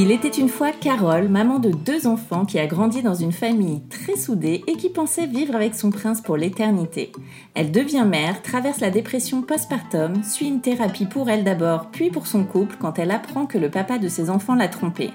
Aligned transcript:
Il 0.00 0.12
était 0.12 0.28
une 0.28 0.48
fois 0.48 0.70
Carole, 0.70 1.28
maman 1.28 1.58
de 1.58 1.70
deux 1.70 2.06
enfants 2.06 2.44
qui 2.44 2.60
a 2.60 2.68
grandi 2.68 3.02
dans 3.02 3.16
une 3.16 3.32
famille 3.32 3.82
très 3.90 4.14
soudée 4.14 4.62
et 4.68 4.74
qui 4.74 4.90
pensait 4.90 5.26
vivre 5.26 5.56
avec 5.56 5.74
son 5.74 5.90
prince 5.90 6.20
pour 6.20 6.36
l'éternité. 6.36 7.10
Elle 7.54 7.72
devient 7.72 8.06
mère, 8.06 8.40
traverse 8.42 8.78
la 8.78 8.90
dépression 8.90 9.42
postpartum, 9.42 10.22
suit 10.22 10.46
une 10.46 10.60
thérapie 10.60 11.06
pour 11.06 11.28
elle 11.28 11.42
d'abord, 11.42 11.88
puis 11.90 12.10
pour 12.10 12.28
son 12.28 12.44
couple 12.44 12.76
quand 12.78 13.00
elle 13.00 13.10
apprend 13.10 13.46
que 13.46 13.58
le 13.58 13.70
papa 13.70 13.98
de 13.98 14.06
ses 14.06 14.30
enfants 14.30 14.54
l'a 14.54 14.68
trompée. 14.68 15.10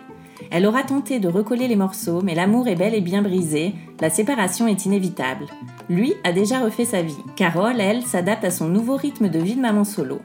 Elle 0.52 0.66
aura 0.66 0.84
tenté 0.84 1.20
de 1.20 1.30
recoller 1.30 1.70
les 1.70 1.78
morceaux, 1.78 2.20
mais 2.22 2.36
l'amour 2.36 2.68
est 2.68 2.76
bel 2.76 2.94
et 2.94 3.00
bien 3.00 3.22
brisé, 3.22 3.76
la 4.02 4.10
séparation 4.10 4.68
est 4.68 4.86
inévitable. 4.86 5.46
Lui 5.88 6.14
a 6.26 6.34
déjà 6.34 6.60
refait 6.60 6.84
sa 6.84 7.02
vie. 7.02 7.16
Carole, 7.38 7.80
elle, 7.80 8.02
s'adapte 8.02 8.44
à 8.44 8.52
son 8.52 8.68
nouveau 8.68 8.98
rythme 8.98 9.30
de 9.30 9.40
vie 9.40 9.56
de 9.56 9.62
maman 9.62 9.86
solo. 9.86 10.20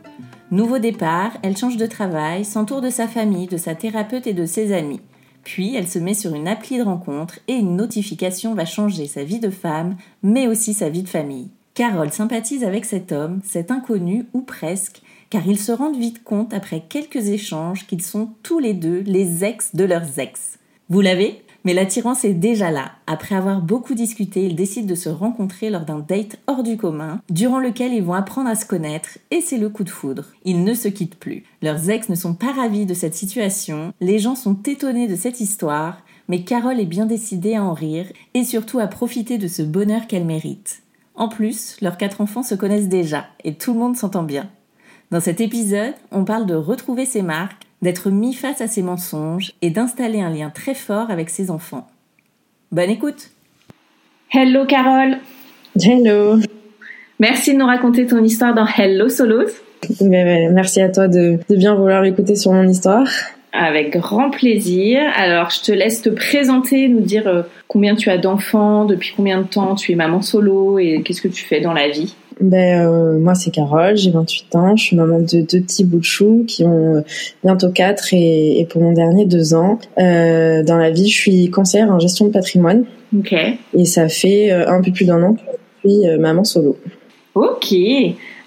Nouveau 0.50 0.78
départ, 0.78 1.32
elle 1.42 1.58
change 1.58 1.76
de 1.76 1.84
travail, 1.84 2.42
s'entoure 2.42 2.80
de 2.80 2.88
sa 2.88 3.06
famille, 3.06 3.48
de 3.48 3.58
sa 3.58 3.74
thérapeute 3.74 4.26
et 4.26 4.32
de 4.32 4.46
ses 4.46 4.72
amis. 4.72 5.00
Puis 5.44 5.76
elle 5.76 5.86
se 5.86 5.98
met 5.98 6.14
sur 6.14 6.34
une 6.34 6.48
appli 6.48 6.78
de 6.78 6.82
rencontre 6.82 7.38
et 7.48 7.52
une 7.52 7.76
notification 7.76 8.54
va 8.54 8.64
changer 8.64 9.06
sa 9.06 9.24
vie 9.24 9.40
de 9.40 9.50
femme, 9.50 9.96
mais 10.22 10.46
aussi 10.46 10.72
sa 10.72 10.88
vie 10.88 11.02
de 11.02 11.08
famille. 11.08 11.50
Carole 11.74 12.12
sympathise 12.12 12.64
avec 12.64 12.86
cet 12.86 13.12
homme, 13.12 13.40
cet 13.44 13.70
inconnu 13.70 14.24
ou 14.32 14.40
presque, 14.40 15.02
car 15.28 15.46
ils 15.46 15.60
se 15.60 15.70
rendent 15.70 15.98
vite 15.98 16.24
compte 16.24 16.54
après 16.54 16.82
quelques 16.88 17.28
échanges 17.28 17.86
qu'ils 17.86 18.02
sont 18.02 18.30
tous 18.42 18.58
les 18.58 18.72
deux 18.72 19.00
les 19.00 19.44
ex 19.44 19.74
de 19.74 19.84
leurs 19.84 20.18
ex. 20.18 20.58
Vous 20.88 21.02
l'avez? 21.02 21.42
Mais 21.68 21.74
l'attirance 21.74 22.24
est 22.24 22.32
déjà 22.32 22.70
là. 22.70 22.92
Après 23.06 23.34
avoir 23.34 23.60
beaucoup 23.60 23.92
discuté, 23.92 24.46
ils 24.46 24.56
décident 24.56 24.86
de 24.86 24.94
se 24.94 25.10
rencontrer 25.10 25.68
lors 25.68 25.84
d'un 25.84 25.98
date 25.98 26.38
hors 26.46 26.62
du 26.62 26.78
commun, 26.78 27.20
durant 27.28 27.58
lequel 27.58 27.92
ils 27.92 28.02
vont 28.02 28.14
apprendre 28.14 28.48
à 28.48 28.54
se 28.54 28.64
connaître, 28.64 29.18
et 29.30 29.42
c'est 29.42 29.58
le 29.58 29.68
coup 29.68 29.84
de 29.84 29.90
foudre. 29.90 30.24
Ils 30.46 30.64
ne 30.64 30.72
se 30.72 30.88
quittent 30.88 31.18
plus. 31.18 31.44
Leurs 31.60 31.90
ex 31.90 32.08
ne 32.08 32.14
sont 32.14 32.32
pas 32.32 32.52
ravis 32.52 32.86
de 32.86 32.94
cette 32.94 33.14
situation, 33.14 33.92
les 34.00 34.18
gens 34.18 34.34
sont 34.34 34.56
étonnés 34.62 35.08
de 35.08 35.14
cette 35.14 35.42
histoire, 35.42 35.98
mais 36.26 36.42
Carole 36.42 36.80
est 36.80 36.86
bien 36.86 37.04
décidée 37.04 37.56
à 37.56 37.64
en 37.64 37.74
rire, 37.74 38.06
et 38.32 38.44
surtout 38.44 38.78
à 38.78 38.86
profiter 38.86 39.36
de 39.36 39.46
ce 39.46 39.60
bonheur 39.60 40.06
qu'elle 40.06 40.24
mérite. 40.24 40.80
En 41.16 41.28
plus, 41.28 41.76
leurs 41.82 41.98
quatre 41.98 42.22
enfants 42.22 42.42
se 42.42 42.54
connaissent 42.54 42.88
déjà, 42.88 43.26
et 43.44 43.56
tout 43.56 43.74
le 43.74 43.78
monde 43.78 43.94
s'entend 43.98 44.22
bien. 44.22 44.48
Dans 45.10 45.20
cet 45.20 45.42
épisode, 45.42 45.92
on 46.12 46.24
parle 46.24 46.46
de 46.46 46.54
retrouver 46.54 47.04
ses 47.04 47.20
marques, 47.20 47.66
d'être 47.82 48.10
mis 48.10 48.34
face 48.34 48.60
à 48.60 48.66
ses 48.66 48.82
mensonges 48.82 49.52
et 49.62 49.70
d'installer 49.70 50.20
un 50.20 50.30
lien 50.30 50.50
très 50.50 50.74
fort 50.74 51.10
avec 51.10 51.30
ses 51.30 51.50
enfants. 51.50 51.86
Bonne 52.72 52.90
écoute 52.90 53.30
Hello 54.32 54.66
Carole 54.66 55.18
Hello 55.80 56.38
Merci 57.20 57.54
de 57.54 57.58
nous 57.58 57.66
raconter 57.66 58.06
ton 58.06 58.22
histoire 58.22 58.54
dans 58.54 58.66
Hello 58.66 59.08
Solos. 59.08 59.48
Merci 60.00 60.80
à 60.80 60.88
toi 60.88 61.08
de, 61.08 61.38
bien 61.50 61.74
vouloir 61.74 62.04
écouter 62.04 62.36
sur 62.36 62.52
mon 62.52 62.68
histoire. 62.68 63.08
Avec 63.52 63.96
grand 63.96 64.30
plaisir. 64.30 65.00
Alors, 65.16 65.50
je 65.50 65.62
te 65.62 65.72
laisse 65.72 66.02
te 66.02 66.10
présenter, 66.10 66.88
nous 66.88 67.00
dire 67.00 67.26
euh, 67.26 67.42
combien 67.66 67.96
tu 67.96 68.10
as 68.10 68.18
d'enfants, 68.18 68.84
depuis 68.84 69.14
combien 69.16 69.40
de 69.40 69.46
temps 69.46 69.74
tu 69.74 69.92
es 69.92 69.94
maman 69.94 70.20
solo 70.20 70.78
et 70.78 71.02
qu'est-ce 71.02 71.22
que 71.22 71.28
tu 71.28 71.44
fais 71.44 71.60
dans 71.60 71.72
la 71.72 71.88
vie. 71.88 72.14
Ben 72.40 72.86
euh, 72.86 73.18
moi 73.18 73.34
c'est 73.34 73.50
Carole, 73.50 73.96
j'ai 73.96 74.10
28 74.10 74.56
ans, 74.56 74.76
je 74.76 74.84
suis 74.84 74.96
maman 74.96 75.18
de 75.18 75.40
deux 75.40 75.60
petits 75.60 75.84
bouts 75.84 75.98
de 75.98 76.46
qui 76.46 76.64
ont 76.64 76.96
euh, 76.96 77.00
bientôt 77.42 77.70
4 77.70 78.14
et, 78.14 78.60
et, 78.60 78.64
pour 78.66 78.82
mon 78.82 78.92
dernier 78.92 79.24
2 79.24 79.54
ans. 79.54 79.78
Euh, 79.98 80.62
dans 80.62 80.76
la 80.76 80.90
vie, 80.90 81.08
je 81.08 81.16
suis 81.16 81.50
conseillère 81.50 81.90
en 81.90 81.98
gestion 81.98 82.26
de 82.26 82.32
patrimoine. 82.32 82.84
OK. 83.16 83.34
Et 83.74 83.84
ça 83.84 84.08
fait 84.08 84.52
euh, 84.52 84.68
un 84.68 84.82
peu 84.82 84.92
plus 84.92 85.04
d'un 85.04 85.22
an 85.22 85.34
que 85.34 85.40
je 85.84 85.90
suis 85.90 86.18
maman 86.18 86.44
solo. 86.44 86.76
OK. 87.34 87.74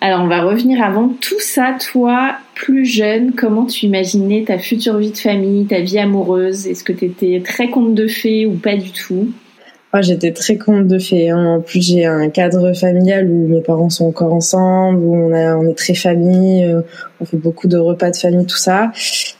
Alors 0.03 0.21
on 0.21 0.27
va 0.27 0.41
revenir 0.41 0.81
avant 0.83 1.09
tout 1.09 1.39
ça, 1.39 1.77
toi, 1.91 2.35
plus 2.55 2.85
jeune, 2.85 3.33
comment 3.33 3.65
tu 3.65 3.85
imaginais 3.85 4.43
ta 4.43 4.57
future 4.57 4.97
vie 4.97 5.11
de 5.11 5.17
famille, 5.17 5.65
ta 5.65 5.79
vie 5.79 5.99
amoureuse? 5.99 6.65
Est-ce 6.65 6.83
que 6.83 6.91
tu 6.91 7.05
étais 7.05 7.41
très 7.45 7.69
conte 7.69 7.93
de 7.93 8.07
fées 8.07 8.45
ou 8.45 8.53
pas 8.53 8.75
du 8.75 8.91
tout? 8.91 9.29
Ah, 9.93 10.01
j'étais 10.01 10.31
très 10.31 10.55
conte 10.55 10.87
de 10.87 10.99
fées. 10.99 11.29
Hein. 11.29 11.45
En 11.45 11.59
plus, 11.59 11.85
j'ai 11.85 12.05
un 12.05 12.29
cadre 12.29 12.71
familial 12.73 13.29
où 13.29 13.47
mes 13.47 13.61
parents 13.61 13.89
sont 13.89 14.05
encore 14.05 14.33
ensemble, 14.33 15.03
où 15.03 15.13
on, 15.13 15.33
a, 15.33 15.57
on 15.57 15.67
est 15.67 15.77
très 15.77 15.95
famille, 15.95 16.63
euh, 16.63 16.81
on 17.19 17.25
fait 17.25 17.35
beaucoup 17.35 17.67
de 17.67 17.77
repas 17.77 18.09
de 18.09 18.15
famille, 18.15 18.45
tout 18.45 18.57
ça. 18.57 18.91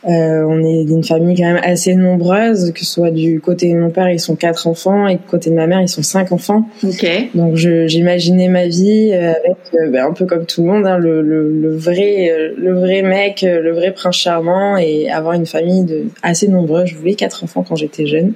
Euh, 0.09 0.43
on 0.45 0.61
est 0.61 0.83
d'une 0.83 1.05
famille 1.05 1.37
quand 1.37 1.45
même 1.45 1.61
assez 1.63 1.95
nombreuse, 1.95 2.73
que 2.73 2.79
ce 2.81 2.85
soit 2.85 3.11
du 3.11 3.39
côté 3.39 3.71
de 3.71 3.79
mon 3.79 3.91
père, 3.91 4.09
ils 4.09 4.19
sont 4.19 4.35
quatre 4.35 4.67
enfants, 4.67 5.07
et 5.07 5.15
du 5.15 5.23
côté 5.23 5.49
de 5.51 5.55
ma 5.55 5.67
mère, 5.67 5.79
ils 5.79 5.87
sont 5.87 6.03
cinq 6.03 6.33
enfants. 6.33 6.67
Ok. 6.83 7.07
Donc, 7.33 7.55
j'imaginais 7.55 8.49
ma 8.49 8.67
vie 8.67 9.11
euh, 9.13 9.31
avec, 9.31 9.57
euh, 9.73 9.89
ben, 9.89 10.07
un 10.07 10.13
peu 10.13 10.25
comme 10.25 10.45
tout 10.45 10.63
le 10.63 10.67
monde, 10.67 10.85
hein, 10.85 10.97
le, 10.97 11.21
le, 11.21 11.49
le, 11.49 11.77
vrai, 11.77 12.51
le 12.57 12.73
vrai 12.77 13.03
mec, 13.03 13.45
le 13.47 13.71
vrai 13.71 13.91
prince 13.91 14.17
charmant, 14.17 14.75
et 14.75 15.09
avoir 15.09 15.33
une 15.33 15.45
famille 15.45 15.85
de 15.85 16.07
assez 16.23 16.49
nombreuse. 16.49 16.87
Je 16.87 16.97
voulais 16.97 17.13
quatre 17.13 17.45
enfants 17.45 17.63
quand 17.67 17.77
j'étais 17.77 18.05
jeune 18.05 18.33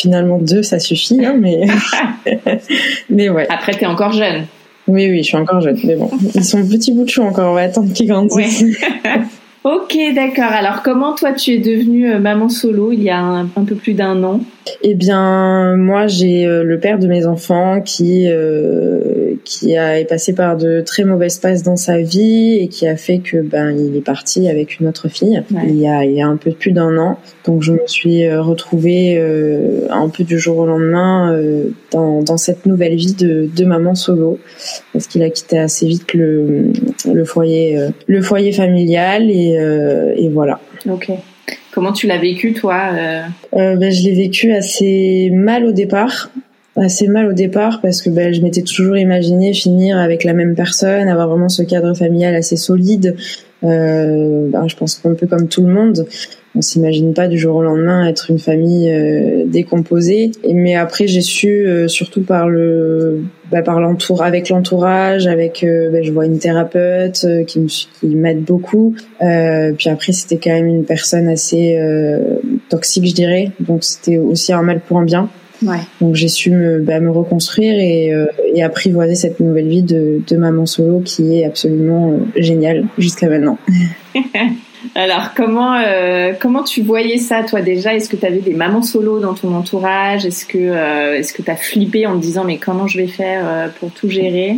finalement 0.00 0.38
deux, 0.38 0.62
ça 0.62 0.78
suffit, 0.78 1.24
hein, 1.24 1.36
mais 1.38 1.66
mais 3.10 3.28
ouais. 3.28 3.46
Après, 3.48 3.72
t'es 3.72 3.86
encore 3.86 4.12
jeune. 4.12 4.46
Oui, 4.88 5.08
oui, 5.10 5.18
je 5.18 5.28
suis 5.28 5.36
encore 5.36 5.60
jeune, 5.60 5.78
mais 5.84 5.96
bon, 5.96 6.10
ils 6.34 6.44
sont 6.44 6.66
petits 6.66 6.92
bouts 6.92 7.04
de 7.04 7.10
chou 7.10 7.22
encore. 7.22 7.52
On 7.52 7.54
va 7.54 7.62
attendre 7.62 7.92
qu'ils 7.92 8.08
grandissent. 8.08 8.64
ok, 9.64 9.96
d'accord. 10.14 10.50
Alors, 10.50 10.82
comment 10.82 11.14
toi, 11.14 11.32
tu 11.32 11.52
es 11.52 11.58
devenue 11.58 12.10
euh, 12.10 12.18
maman 12.18 12.48
solo 12.48 12.90
il 12.92 13.02
y 13.02 13.10
a 13.10 13.20
un, 13.20 13.64
peu 13.66 13.74
plus 13.74 13.94
d'un 13.94 14.22
an? 14.24 14.40
Eh 14.82 14.94
bien, 14.94 15.76
moi, 15.76 16.06
j'ai 16.06 16.46
euh, 16.46 16.64
le 16.64 16.80
père 16.80 16.98
de 16.98 17.06
mes 17.06 17.26
enfants 17.26 17.80
qui 17.82 18.26
euh, 18.26 19.09
qui 19.50 19.76
a 19.76 19.98
est 19.98 20.04
passé 20.04 20.32
par 20.32 20.56
de 20.56 20.80
très 20.80 21.02
mauvaises 21.02 21.38
passes 21.38 21.64
dans 21.64 21.74
sa 21.74 21.98
vie 21.98 22.58
et 22.60 22.68
qui 22.68 22.86
a 22.86 22.96
fait 22.96 23.18
que 23.18 23.38
ben 23.38 23.76
il 23.76 23.96
est 23.96 24.00
parti 24.00 24.48
avec 24.48 24.78
une 24.78 24.86
autre 24.86 25.08
fille 25.08 25.42
il 25.64 25.76
y 25.76 25.88
a 25.88 26.04
il 26.04 26.12
y 26.12 26.22
a 26.22 26.28
un 26.28 26.36
peu 26.36 26.52
plus 26.52 26.70
d'un 26.70 26.96
an. 26.98 27.18
Donc 27.44 27.62
je 27.62 27.72
me 27.72 27.84
suis 27.86 28.24
euh, 28.24 28.40
retrouvée 28.40 29.18
euh, 29.18 29.88
un 29.90 30.08
peu 30.08 30.22
du 30.22 30.38
jour 30.38 30.58
au 30.58 30.66
lendemain 30.66 31.32
euh, 31.32 31.64
dans 31.90 32.22
dans 32.22 32.36
cette 32.36 32.64
nouvelle 32.64 32.94
vie 32.94 33.14
de 33.14 33.50
de 33.52 33.64
maman 33.64 33.96
solo. 33.96 34.38
Parce 34.92 35.08
qu'il 35.08 35.24
a 35.24 35.30
quitté 35.30 35.58
assez 35.58 35.84
vite 35.88 36.14
le 36.14 36.72
le 37.12 37.24
foyer 37.24 37.76
euh, 37.76 37.90
le 38.06 38.22
foyer 38.22 38.52
familial 38.52 39.32
et 39.32 39.58
et 40.16 40.28
voilà. 40.28 40.60
Ok. 40.88 41.10
Comment 41.72 41.92
tu 41.92 42.06
l'as 42.06 42.18
vécu 42.18 42.52
toi 42.52 42.90
euh, 42.94 43.76
ben, 43.76 43.90
Je 43.90 44.04
l'ai 44.04 44.14
vécu 44.14 44.52
assez 44.52 45.30
mal 45.32 45.64
au 45.64 45.72
départ 45.72 46.30
assez 46.76 47.08
mal 47.08 47.26
au 47.26 47.32
départ 47.32 47.80
parce 47.80 48.02
que 48.02 48.10
ben, 48.10 48.32
je 48.32 48.40
m'étais 48.42 48.62
toujours 48.62 48.96
imaginé 48.96 49.52
finir 49.52 49.98
avec 49.98 50.24
la 50.24 50.32
même 50.32 50.54
personne, 50.54 51.08
avoir 51.08 51.28
vraiment 51.28 51.48
ce 51.48 51.62
cadre 51.62 51.94
familial 51.94 52.34
assez 52.34 52.56
solide. 52.56 53.16
Euh, 53.62 54.48
ben, 54.48 54.66
je 54.68 54.76
pense 54.76 55.02
un 55.04 55.14
peu 55.14 55.26
comme 55.26 55.48
tout 55.48 55.62
le 55.62 55.72
monde. 55.72 56.06
on 56.54 56.62
s'imagine 56.62 57.12
pas 57.12 57.28
du 57.28 57.38
jour 57.38 57.56
au 57.56 57.62
lendemain 57.62 58.06
être 58.08 58.30
une 58.30 58.38
famille 58.38 58.90
euh, 58.90 59.44
décomposée. 59.46 60.30
mais 60.48 60.76
après, 60.76 61.06
j'ai 61.06 61.20
su 61.20 61.48
euh, 61.48 61.86
surtout 61.88 62.22
par 62.22 62.48
le, 62.48 63.24
bah, 63.50 63.62
par 63.62 63.80
l'entour, 63.80 64.22
avec 64.22 64.48
l'entourage, 64.48 65.26
avec, 65.26 65.62
euh, 65.62 65.90
bah, 65.90 66.02
je 66.02 66.10
vois 66.12 66.24
une 66.24 66.38
thérapeute 66.38 67.26
qui 67.46 67.60
me, 67.60 67.66
qui 67.66 68.06
m'aide 68.06 68.44
beaucoup. 68.44 68.94
puis 69.18 69.90
après, 69.90 70.12
c'était 70.12 70.38
quand 70.38 70.54
même 70.54 70.68
une 70.68 70.84
personne 70.84 71.28
assez 71.28 71.78
toxique, 72.68 73.06
je 73.06 73.14
dirais. 73.14 73.50
Donc 73.60 73.84
c'était 73.84 74.16
aussi 74.16 74.52
un 74.52 74.62
mal 74.62 74.80
pour 74.80 74.98
un 74.98 75.04
bien. 75.04 75.28
Ouais. 75.62 75.80
Donc 76.00 76.14
j'ai 76.14 76.28
su 76.28 76.50
me, 76.50 76.80
bah, 76.80 77.00
me 77.00 77.10
reconstruire 77.10 77.74
et, 77.74 78.12
et 78.54 78.62
apprivoiser 78.62 79.14
cette 79.14 79.40
nouvelle 79.40 79.68
vie 79.68 79.82
de, 79.82 80.20
de 80.26 80.36
maman 80.36 80.66
solo 80.66 81.00
qui 81.00 81.38
est 81.38 81.44
absolument 81.44 82.18
géniale 82.36 82.86
jusqu'à 82.98 83.28
maintenant. 83.28 83.58
Alors, 84.94 85.34
comment 85.34 85.74
euh, 85.74 86.32
comment 86.38 86.62
tu 86.62 86.82
voyais 86.82 87.18
ça, 87.18 87.42
toi 87.42 87.60
déjà? 87.60 87.94
Est-ce 87.94 88.08
que 88.08 88.16
tu 88.16 88.26
avais 88.26 88.40
des 88.40 88.54
mamans 88.54 88.82
solo 88.82 89.20
dans 89.20 89.34
ton 89.34 89.54
entourage? 89.54 90.24
Est-ce 90.24 90.46
que 90.46 90.58
euh, 90.58 91.18
est-ce 91.18 91.32
que 91.32 91.42
tu 91.42 91.50
as 91.50 91.56
flippé 91.56 92.06
en 92.06 92.16
te 92.16 92.22
disant 92.22 92.44
mais 92.44 92.56
comment 92.56 92.86
je 92.86 92.98
vais 92.98 93.06
faire 93.06 93.42
euh, 93.46 93.68
pour 93.78 93.90
tout 93.90 94.08
gérer? 94.08 94.56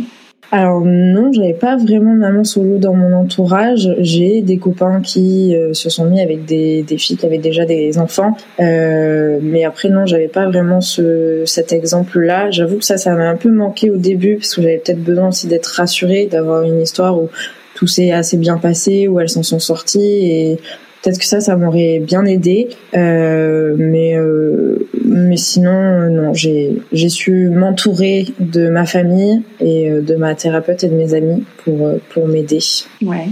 Alors 0.55 0.81
non, 0.85 1.31
j'avais 1.33 1.55
pas 1.55 1.77
vraiment 1.77 2.13
de 2.13 2.19
maman 2.19 2.43
solo 2.43 2.77
dans 2.77 2.93
mon 2.93 3.11
entourage. 3.13 3.89
J'ai 3.97 4.43
des 4.43 4.57
copains 4.57 5.01
qui 5.01 5.55
se 5.73 5.89
sont 5.89 6.05
mis 6.05 6.21
avec 6.21 6.45
des, 6.45 6.83
des 6.83 6.99
filles 6.99 7.17
qui 7.17 7.25
avaient 7.25 7.39
déjà 7.39 7.65
des 7.65 7.97
enfants, 7.97 8.37
mais 8.59 9.65
après 9.65 9.89
non, 9.89 10.05
j'avais 10.05 10.27
pas 10.27 10.47
vraiment 10.47 10.79
ce, 10.79 11.41
cet 11.47 11.73
exemple-là. 11.73 12.51
J'avoue 12.51 12.77
que 12.77 12.85
ça, 12.85 12.97
ça 12.97 13.15
m'a 13.15 13.27
un 13.27 13.35
peu 13.35 13.49
manqué 13.49 13.89
au 13.89 13.97
début 13.97 14.35
parce 14.35 14.53
que 14.53 14.61
j'avais 14.61 14.77
peut-être 14.77 15.03
besoin 15.03 15.29
aussi 15.29 15.47
d'être 15.47 15.65
rassurée, 15.65 16.27
d'avoir 16.27 16.61
une 16.61 16.81
histoire 16.81 17.17
où 17.17 17.29
tout 17.73 17.87
s'est 17.87 18.11
assez 18.11 18.37
bien 18.37 18.57
passé, 18.57 19.07
où 19.07 19.19
elles 19.19 19.29
s'en 19.29 19.41
sont 19.41 19.57
sorties 19.57 20.27
et 20.29 20.59
peut-être 21.03 21.19
que 21.19 21.25
ça, 21.25 21.41
ça 21.41 21.55
m'aurait 21.55 21.99
bien 21.99 22.25
aidé. 22.25 22.69
Euh, 22.95 23.75
mais 23.77 24.17
euh, 24.17 24.87
mais 25.05 25.37
sinon, 25.37 26.09
non, 26.09 26.33
j'ai 26.33 26.81
j'ai 26.91 27.09
su 27.09 27.49
m'entourer 27.49 28.27
de 28.39 28.69
ma 28.69 28.85
famille 28.85 29.43
et 29.59 29.91
euh, 29.91 30.01
de 30.01 30.15
ma 30.15 30.33
thérapeute 30.33 30.83
et 30.83 30.87
de 30.87 30.95
mes 30.95 31.13
amis 31.13 31.43
pour 31.63 31.91
pour 32.09 32.27
m'aider. 32.27 32.59
Ouais. 33.01 33.27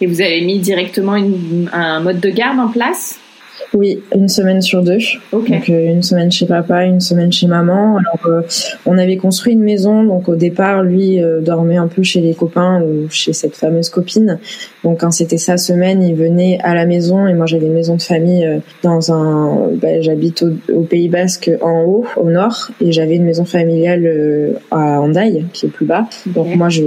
Et 0.00 0.06
vous 0.06 0.20
avez 0.20 0.40
mis 0.40 0.58
directement 0.58 1.16
un 1.72 2.00
mode 2.00 2.20
de 2.20 2.30
garde 2.30 2.58
en 2.58 2.68
place? 2.68 3.18
Oui, 3.74 4.02
une 4.14 4.28
semaine 4.28 4.60
sur 4.60 4.82
deux. 4.82 4.98
Donc 5.32 5.50
euh, 5.50 5.92
une 5.92 6.02
semaine 6.02 6.30
chez 6.30 6.46
papa, 6.46 6.84
une 6.84 7.00
semaine 7.00 7.32
chez 7.32 7.46
maman. 7.46 7.96
Alors 7.96 8.26
euh, 8.26 8.42
on 8.84 8.98
avait 8.98 9.16
construit 9.16 9.54
une 9.54 9.62
maison, 9.62 10.04
donc 10.04 10.28
au 10.28 10.36
départ 10.36 10.82
lui 10.82 11.22
euh, 11.22 11.40
dormait 11.40 11.76
un 11.76 11.88
peu 11.88 12.02
chez 12.02 12.20
les 12.20 12.34
copains 12.34 12.82
ou 12.82 13.08
chez 13.08 13.32
cette 13.32 13.56
fameuse 13.56 13.88
copine. 13.88 14.38
Donc 14.84 15.00
quand 15.00 15.10
c'était 15.10 15.38
sa 15.38 15.56
semaine, 15.56 16.02
il 16.02 16.14
venait 16.14 16.58
à 16.62 16.74
la 16.74 16.84
maison 16.84 17.26
et 17.26 17.34
moi 17.34 17.46
j'avais 17.46 17.66
une 17.66 17.74
maison 17.74 17.96
de 17.96 18.02
famille 18.02 18.46
dans 18.82 19.12
un. 19.12 19.70
Bah, 19.80 20.00
j'habite 20.00 20.44
au, 20.72 20.82
Pays 20.82 21.08
Basque 21.08 21.50
en 21.62 21.84
haut, 21.84 22.04
au 22.16 22.28
nord, 22.28 22.70
et 22.80 22.92
j'avais 22.92 23.16
une 23.16 23.24
maison 23.24 23.44
familiale 23.44 24.58
à 24.70 25.00
Andaille 25.00 25.46
qui 25.52 25.66
est 25.66 25.70
plus 25.70 25.86
bas. 25.86 26.06
Donc 26.26 26.54
moi 26.56 26.68
je 26.68 26.82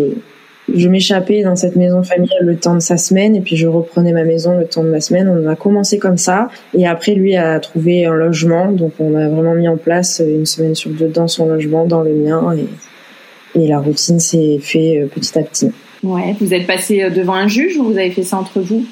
je 0.73 0.87
m'échappais 0.89 1.43
dans 1.43 1.55
cette 1.55 1.75
maison 1.75 2.03
familiale 2.03 2.43
le 2.43 2.55
temps 2.55 2.73
de 2.73 2.79
sa 2.79 2.97
semaine 2.97 3.35
et 3.35 3.41
puis 3.41 3.55
je 3.55 3.67
reprenais 3.67 4.13
ma 4.13 4.23
maison 4.23 4.57
le 4.57 4.65
temps 4.65 4.83
de 4.83 4.89
ma 4.89 5.01
semaine. 5.01 5.29
On 5.29 5.47
a 5.47 5.55
commencé 5.55 5.99
comme 5.99 6.17
ça 6.17 6.49
et 6.77 6.87
après 6.87 7.13
lui 7.13 7.35
a 7.35 7.59
trouvé 7.59 8.05
un 8.05 8.13
logement 8.13 8.71
donc 8.71 8.93
on 8.99 9.15
a 9.15 9.27
vraiment 9.27 9.53
mis 9.53 9.67
en 9.67 9.77
place 9.77 10.21
une 10.25 10.45
semaine 10.45 10.75
sur 10.75 10.91
deux 10.91 11.07
dans 11.07 11.27
son 11.27 11.47
logement, 11.47 11.85
dans 11.85 12.01
le 12.01 12.13
mien 12.13 12.55
et, 12.55 13.61
et 13.61 13.67
la 13.67 13.79
routine 13.79 14.19
s'est 14.19 14.59
fait 14.59 15.01
euh, 15.01 15.07
petit 15.07 15.37
à 15.37 15.43
petit. 15.43 15.71
Ouais, 16.03 16.35
vous 16.39 16.53
êtes 16.53 16.67
passé 16.67 17.03
euh, 17.03 17.09
devant 17.09 17.33
un 17.33 17.47
juge 17.47 17.77
ou 17.77 17.85
vous 17.85 17.97
avez 17.97 18.11
fait 18.11 18.23
ça 18.23 18.37
entre 18.37 18.59
vous? 18.59 18.85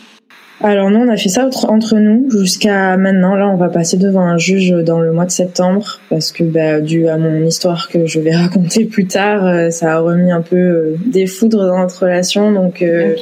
Alors 0.63 0.89
non, 0.89 1.01
on 1.01 1.09
a 1.09 1.17
fait 1.17 1.27
ça 1.27 1.49
entre 1.67 1.95
nous 1.97 2.31
jusqu'à 2.31 2.95
maintenant. 2.95 3.35
Là, 3.35 3.49
on 3.49 3.57
va 3.57 3.67
passer 3.67 3.97
devant 3.97 4.21
un 4.21 4.37
juge 4.37 4.71
dans 4.71 5.01
le 5.01 5.11
mois 5.11 5.25
de 5.25 5.31
septembre 5.31 5.99
parce 6.09 6.31
que, 6.31 6.43
bah, 6.43 6.79
dû 6.79 7.09
à 7.09 7.17
mon 7.17 7.45
histoire 7.45 7.89
que 7.89 8.05
je 8.05 8.21
vais 8.21 8.33
raconter 8.35 8.85
plus 8.85 9.05
tard, 9.05 9.45
euh, 9.45 9.71
ça 9.71 9.95
a 9.95 9.99
remis 9.99 10.31
un 10.31 10.41
peu 10.41 10.55
euh, 10.55 10.95
des 11.05 11.27
foudres 11.27 11.67
dans 11.67 11.79
notre 11.79 12.03
relation. 12.03 12.53
Donc, 12.53 12.81
euh, 12.81 13.13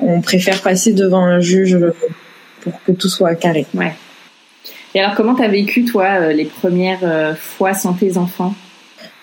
on 0.00 0.20
préfère 0.20 0.62
passer 0.62 0.92
devant 0.92 1.24
un 1.24 1.40
juge 1.40 1.76
pour 2.60 2.72
que 2.84 2.92
tout 2.92 3.08
soit 3.08 3.34
carré. 3.34 3.66
Ouais. 3.74 3.92
Et 4.94 5.00
alors, 5.00 5.16
comment 5.16 5.34
t'as 5.34 5.48
vécu 5.48 5.84
toi 5.84 6.32
les 6.32 6.44
premières 6.44 7.36
fois 7.36 7.74
sans 7.74 7.94
tes 7.94 8.16
enfants? 8.16 8.54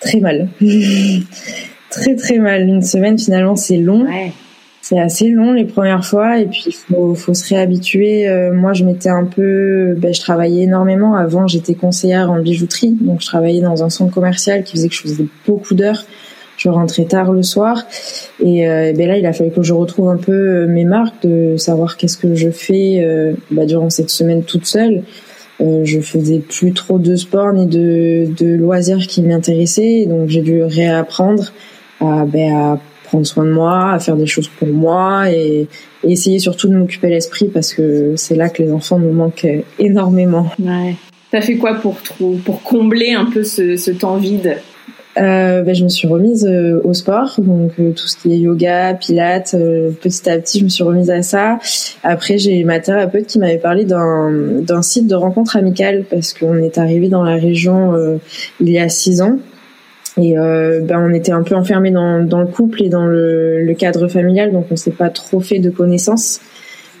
Très 0.00 0.20
mal. 0.20 0.48
très 1.90 2.14
très 2.14 2.38
mal. 2.38 2.68
Une 2.68 2.82
semaine 2.82 3.18
finalement, 3.18 3.56
c'est 3.56 3.78
long. 3.78 4.04
Ouais 4.04 4.32
c'est 4.84 5.00
assez 5.00 5.30
long 5.30 5.54
les 5.54 5.64
premières 5.64 6.04
fois 6.04 6.38
et 6.38 6.44
puis 6.44 6.64
il 6.66 6.72
faut, 6.74 7.14
faut 7.14 7.32
se 7.32 7.48
réhabituer. 7.48 8.28
Euh, 8.28 8.52
moi, 8.52 8.74
je 8.74 8.84
m'étais 8.84 9.08
un 9.08 9.24
peu, 9.24 9.94
ben, 9.96 10.12
je 10.12 10.20
travaillais 10.20 10.64
énormément. 10.64 11.14
Avant, 11.14 11.46
j'étais 11.46 11.74
conseillère 11.74 12.30
en 12.30 12.38
bijouterie, 12.38 12.94
donc 13.00 13.22
je 13.22 13.26
travaillais 13.26 13.62
dans 13.62 13.82
un 13.82 13.88
centre 13.88 14.12
commercial 14.12 14.62
qui 14.62 14.72
faisait 14.72 14.88
que 14.88 14.94
je 14.94 15.00
faisais 15.00 15.24
beaucoup 15.46 15.74
d'heures. 15.74 16.04
Je 16.58 16.68
rentrais 16.68 17.06
tard 17.06 17.32
le 17.32 17.42
soir 17.42 17.82
et, 18.40 18.68
euh, 18.68 18.92
ben 18.94 19.08
là, 19.08 19.16
il 19.16 19.24
a 19.24 19.32
fallu 19.32 19.52
que 19.52 19.62
je 19.62 19.72
retrouve 19.72 20.10
un 20.10 20.18
peu 20.18 20.32
euh, 20.32 20.66
mes 20.66 20.84
marques, 20.84 21.22
de 21.22 21.56
savoir 21.56 21.96
qu'est-ce 21.96 22.18
que 22.18 22.34
je 22.34 22.50
fais 22.50 23.34
ben, 23.50 23.64
durant 23.64 23.88
cette 23.88 24.10
semaine 24.10 24.42
toute 24.42 24.66
seule. 24.66 25.02
je 25.60 26.00
faisais 26.00 26.40
plus 26.40 26.74
trop 26.74 26.98
de 26.98 27.16
sport 27.16 27.54
ni 27.54 27.66
de, 27.66 28.28
de 28.36 28.54
loisirs 28.54 29.06
qui 29.06 29.22
m'intéressaient, 29.22 30.04
donc 30.04 30.28
j'ai 30.28 30.42
dû 30.42 30.62
réapprendre 30.62 31.54
à, 32.00 32.26
ben, 32.26 32.54
à 32.54 32.78
prendre 33.14 33.26
soin 33.26 33.44
de 33.44 33.50
moi, 33.50 33.92
à 33.92 33.98
faire 34.00 34.16
des 34.16 34.26
choses 34.26 34.48
pour 34.48 34.68
moi 34.68 35.30
et, 35.30 35.68
essayer 36.06 36.38
surtout 36.38 36.68
de 36.68 36.74
m'occuper 36.74 37.08
l'esprit 37.08 37.46
parce 37.46 37.72
que 37.72 38.12
c'est 38.16 38.34
là 38.34 38.50
que 38.50 38.62
les 38.62 38.70
enfants 38.70 38.98
nous 38.98 39.12
manquent 39.12 39.46
énormément. 39.78 40.50
Ouais. 40.58 40.96
T'as 41.30 41.40
fait 41.40 41.56
quoi 41.56 41.76
pour 41.76 41.96
pour 42.44 42.62
combler 42.62 43.14
un 43.14 43.24
peu 43.24 43.42
ce, 43.42 43.90
temps 43.92 44.16
vide? 44.18 44.58
Euh, 45.16 45.62
ben, 45.62 45.74
je 45.74 45.84
me 45.84 45.88
suis 45.88 46.06
remise 46.08 46.44
euh, 46.44 46.80
au 46.84 46.92
sport, 46.92 47.36
donc 47.38 47.70
euh, 47.78 47.92
tout 47.92 48.06
ce 48.06 48.16
qui 48.18 48.32
est 48.32 48.38
yoga, 48.38 48.94
pilates, 48.94 49.56
petit 50.02 50.28
à 50.28 50.38
petit 50.38 50.58
je 50.58 50.64
me 50.64 50.68
suis 50.68 50.84
remise 50.84 51.10
à 51.10 51.22
ça. 51.22 51.58
Après 52.02 52.36
j'ai 52.36 52.62
ma 52.64 52.80
thérapeute 52.80 53.26
qui 53.26 53.38
m'avait 53.38 53.58
parlé 53.58 53.86
d'un 53.86 54.30
d'un 54.60 54.82
site 54.82 55.06
de 55.06 55.14
rencontre 55.14 55.56
amicale 55.56 56.04
parce 56.10 56.34
qu'on 56.34 56.58
est 56.58 56.76
arrivé 56.76 57.08
dans 57.08 57.22
la 57.22 57.36
région 57.36 57.94
il 58.60 58.68
y 58.68 58.78
a 58.78 58.90
six 58.90 59.22
ans 59.22 59.38
et 60.20 60.38
euh, 60.38 60.80
ben 60.80 61.00
on 61.00 61.12
était 61.12 61.32
un 61.32 61.42
peu 61.42 61.54
enfermés 61.56 61.90
dans, 61.90 62.22
dans 62.24 62.40
le 62.40 62.46
couple 62.46 62.82
et 62.82 62.88
dans 62.88 63.06
le, 63.06 63.64
le 63.64 63.74
cadre 63.74 64.06
familial, 64.08 64.52
donc 64.52 64.66
on 64.70 64.76
s'est 64.76 64.92
pas 64.92 65.10
trop 65.10 65.40
fait 65.40 65.58
de 65.58 65.70
connaissances. 65.70 66.40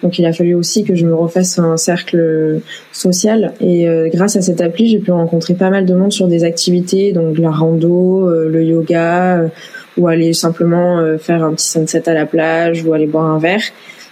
Donc 0.02 0.18
il 0.18 0.26
a 0.26 0.32
fallu 0.32 0.54
aussi 0.54 0.84
que 0.84 0.94
je 0.94 1.06
me 1.06 1.14
refasse 1.14 1.58
un 1.58 1.78
cercle 1.78 2.60
social. 2.92 3.54
Et 3.60 3.88
euh, 3.88 4.10
grâce 4.12 4.36
à 4.36 4.42
cette 4.42 4.60
appli, 4.60 4.88
j'ai 4.88 4.98
pu 4.98 5.12
rencontrer 5.12 5.54
pas 5.54 5.70
mal 5.70 5.86
de 5.86 5.94
monde 5.94 6.12
sur 6.12 6.28
des 6.28 6.44
activités, 6.44 7.12
donc 7.12 7.38
la 7.38 7.50
rando, 7.50 8.28
euh, 8.28 8.50
le 8.50 8.62
yoga, 8.64 9.38
euh, 9.38 9.48
ou 9.96 10.08
aller 10.08 10.32
simplement 10.32 11.00
faire 11.18 11.44
un 11.44 11.54
petit 11.54 11.68
sunset 11.68 12.08
à 12.08 12.14
la 12.14 12.26
plage, 12.26 12.84
ou 12.84 12.92
aller 12.92 13.06
boire 13.06 13.26
un 13.26 13.38
verre. 13.38 13.62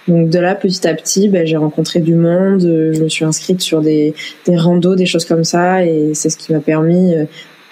Donc 0.06 0.31
de 0.31 0.38
là, 0.38 0.54
petit 0.54 0.87
à 0.87 0.94
petit, 0.94 1.28
ben, 1.28 1.44
j'ai 1.44 1.56
rencontré 1.56 1.99
du 1.99 2.14
monde, 2.14 2.61
je 2.61 3.02
me 3.02 3.09
suis 3.09 3.25
inscrite 3.25 3.61
sur 3.61 3.80
des, 3.80 4.14
des 4.47 4.56
randos, 4.56 4.94
des 4.94 5.06
choses 5.06 5.25
comme 5.25 5.42
ça, 5.42 5.85
et 5.85 6.14
c'est 6.14 6.30
ce 6.30 6.37
qui 6.37 6.52
m'a 6.52 6.61
permis 6.61 7.14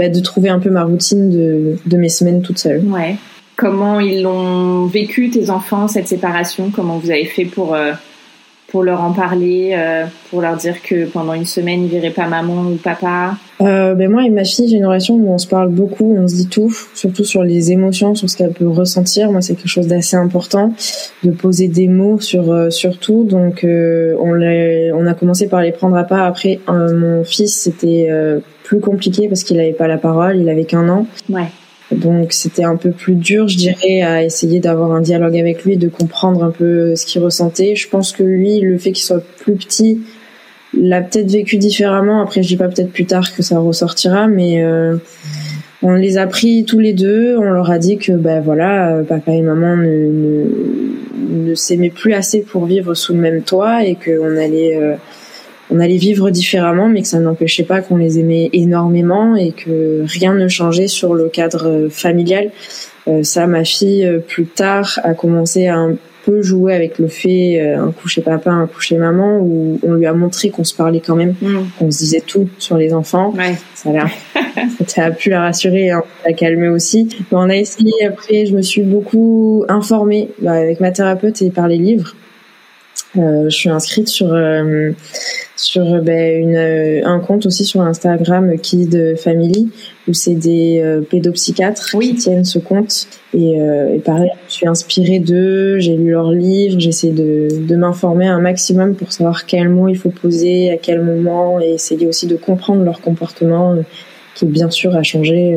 bah, 0.01 0.09
de 0.09 0.21
trouver 0.21 0.49
un 0.49 0.59
peu 0.59 0.71
ma 0.71 0.85
routine 0.85 1.29
de, 1.29 1.77
de 1.85 1.97
mes 1.99 2.09
semaines 2.09 2.41
toute 2.41 2.59
seule. 2.59 2.83
Ouais. 2.87 3.17
Comment 3.57 4.01
ils 4.01 4.23
l'ont 4.23 4.87
vécu 4.87 5.29
tes 5.29 5.51
enfants 5.51 5.89
cette 5.89 6.09
séparation? 6.09 6.71
Comment 6.75 6.97
vous 6.97 7.11
avez 7.11 7.27
fait 7.27 7.45
pour 7.45 7.75
euh, 7.75 7.93
pour 8.71 8.83
leur 8.83 9.03
en 9.03 9.13
parler, 9.13 9.73
euh, 9.75 10.05
pour 10.31 10.41
leur 10.41 10.57
dire 10.57 10.83
que 10.83 11.07
pendant 11.07 11.35
une 11.35 11.47
semaine 11.47 11.85
ils 11.85 11.91
verraient 11.91 12.11
pas 12.11 12.27
maman 12.27 12.63
ou 12.63 12.77
papa 12.77 13.37
euh, 13.61 13.95
ben 13.95 14.11
moi 14.11 14.25
et 14.25 14.31
ma 14.31 14.45
fille 14.45 14.69
j'ai 14.69 14.79
une 14.79 14.87
relation 14.87 15.17
où 15.17 15.31
on 15.31 15.39
se 15.39 15.47
parle 15.47 15.69
beaucoup, 15.69 16.17
on 16.17 16.27
se 16.27 16.35
dit 16.35 16.49
tout, 16.49 16.75
surtout 16.95 17.25
sur 17.25 17.43
les 17.43 17.73
émotions, 17.73 18.15
sur 18.15 18.31
ce 18.31 18.37
qu'elle 18.37 18.53
peut 18.53 18.69
ressentir. 18.69 19.31
Moi 19.31 19.43
c'est 19.43 19.55
quelque 19.55 19.69
chose 19.69 19.87
d'assez 19.87 20.17
important 20.17 20.73
de 21.23 21.31
poser 21.31 21.69
des 21.69 21.87
mots 21.87 22.21
sur 22.21 22.51
euh, 22.51 22.71
sur 22.71 22.99
tout. 22.99 23.25
Donc 23.25 23.65
euh, 23.65 24.17
on 24.19 24.41
on 24.41 25.07
a 25.07 25.15
commencé 25.15 25.47
par 25.47 25.61
les 25.61 25.73
prendre 25.73 25.97
à 25.97 26.05
part. 26.05 26.25
Après 26.25 26.61
mon 26.69 27.23
fils 27.25 27.55
c'était 27.55 28.09
plus 28.65 28.81
compliqué 28.81 29.29
parce 29.29 29.45
qu'il 29.45 29.59
n'avait 29.59 29.73
pas 29.73 29.89
la 29.89 29.99
parole, 29.99 30.39
il 30.39 30.49
avait 30.49 30.65
qu'un 30.65 30.89
an. 30.89 31.07
Ouais. 31.29 31.49
Donc 31.93 32.33
c'était 32.33 32.65
un 32.65 32.77
peu 32.77 32.91
plus 32.93 33.15
dur, 33.15 33.49
je 33.49 33.57
dirais, 33.57 34.03
à 34.03 34.23
essayer 34.25 34.61
d'avoir 34.61 34.93
un 34.93 35.01
dialogue 35.01 35.37
avec 35.37 35.65
lui, 35.65 35.77
de 35.77 35.89
comprendre 35.89 36.45
un 36.45 36.51
peu 36.51 36.95
ce 36.95 37.05
qu'il 37.05 37.23
ressentait. 37.23 37.75
Je 37.75 37.89
pense 37.89 38.13
que 38.13 38.23
lui, 38.23 38.61
le 38.61 38.79
fait 38.79 38.93
qu'il 38.93 39.05
soit 39.05 39.25
plus 39.39 39.55
petit, 39.55 40.01
l'a 40.73 41.01
peut-être 41.01 41.31
vécu 41.31 41.57
différemment. 41.57 42.23
Après, 42.23 42.43
je 42.43 42.49
dis 42.49 42.57
pas 42.57 42.69
peut-être 42.69 42.93
plus 42.93 43.07
tard 43.07 43.35
que 43.35 43.43
ça 43.43 43.59
ressortira, 43.59 44.29
mais 44.29 44.63
euh, 44.63 44.97
on 45.83 45.93
les 45.93 46.17
a 46.17 46.27
pris 46.27 46.65
tous 46.65 46.79
les 46.79 46.93
deux. 46.93 47.37
On 47.37 47.51
leur 47.51 47.71
a 47.71 47.79
dit 47.79 47.99
que 47.99 48.13
ben 48.13 48.41
voilà, 48.41 48.95
euh, 48.95 49.03
papa 49.03 49.33
et 49.33 49.43
maman 49.43 49.77
ne, 49.77 49.89
ne, 49.89 51.49
ne 51.49 51.55
s'aimaient 51.55 51.91
plus 51.91 52.13
assez 52.13 52.43
pour 52.43 52.67
vivre 52.67 52.95
sous 52.95 53.15
le 53.15 53.21
même 53.21 53.43
toit 53.43 53.85
et 53.85 53.97
qu'on 53.97 54.37
allait 54.37 54.77
euh, 54.77 54.95
on 55.71 55.81
allait 55.81 55.97
vivre 55.97 56.31
différemment, 56.31 56.89
mais 56.89 57.03
que 57.03 57.09
ça 57.09 57.21
n'empêchait 57.21 57.65
pas 57.65 57.81
qu'on 57.81 57.97
les 57.97 58.19
aimait 58.19 58.51
énormément 58.53 59.37
et 59.37 59.53
que 59.53 60.05
rien 60.07 60.35
ne 60.35 60.49
changeait 60.49 60.89
sur 60.89 61.15
le 61.15 61.29
cadre 61.29 61.89
familial. 61.91 62.51
ça, 63.23 63.47
ma 63.47 63.65
fille, 63.65 64.21
plus 64.29 64.47
tard, 64.47 64.99
a 65.05 65.15
commencé 65.15 65.69
à 65.69 65.77
un 65.77 65.97
peu 66.25 66.43
jouer 66.43 66.75
avec 66.75 66.99
le 66.99 67.09
fait 67.09 67.61
un 67.61 67.93
coucher 67.93 68.21
papa, 68.21 68.51
un 68.51 68.67
coucher 68.67 68.97
maman, 68.97 69.39
où 69.39 69.79
on 69.83 69.95
lui 69.95 70.07
a 70.07 70.13
montré 70.13 70.51
qu'on 70.51 70.65
se 70.65 70.75
parlait 70.75 71.01
quand 71.01 71.17
même, 71.17 71.35
mm. 71.41 71.59
qu'on 71.79 71.91
se 71.91 71.99
disait 71.99 72.23
tout 72.25 72.49
sur 72.59 72.77
les 72.77 72.93
enfants. 72.93 73.33
Ouais. 73.37 73.57
Ça 73.75 73.91
a 73.91 74.07
ça 74.87 75.05
a 75.05 75.11
pu 75.11 75.31
la 75.31 75.41
rassurer, 75.41 75.91
hein, 75.91 76.03
la 76.25 76.33
calmer 76.33 76.69
aussi. 76.69 77.09
Mais 77.31 77.39
on 77.39 77.49
a 77.49 77.57
essayé 77.57 77.93
après, 78.07 78.47
je 78.47 78.55
me 78.55 78.63
suis 78.63 78.83
beaucoup 78.83 79.65
informée 79.69 80.29
bah, 80.41 80.53
avec 80.53 80.81
ma 80.81 80.91
thérapeute 80.91 81.41
et 81.43 81.51
par 81.51 81.69
les 81.69 81.79
livres. 81.79 82.15
Euh, 83.19 83.45
je 83.45 83.57
suis 83.57 83.69
inscrite 83.69 84.09
sur 84.09 84.33
euh, 84.33 84.93
sur 85.57 85.83
euh, 85.83 86.01
ben, 86.01 86.43
une, 86.43 87.05
un 87.05 87.19
compte 87.19 87.45
aussi 87.45 87.65
sur 87.65 87.81
Instagram 87.81 88.57
Kid 88.59 89.17
Family 89.19 89.69
où 90.07 90.13
c'est 90.13 90.35
des 90.35 91.01
pédopsychiatres 91.11 91.99
qui 92.01 92.15
tiennent 92.15 92.45
ce 92.45 92.61
compte. 92.61 93.09
Et, 93.35 93.55
et 93.55 93.99
pareil 93.99 94.31
je 94.49 94.55
suis 94.55 94.69
inspirée 94.69 95.19
d'eux 95.19 95.79
j'ai 95.79 95.97
lu 95.97 96.13
leurs 96.13 96.33
livres 96.33 96.79
j'essaie 96.79 97.11
de, 97.11 97.49
de 97.67 97.77
m'informer 97.77 98.27
un 98.27 98.41
maximum 98.41 98.95
pour 98.95 99.13
savoir 99.13 99.47
quel 99.47 99.69
mot 99.69 99.89
il 99.89 99.97
faut 99.97 100.11
poser 100.11 100.71
à 100.71 100.77
quel 100.77 101.03
moment 101.03 101.61
et 101.61 101.75
essayer 101.75 102.07
aussi 102.07 102.27
de 102.27 102.37
comprendre 102.37 102.83
leur 102.83 103.01
comportement 103.01 103.77
qui 104.35 104.47
bien 104.47 104.71
sûr 104.71 104.97
a 104.97 105.03
changé 105.03 105.57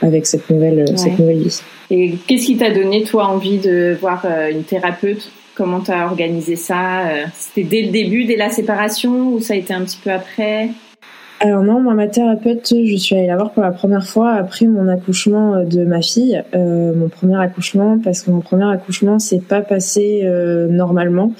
avec 0.00 0.26
cette 0.26 0.48
nouvelle 0.50 0.86
cette 0.96 1.18
nouvelle 1.18 1.38
vie. 1.38 1.60
Et 1.90 2.14
qu'est-ce 2.26 2.46
qui 2.46 2.56
t'a 2.56 2.70
donné 2.70 3.02
toi 3.02 3.26
envie 3.26 3.58
de 3.58 3.96
voir 4.00 4.24
une 4.50 4.62
thérapeute? 4.62 5.30
Comment 5.62 5.80
tu 5.80 5.92
as 5.92 6.06
organisé 6.06 6.56
ça 6.56 7.06
euh, 7.06 7.24
C'était 7.36 7.62
dès 7.62 7.82
le 7.82 7.92
début, 7.92 8.24
dès 8.24 8.34
la 8.34 8.50
séparation, 8.50 9.28
ou 9.28 9.38
ça 9.38 9.54
a 9.54 9.56
été 9.56 9.72
un 9.72 9.82
petit 9.82 10.00
peu 10.02 10.10
après? 10.10 10.70
Alors 11.38 11.62
non, 11.62 11.80
moi, 11.80 11.94
ma 11.94 12.08
thérapeute, 12.08 12.74
je 12.84 12.96
suis 12.96 13.14
allée 13.14 13.28
la 13.28 13.36
voir 13.36 13.52
pour 13.52 13.62
la 13.62 13.70
première 13.70 14.04
fois 14.04 14.32
après 14.32 14.66
mon 14.66 14.88
accouchement 14.88 15.54
euh, 15.54 15.64
de 15.64 15.84
ma 15.84 16.02
fille, 16.02 16.42
euh, 16.56 16.92
mon 16.96 17.08
premier 17.08 17.40
accouchement, 17.40 18.00
parce 18.02 18.22
que 18.22 18.32
mon 18.32 18.40
premier 18.40 18.68
accouchement 18.72 19.20
s'est 19.20 19.38
pas 19.38 19.60
passé 19.60 20.22
euh, 20.24 20.66
normalement. 20.66 21.32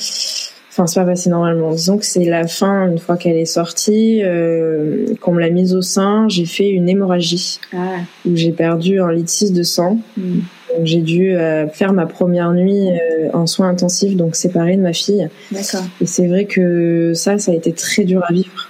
Enfin, 0.71 0.87
c'est 0.87 1.01
pas 1.01 1.07
passé 1.07 1.29
normalement. 1.29 1.73
Disons 1.73 1.99
que 1.99 2.05
c'est 2.05 2.25
la 2.25 2.47
fin, 2.47 2.93
une 2.93 3.01
fois 3.01 3.17
qu'elle 3.17 3.37
est 3.37 3.45
sortie, 3.45 4.23
euh, 4.23 5.17
qu'on 5.21 5.33
me 5.33 5.41
l'a 5.41 5.51
mise 5.51 5.75
au 5.75 5.83
sein, 5.83 6.29
j'ai 6.29 6.47
fait 6.47 6.69
une 6.71 6.89
hémorragie. 6.89 7.59
Ah. 7.73 7.97
Où 8.25 8.37
j'ai 8.37 8.53
perdu 8.53 9.01
un 9.01 9.11
litre 9.11 9.31
6 9.31 9.53
de 9.53 9.65
sang. 9.65 9.99
Hmm 10.17 10.43
j'ai 10.83 11.01
dû 11.01 11.35
euh, 11.35 11.69
faire 11.69 11.93
ma 11.93 12.07
première 12.07 12.53
nuit 12.53 12.91
euh, 12.91 13.29
en 13.33 13.47
soins 13.47 13.69
intensifs, 13.69 14.17
donc 14.17 14.37
séparée 14.37 14.77
de 14.77 14.83
ma 14.83 14.93
fille. 14.93 15.29
D'accord. 15.51 15.85
Et 16.01 16.07
c'est 16.07 16.27
vrai 16.27 16.45
que 16.45 17.13
ça, 17.15 17.39
ça 17.39 17.53
a 17.53 17.55
été 17.55 17.73
très 17.73 18.05
dur 18.05 18.23
à 18.29 18.33
vivre. 18.33 18.69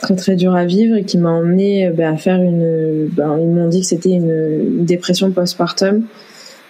Très 0.00 0.16
très 0.16 0.34
dur 0.34 0.54
à 0.54 0.64
vivre 0.64 0.96
et 0.96 1.04
qui 1.04 1.18
m'a 1.18 1.30
emmené 1.30 1.86
euh, 1.86 1.92
bah, 1.92 2.10
à 2.10 2.16
faire 2.16 2.40
une. 2.40 3.08
Ben, 3.12 3.38
ils 3.38 3.48
m'ont 3.48 3.68
dit 3.68 3.80
que 3.80 3.86
c'était 3.86 4.10
une, 4.10 4.84
dépression 4.84 5.30
postpartum. 5.30 6.04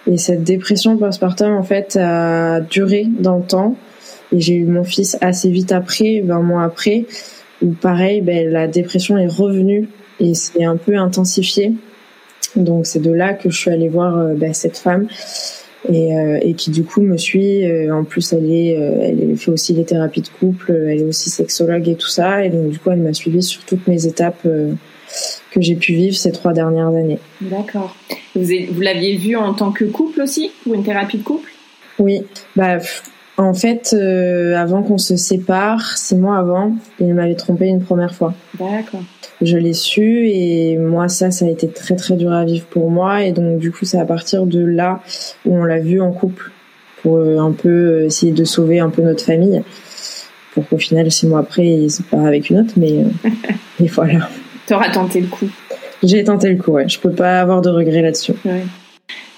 Et 0.06 0.16
cette 0.16 0.42
dépression 0.42 0.96
postpartum, 0.96 1.52
en 1.52 1.62
fait, 1.62 1.96
a 1.96 2.60
duré 2.60 3.06
dans 3.18 3.36
le 3.36 3.44
temps. 3.44 3.76
Et 4.32 4.40
j'ai 4.40 4.54
eu 4.54 4.64
mon 4.64 4.84
fils 4.84 5.16
assez 5.20 5.50
vite 5.50 5.72
après, 5.72 6.22
20 6.24 6.40
mois 6.42 6.64
après, 6.64 7.04
où 7.62 7.70
pareil, 7.70 8.20
ben, 8.20 8.50
la 8.50 8.66
dépression 8.66 9.18
est 9.18 9.26
revenue 9.26 9.88
et 10.18 10.34
s'est 10.34 10.64
un 10.64 10.76
peu 10.76 10.96
intensifiée. 10.96 11.74
Donc 12.56 12.86
c'est 12.86 13.00
de 13.00 13.10
là 13.10 13.34
que 13.34 13.50
je 13.50 13.56
suis 13.56 13.70
allée 13.70 13.88
voir 13.88 14.18
euh, 14.18 14.34
bah, 14.34 14.52
cette 14.52 14.76
femme 14.76 15.08
et, 15.88 16.14
euh, 16.16 16.38
et, 16.42 16.54
qui 16.54 16.70
du 16.70 16.84
coup 16.84 17.00
me 17.00 17.16
suit. 17.16 17.64
Euh, 17.64 17.94
en 17.94 18.04
plus, 18.04 18.32
elle 18.32 18.50
est, 18.50 18.72
elle 18.72 19.36
fait 19.36 19.50
aussi 19.50 19.72
les 19.72 19.84
thérapies 19.84 20.22
de 20.22 20.28
couple, 20.28 20.72
elle 20.72 21.00
est 21.00 21.04
aussi 21.04 21.30
sexologue 21.30 21.88
et 21.88 21.94
tout 21.94 22.08
ça. 22.08 22.44
Et 22.44 22.50
donc 22.50 22.70
du 22.70 22.78
coup, 22.78 22.90
elle 22.90 23.00
m'a 23.00 23.14
suivie 23.14 23.42
sur 23.42 23.64
toutes 23.64 23.86
mes 23.86 24.06
étapes 24.06 24.42
que 24.42 25.60
j'ai 25.60 25.74
pu 25.74 25.94
vivre 25.94 26.16
ces 26.16 26.32
trois 26.32 26.52
dernières 26.52 26.88
années. 26.88 27.18
D'accord. 27.40 27.96
Vous, 28.34 28.46
vous 28.70 28.80
l'aviez 28.80 29.16
vue 29.16 29.36
en 29.36 29.54
tant 29.54 29.72
que 29.72 29.84
couple 29.84 30.22
aussi, 30.22 30.52
pour 30.62 30.74
une 30.74 30.84
thérapie 30.84 31.18
de 31.18 31.24
couple? 31.24 31.50
Oui. 31.98 32.22
Bah 32.56 32.78
en 33.40 33.54
fait, 33.54 33.94
euh, 33.94 34.54
avant 34.54 34.82
qu'on 34.82 34.98
se 34.98 35.16
sépare, 35.16 35.96
six 35.96 36.14
mois 36.14 36.36
avant, 36.36 36.74
il 37.00 37.14
m'avait 37.14 37.34
trompé 37.34 37.66
une 37.66 37.82
première 37.82 38.14
fois. 38.14 38.34
D'accord. 38.58 39.00
Je 39.42 39.56
l'ai 39.56 39.72
su 39.72 40.28
et 40.28 40.76
moi 40.76 41.08
ça, 41.08 41.30
ça 41.30 41.46
a 41.46 41.48
été 41.48 41.68
très 41.68 41.96
très 41.96 42.14
dur 42.16 42.32
à 42.32 42.44
vivre 42.44 42.66
pour 42.66 42.90
moi 42.90 43.24
et 43.24 43.32
donc 43.32 43.58
du 43.58 43.72
coup 43.72 43.84
c'est 43.84 43.98
à 43.98 44.04
partir 44.04 44.44
de 44.44 44.62
là 44.62 45.00
où 45.46 45.56
on 45.56 45.64
l'a 45.64 45.78
vu 45.78 46.00
en 46.00 46.12
couple 46.12 46.50
pour 47.02 47.16
euh, 47.16 47.38
un 47.38 47.52
peu 47.52 47.68
euh, 47.68 48.06
essayer 48.06 48.32
de 48.32 48.44
sauver 48.44 48.80
un 48.80 48.90
peu 48.90 49.02
notre 49.02 49.24
famille 49.24 49.62
pour 50.52 50.68
qu'au 50.68 50.76
final 50.76 51.10
six 51.10 51.26
mois 51.26 51.40
après 51.40 51.66
il 51.66 51.90
se 51.90 52.02
part 52.02 52.26
avec 52.26 52.50
une 52.50 52.60
autre 52.60 52.74
mais, 52.76 53.04
mais 53.80 53.86
voilà. 53.86 54.28
T'auras 54.66 54.90
tenté 54.90 55.20
le 55.20 55.26
coup. 55.26 55.48
J'ai 56.02 56.24
tenté 56.24 56.48
le 56.48 56.56
coup, 56.56 56.72
ouais. 56.72 56.88
Je 56.88 56.98
peux 56.98 57.10
pas 57.10 57.40
avoir 57.40 57.60
de 57.60 57.70
regrets 57.70 58.02
là-dessus. 58.02 58.34
Ouais. 58.44 58.62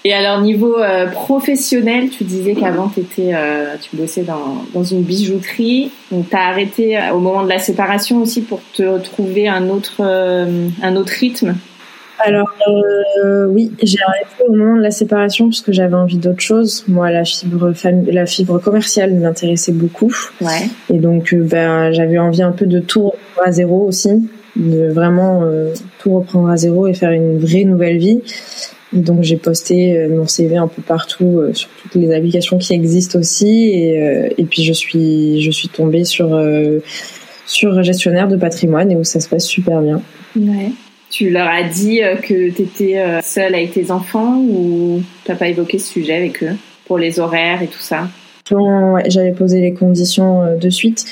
Et 0.05 0.13
alors 0.13 0.41
niveau 0.41 0.77
euh, 0.77 1.07
professionnel, 1.07 2.09
tu 2.09 2.25
disais 2.25 2.55
qu'avant 2.55 2.91
euh, 3.19 3.75
tu 3.81 3.95
bossais 3.95 4.23
dans, 4.23 4.65
dans 4.73 4.83
une 4.83 5.01
bijouterie, 5.01 5.91
donc 6.11 6.29
tu 6.29 6.35
as 6.35 6.47
arrêté 6.47 6.97
euh, 6.97 7.13
au 7.13 7.19
moment 7.19 7.43
de 7.43 7.49
la 7.49 7.59
séparation 7.59 8.21
aussi 8.21 8.41
pour 8.41 8.59
te 8.73 8.97
trouver 8.99 9.47
un 9.47 9.69
autre 9.69 10.01
un 10.01 10.95
autre 10.95 11.13
rythme? 11.13 11.55
Alors 12.19 12.51
oui, 13.49 13.71
j'ai 13.81 13.97
arrêté 14.05 14.43
au 14.47 14.51
moment 14.51 14.75
de 14.75 14.81
la 14.81 14.91
séparation 14.91 15.45
parce 15.47 15.61
que 15.61 15.71
j'avais 15.71 15.95
envie 15.95 16.17
d'autre 16.17 16.41
chose. 16.41 16.83
Moi, 16.87 17.09
la 17.09 17.23
fibre 17.23 17.73
la 18.11 18.25
fibre 18.25 18.59
commerciale 18.59 19.13
m'intéressait 19.13 19.71
beaucoup. 19.71 20.13
Ouais. 20.41 20.67
Et 20.93 20.99
donc 20.99 21.33
ben 21.33 21.91
j'avais 21.93 22.19
envie 22.19 22.43
un 22.43 22.51
peu 22.51 22.65
de 22.65 22.79
tout 22.79 23.11
à 23.43 23.51
zéro 23.51 23.87
aussi, 23.87 24.29
de 24.57 24.89
vraiment 24.89 25.43
tout 25.99 26.13
reprendre 26.13 26.49
à 26.49 26.57
zéro 26.57 26.87
et 26.87 26.93
faire 26.93 27.11
une 27.11 27.39
vraie 27.39 27.63
nouvelle 27.63 27.97
vie. 27.97 28.21
Donc 28.93 29.23
j'ai 29.23 29.37
posté 29.37 29.97
euh, 29.97 30.09
mon 30.09 30.27
CV 30.27 30.55
un 30.55 30.67
peu 30.67 30.81
partout 30.81 31.39
euh, 31.39 31.53
sur 31.53 31.67
toutes 31.81 31.95
les 31.95 32.13
applications 32.13 32.59
qui 32.59 32.73
existent 32.73 33.19
aussi 33.19 33.69
et, 33.69 34.01
euh, 34.01 34.29
et 34.37 34.45
puis 34.45 34.63
je 34.63 34.73
suis 34.73 35.41
je 35.41 35.49
suis 35.49 35.67
tombée 35.67 36.03
sur 36.03 36.39
sur 37.45 37.83
gestionnaire 37.83 38.27
de 38.27 38.37
patrimoine 38.37 38.91
et 38.91 38.95
où 38.95 39.03
ça 39.03 39.19
se 39.19 39.27
passe 39.27 39.45
super 39.45 39.81
bien. 39.81 40.01
Ouais. 40.35 40.71
Tu 41.09 41.29
leur 41.29 41.47
as 41.47 41.63
dit 41.63 42.01
que 42.23 42.49
tu 42.49 42.61
étais 42.63 43.21
seule 43.21 43.53
avec 43.53 43.73
tes 43.73 43.91
enfants 43.91 44.39
ou 44.39 45.01
t'as 45.25 45.35
pas 45.35 45.47
évoqué 45.47 45.77
ce 45.77 45.91
sujet 45.91 46.15
avec 46.15 46.43
eux 46.43 46.55
pour 46.85 46.97
les 46.97 47.19
horaires 47.19 47.61
et 47.61 47.67
tout 47.67 47.79
ça? 47.79 48.07
Ouais, 48.51 49.03
J'avais 49.09 49.31
posé 49.31 49.61
les 49.61 49.73
conditions 49.73 50.57
de 50.57 50.69
suite 50.69 51.05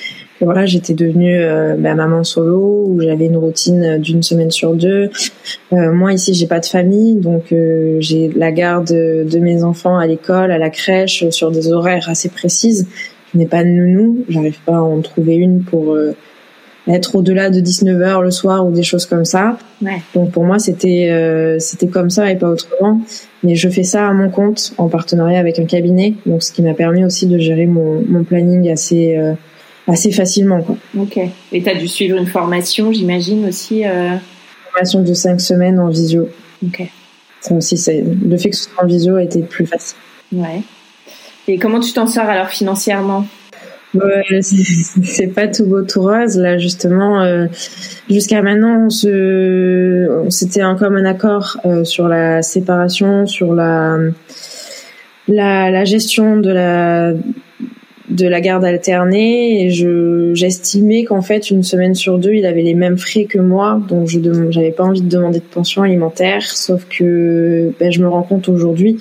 voilà, 0.46 0.66
j'étais 0.66 0.94
devenue 0.94 1.40
euh, 1.40 1.76
bah, 1.78 1.94
maman 1.94 2.24
solo 2.24 2.86
où 2.88 3.00
j'avais 3.02 3.26
une 3.26 3.38
routine 3.38 3.98
d'une 4.00 4.24
semaine 4.24 4.52
sur 4.52 4.74
deux. 4.74 5.10
Euh, 5.74 5.94
moi 5.94 6.14
ici, 6.14 6.34
j'ai 6.34 6.48
pas 6.48 6.60
de 6.60 6.66
famille, 6.66 7.16
donc 7.16 7.52
euh, 7.52 7.98
j'ai 8.00 8.30
la 8.36 8.52
garde 8.52 8.88
de 8.92 9.40
mes 9.40 9.64
enfants 9.64 9.98
à 9.98 10.08
l'école, 10.08 10.52
à 10.52 10.58
la 10.58 10.70
crèche, 10.70 11.30
sur 11.30 11.52
des 11.52 11.72
horaires 11.72 12.10
assez 12.10 12.30
précises. 12.30 12.88
Je 13.34 13.38
n'ai 13.38 13.46
pas 13.46 13.64
de 13.64 13.70
nounou, 13.70 14.26
j'arrive 14.30 14.60
pas 14.66 14.78
à 14.78 14.82
en 14.82 15.00
trouver 15.02 15.36
une 15.36 15.64
pour 15.64 15.96
être 16.88 17.16
au-delà 17.16 17.50
de 17.50 17.60
19 17.60 18.02
heures 18.02 18.22
le 18.22 18.32
soir 18.32 18.66
ou 18.66 18.72
des 18.72 18.84
choses 18.84 19.06
comme 19.06 19.24
ça. 19.24 19.58
Ouais. 19.82 20.02
Donc 20.16 20.32
pour 20.32 20.44
moi, 20.44 20.60
c'était 20.60 21.56
c'était 21.60 21.88
comme 21.88 22.10
ça 22.10 22.30
et 22.30 22.36
pas 22.36 22.50
autrement. 22.50 23.00
Mais 23.44 23.56
je 23.56 23.70
fais 23.70 23.84
ça 23.84 24.08
à 24.08 24.12
mon 24.12 24.30
compte 24.30 24.74
en 24.78 24.90
partenariat 24.90 25.40
avec 25.40 25.60
un 25.60 25.66
cabinet, 25.66 26.16
donc 26.26 26.44
ce 26.44 26.52
qui 26.52 26.62
m'a 26.62 26.74
permis 26.74 27.06
aussi 27.06 27.28
de 27.28 27.38
gérer 27.38 27.68
mon, 27.68 28.04
mon 28.06 28.24
planning 28.26 28.70
assez 28.70 29.18
assez 29.92 30.12
facilement. 30.12 30.62
Quoi. 30.62 30.78
Ok. 30.98 31.20
Et 31.52 31.62
tu 31.62 31.70
as 31.70 31.76
dû 31.76 31.88
suivre 31.88 32.18
une 32.18 32.28
formation, 32.28 32.92
j'imagine 32.92 33.48
aussi 33.48 33.86
euh... 33.86 34.16
Formation 34.72 35.02
de 35.02 35.14
cinq 35.14 35.42
semaines 35.42 35.80
en 35.80 35.90
visio. 35.90 36.30
Ok. 36.66 36.84
Ça 37.42 37.56
aussi, 37.56 37.76
le 38.24 38.38
fait 38.38 38.52
que 38.52 38.56
ce 38.56 38.70
soit 38.70 38.84
en 38.84 38.88
visio 38.88 39.16
a 39.16 39.24
été 39.24 39.42
plus 39.42 39.66
facile. 39.66 39.98
Ouais. 40.32 40.62
Et 41.48 41.58
comment 41.58 41.80
tu 41.80 41.92
t'en 41.92 42.08
sors 42.08 42.26
alors 42.26 42.50
financièrement? 42.50 43.26
Ouais, 43.94 44.40
c'est 44.42 45.28
pas 45.28 45.50
tout 45.50 45.66
beau 45.66 45.82
tout 45.82 46.02
rose 46.02 46.38
là 46.38 46.58
justement. 46.58 47.22
Euh, 47.24 47.48
Jusqu'à 48.10 48.42
maintenant, 48.42 48.86
on 48.86 48.90
se, 48.90 50.26
c'était 50.30 50.62
un 50.62 50.76
commun 50.76 51.04
accord 51.04 51.58
euh, 51.66 51.84
sur 51.84 52.08
la 52.08 52.42
séparation, 52.42 53.26
sur 53.26 53.54
la, 53.54 53.98
la 55.28 55.72
la 55.72 55.84
gestion 55.84 56.38
de 56.38 56.52
la 56.52 57.12
de 58.10 58.27
la 58.27 58.41
garde 58.41 58.65
alternée 58.65 59.65
et 59.65 59.70
je 59.70 60.34
j'estimais 60.34 61.03
qu'en 61.03 61.22
fait 61.22 61.50
une 61.50 61.63
semaine 61.63 61.96
sur 61.96 62.17
deux 62.17 62.34
il 62.34 62.46
avait 62.46 62.62
les 62.62 62.74
mêmes 62.74 62.98
frais 62.98 63.25
que 63.25 63.39
moi. 63.39 63.81
Donc 63.88 64.08
je 64.08 64.20
j'avais 64.50 64.72
pas 64.72 64.84
envie 64.84 65.01
de 65.01 65.10
demander 65.10 65.39
de 65.39 65.46
pension 65.46 65.84
alimentaire. 65.84 66.43
Sauf 66.43 66.86
que 66.86 67.72
ben, 67.79 67.91
je 67.91 68.01
me 68.01 68.08
rends 68.08 68.24
compte 68.24 68.50
aujourd'hui 68.50 68.98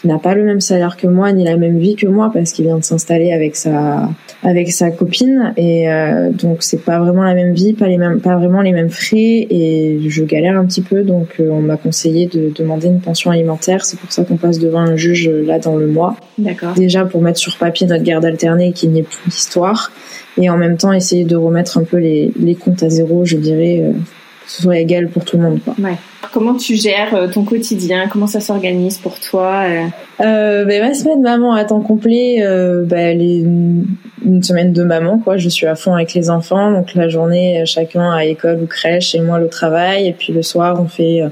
qu'il 0.00 0.10
n'a 0.10 0.18
pas 0.18 0.34
le 0.34 0.44
même 0.44 0.60
salaire 0.60 0.96
que 0.96 1.06
moi 1.06 1.32
ni 1.32 1.44
la 1.44 1.56
même 1.56 1.78
vie 1.78 1.96
que 1.96 2.06
moi 2.06 2.30
parce 2.32 2.52
qu'il 2.52 2.64
vient 2.64 2.78
de 2.78 2.84
s'installer 2.84 3.32
avec 3.32 3.56
sa 3.56 4.08
avec 4.44 4.70
sa 4.70 4.90
copine 4.90 5.52
et 5.56 5.90
euh, 5.90 6.30
donc 6.30 6.58
c'est 6.62 6.84
pas 6.84 7.00
vraiment 7.00 7.24
la 7.24 7.34
même 7.34 7.52
vie, 7.52 7.72
pas 7.72 7.88
les 7.88 7.98
mêmes, 7.98 8.20
pas 8.20 8.36
vraiment 8.36 8.60
les 8.60 8.72
mêmes 8.72 8.90
frais 8.90 9.46
et 9.50 9.98
je 10.06 10.24
galère 10.24 10.56
un 10.56 10.64
petit 10.66 10.82
peu 10.82 11.02
donc 11.02 11.36
euh, 11.40 11.50
on 11.50 11.60
m'a 11.60 11.76
conseillé 11.76 12.26
de 12.26 12.52
demander 12.54 12.86
une 12.86 13.00
pension 13.00 13.30
alimentaire. 13.30 13.84
C'est 13.84 13.98
pour 13.98 14.12
ça 14.12 14.24
qu'on 14.24 14.36
passe 14.36 14.60
devant 14.60 14.80
un 14.80 14.96
juge 14.96 15.28
euh, 15.28 15.44
là 15.44 15.58
dans 15.58 15.76
le 15.76 15.88
mois. 15.88 16.16
D'accord. 16.38 16.74
Déjà 16.74 17.04
pour 17.04 17.20
mettre 17.20 17.38
sur 17.38 17.56
papier 17.56 17.86
notre 17.86 18.04
garde 18.04 18.24
alternée 18.24 18.72
qu'il 18.72 18.90
n'y 18.90 19.00
ait 19.00 19.04
plus 19.04 19.18
d'histoire 19.28 19.90
et 20.40 20.48
en 20.48 20.56
même 20.56 20.76
temps 20.76 20.92
essayer 20.92 21.24
de 21.24 21.34
remettre 21.34 21.78
un 21.78 21.84
peu 21.84 21.96
les, 21.96 22.32
les 22.38 22.54
comptes 22.54 22.84
à 22.84 22.88
zéro, 22.88 23.24
je 23.24 23.36
dirais, 23.36 23.82
que 24.44 24.50
ce 24.50 24.62
soit 24.62 24.78
égal 24.78 25.08
pour 25.08 25.24
tout 25.24 25.36
le 25.36 25.42
monde. 25.42 25.58
Quoi. 25.64 25.74
Ouais. 25.82 25.96
Comment 26.32 26.54
tu 26.54 26.74
gères 26.74 27.14
euh, 27.14 27.28
ton 27.28 27.44
quotidien? 27.44 28.08
Comment 28.08 28.26
ça 28.26 28.40
s'organise 28.40 28.98
pour 28.98 29.20
toi 29.20 29.64
euh, 30.20 30.64
ben, 30.64 30.82
Ma 30.82 30.92
semaine 30.92 31.22
maman 31.22 31.54
à 31.54 31.64
temps 31.64 31.80
complet, 31.80 32.38
euh, 32.42 32.82
ben, 32.84 32.98
elle 32.98 33.22
est 33.22 33.38
une, 33.38 34.42
semaine 34.42 34.72
de 34.72 34.82
maman. 34.82 35.18
quoi. 35.18 35.36
Je 35.36 35.48
suis 35.48 35.66
à 35.66 35.74
fond 35.74 35.94
avec 35.94 36.14
les 36.14 36.28
enfants. 36.28 36.72
Donc 36.72 36.94
la 36.94 37.08
journée, 37.08 37.62
chacun 37.66 38.12
à 38.12 38.24
école 38.24 38.60
ou 38.62 38.66
crèche 38.66 39.14
et 39.14 39.20
moi 39.20 39.38
le 39.38 39.48
travail. 39.48 40.08
Et 40.08 40.12
puis 40.12 40.32
le 40.32 40.42
soir, 40.42 40.80
on 40.80 40.88
fait, 40.88 41.22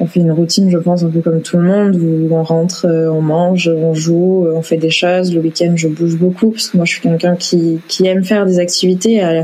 on 0.00 0.06
fait 0.06 0.20
une 0.20 0.32
routine, 0.32 0.70
je 0.70 0.78
pense, 0.78 1.02
un 1.02 1.10
peu 1.10 1.20
comme 1.20 1.42
tout 1.42 1.58
le 1.58 1.64
monde, 1.64 1.96
où 1.96 2.34
on 2.34 2.42
rentre, 2.42 2.86
on 2.86 3.20
mange, 3.20 3.68
on 3.68 3.94
joue, 3.94 4.46
on 4.54 4.62
fait 4.62 4.78
des 4.78 4.90
choses. 4.90 5.34
Le 5.34 5.40
week-end, 5.40 5.72
je 5.74 5.88
bouge 5.88 6.16
beaucoup 6.16 6.52
parce 6.52 6.68
que 6.68 6.76
moi, 6.76 6.86
je 6.86 6.92
suis 6.92 7.02
quelqu'un 7.02 7.36
qui, 7.36 7.80
qui 7.88 8.06
aime 8.06 8.24
faire 8.24 8.46
des 8.46 8.58
activités. 8.58 9.42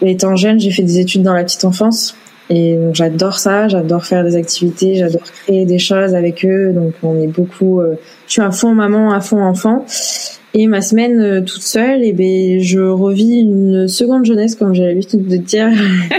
Étant 0.00 0.36
jeune, 0.36 0.58
j'ai 0.58 0.70
fait 0.70 0.82
des 0.82 1.00
études 1.00 1.22
dans 1.22 1.34
la 1.34 1.44
petite 1.44 1.64
enfance. 1.64 2.16
Et 2.54 2.76
j'adore 2.92 3.38
ça, 3.38 3.66
j'adore 3.68 4.04
faire 4.04 4.24
des 4.24 4.36
activités, 4.36 4.96
j'adore 4.96 5.22
créer 5.22 5.64
des 5.64 5.78
choses 5.78 6.14
avec 6.14 6.44
eux. 6.44 6.72
Donc 6.74 6.92
on 7.02 7.18
est 7.18 7.26
beaucoup, 7.26 7.80
euh, 7.80 7.94
je 8.26 8.32
suis 8.32 8.42
à 8.42 8.50
fond 8.50 8.74
maman, 8.74 9.10
à 9.10 9.22
fond 9.22 9.42
enfant. 9.42 9.86
Et 10.52 10.66
ma 10.66 10.82
semaine 10.82 11.18
euh, 11.18 11.40
toute 11.40 11.62
seule, 11.62 12.02
et 12.04 12.08
eh 12.08 12.12
ben 12.12 12.60
je 12.60 12.80
revis 12.80 13.38
une 13.38 13.88
seconde 13.88 14.26
jeunesse 14.26 14.54
comme 14.54 14.74
j'ai 14.74 14.84
l'habitude 14.84 15.26
de 15.26 15.38
dire, 15.38 15.70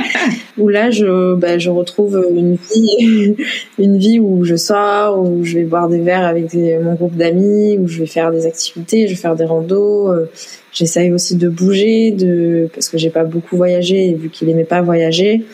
où 0.57 0.69
là 0.69 0.89
je 0.89 1.35
bah, 1.35 1.59
je 1.59 1.69
retrouve 1.69 2.25
une 2.35 2.55
vie, 2.55 3.35
une 3.77 3.99
vie 3.99 4.19
où 4.19 4.43
je 4.43 4.55
sors, 4.55 5.21
où 5.21 5.43
je 5.43 5.59
vais 5.59 5.65
boire 5.65 5.87
des 5.87 5.99
verres 5.99 6.25
avec 6.25 6.51
mon 6.55 6.95
groupe 6.95 7.15
d'amis, 7.15 7.77
où 7.77 7.87
je 7.87 7.99
vais 7.99 8.07
faire 8.07 8.31
des 8.31 8.47
activités, 8.47 9.05
je 9.05 9.13
vais 9.13 9.21
faire 9.21 9.35
des 9.35 9.45
randos. 9.45 10.11
Euh, 10.11 10.31
j'essaye 10.71 11.11
aussi 11.11 11.35
de 11.35 11.47
bouger, 11.47 12.09
de 12.09 12.69
parce 12.73 12.89
que 12.89 12.97
j'ai 12.97 13.11
pas 13.11 13.23
beaucoup 13.23 13.55
voyagé, 13.55 14.15
vu 14.15 14.29
qu'il 14.29 14.49
aimait 14.49 14.63
pas 14.63 14.81
voyager. 14.81 15.45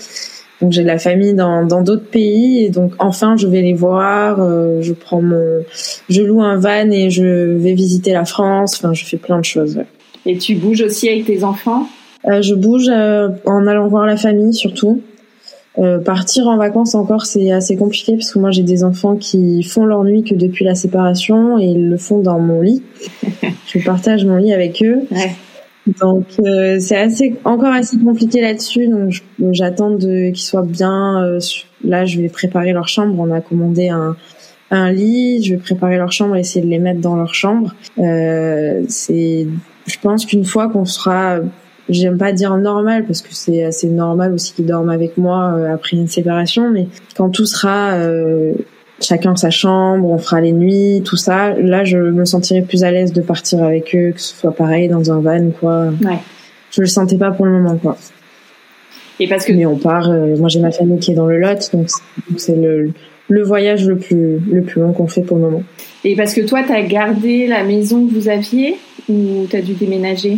Donc 0.61 0.73
j'ai 0.73 0.81
de 0.81 0.87
la 0.87 0.99
famille 0.99 1.33
dans 1.33 1.65
dans 1.65 1.81
d'autres 1.81 2.09
pays 2.09 2.65
et 2.65 2.69
donc 2.69 2.91
enfin 2.99 3.37
je 3.37 3.47
vais 3.47 3.61
les 3.61 3.73
voir. 3.73 4.39
Euh, 4.39 4.81
je 4.81 4.93
prends 4.93 5.21
mon, 5.21 5.63
je 6.09 6.21
loue 6.21 6.41
un 6.41 6.57
van 6.57 6.89
et 6.91 7.09
je 7.09 7.55
vais 7.55 7.73
visiter 7.73 8.11
la 8.11 8.25
France. 8.25 8.75
Enfin 8.75 8.93
je 8.93 9.05
fais 9.05 9.17
plein 9.17 9.39
de 9.39 9.45
choses. 9.45 9.79
Et 10.25 10.37
tu 10.37 10.55
bouges 10.55 10.81
aussi 10.81 11.07
avec 11.07 11.25
tes 11.25 11.43
enfants? 11.43 11.87
Euh, 12.27 12.41
Je 12.41 12.53
bouge 12.55 12.89
euh, 12.89 13.29
en 13.45 13.67
allant 13.67 13.87
voir 13.87 14.05
la 14.05 14.17
famille 14.17 14.53
surtout. 14.53 15.01
Euh, 15.77 15.99
partir 15.99 16.47
en 16.47 16.57
vacances 16.57 16.93
encore 16.95 17.25
c'est 17.25 17.51
assez 17.51 17.77
compliqué 17.77 18.13
parce 18.13 18.31
que 18.31 18.39
moi 18.39 18.51
j'ai 18.51 18.63
des 18.63 18.83
enfants 18.83 19.15
qui 19.15 19.63
font 19.63 19.85
leur 19.85 20.03
nuit 20.03 20.23
que 20.23 20.35
depuis 20.35 20.65
la 20.65 20.75
séparation 20.75 21.57
et 21.57 21.65
ils 21.65 21.87
le 21.87 21.97
font 21.97 22.19
dans 22.19 22.39
mon 22.39 22.61
lit. 22.61 22.83
je 23.67 23.79
partage 23.85 24.25
mon 24.25 24.35
lit 24.35 24.51
avec 24.51 24.83
eux. 24.83 25.03
Ouais. 25.11 25.31
Donc 25.99 26.25
euh, 26.39 26.77
c'est 26.79 26.97
assez 26.97 27.35
encore 27.45 27.73
assez 27.73 27.97
compliqué 27.97 28.41
là-dessus. 28.41 28.87
Donc 28.87 29.13
j'attends 29.53 29.91
de 29.91 30.29
qu'ils 30.29 30.37
soient 30.37 30.65
bien. 30.65 31.23
Euh, 31.23 31.39
là, 31.83 32.05
je 32.05 32.21
vais 32.21 32.29
préparer 32.29 32.73
leur 32.73 32.87
chambre. 32.87 33.15
On 33.17 33.31
a 33.31 33.41
commandé 33.41 33.89
un 33.89 34.15
un 34.71 34.91
lit. 34.91 35.43
Je 35.43 35.55
vais 35.55 35.61
préparer 35.61 35.97
leur 35.97 36.11
chambre 36.11 36.35
essayer 36.35 36.63
de 36.63 36.69
les 36.69 36.79
mettre 36.79 37.01
dans 37.01 37.15
leur 37.15 37.33
chambre. 37.33 37.73
Euh, 37.97 38.83
c'est, 38.87 39.47
je 39.87 39.95
pense 40.01 40.25
qu'une 40.25 40.45
fois 40.45 40.69
qu'on 40.69 40.85
sera, 40.85 41.39
j'aime 41.87 42.17
pas 42.17 42.31
dire 42.33 42.55
normal 42.57 43.05
parce 43.05 43.21
que 43.21 43.33
c'est 43.33 43.63
assez 43.63 43.87
normal 43.87 44.33
aussi 44.33 44.53
qu'ils 44.53 44.67
dorment 44.67 44.91
avec 44.91 45.17
moi 45.17 45.53
euh, 45.55 45.73
après 45.73 45.97
une 45.97 46.07
séparation, 46.07 46.69
mais 46.69 46.87
quand 47.15 47.29
tout 47.29 47.47
sera 47.47 47.97
chacun 49.01 49.35
sa 49.35 49.49
chambre, 49.49 50.09
on 50.09 50.17
fera 50.17 50.41
les 50.41 50.51
nuits, 50.51 51.01
tout 51.03 51.17
ça. 51.17 51.53
Là, 51.53 51.83
je 51.83 51.97
me 51.97 52.25
sentirais 52.25 52.61
plus 52.61 52.83
à 52.83 52.91
l'aise 52.91 53.13
de 53.13 53.21
partir 53.21 53.63
avec 53.63 53.95
eux, 53.95 54.11
que 54.11 54.21
ce 54.21 54.35
soit 54.35 54.55
pareil 54.55 54.87
dans 54.87 55.11
un 55.11 55.19
van, 55.19 55.49
quoi. 55.59 55.87
Ouais. 56.03 56.19
Je 56.71 56.81
le 56.81 56.87
sentais 56.87 57.17
pas 57.17 57.31
pour 57.31 57.45
le 57.45 57.51
moment, 57.51 57.77
quoi. 57.77 57.97
Et 59.19 59.27
parce 59.27 59.45
que 59.45 59.51
mais 59.51 59.65
on 59.65 59.77
part. 59.77 60.09
Euh, 60.09 60.37
moi, 60.37 60.47
j'ai 60.47 60.59
ma 60.59 60.71
famille 60.71 60.99
qui 60.99 61.11
est 61.11 61.15
dans 61.15 61.27
le 61.27 61.39
Lot, 61.39 61.71
donc 61.73 61.87
c'est 62.37 62.55
le 62.55 62.91
le 63.31 63.43
voyage 63.43 63.87
le 63.87 63.97
plus 63.97 64.39
le 64.39 64.61
plus 64.63 64.81
long 64.81 64.91
qu'on 64.91 65.07
fait 65.07 65.21
pour 65.21 65.37
le 65.37 65.43
moment. 65.43 65.63
Et 66.03 66.15
parce 66.15 66.33
que 66.33 66.41
toi, 66.41 66.63
tu 66.65 66.71
as 66.71 66.81
gardé 66.81 67.47
la 67.47 67.63
maison 67.63 68.07
que 68.07 68.13
vous 68.13 68.29
aviez 68.29 68.77
ou 69.07 69.45
tu 69.49 69.55
as 69.55 69.61
dû 69.61 69.73
déménager? 69.73 70.37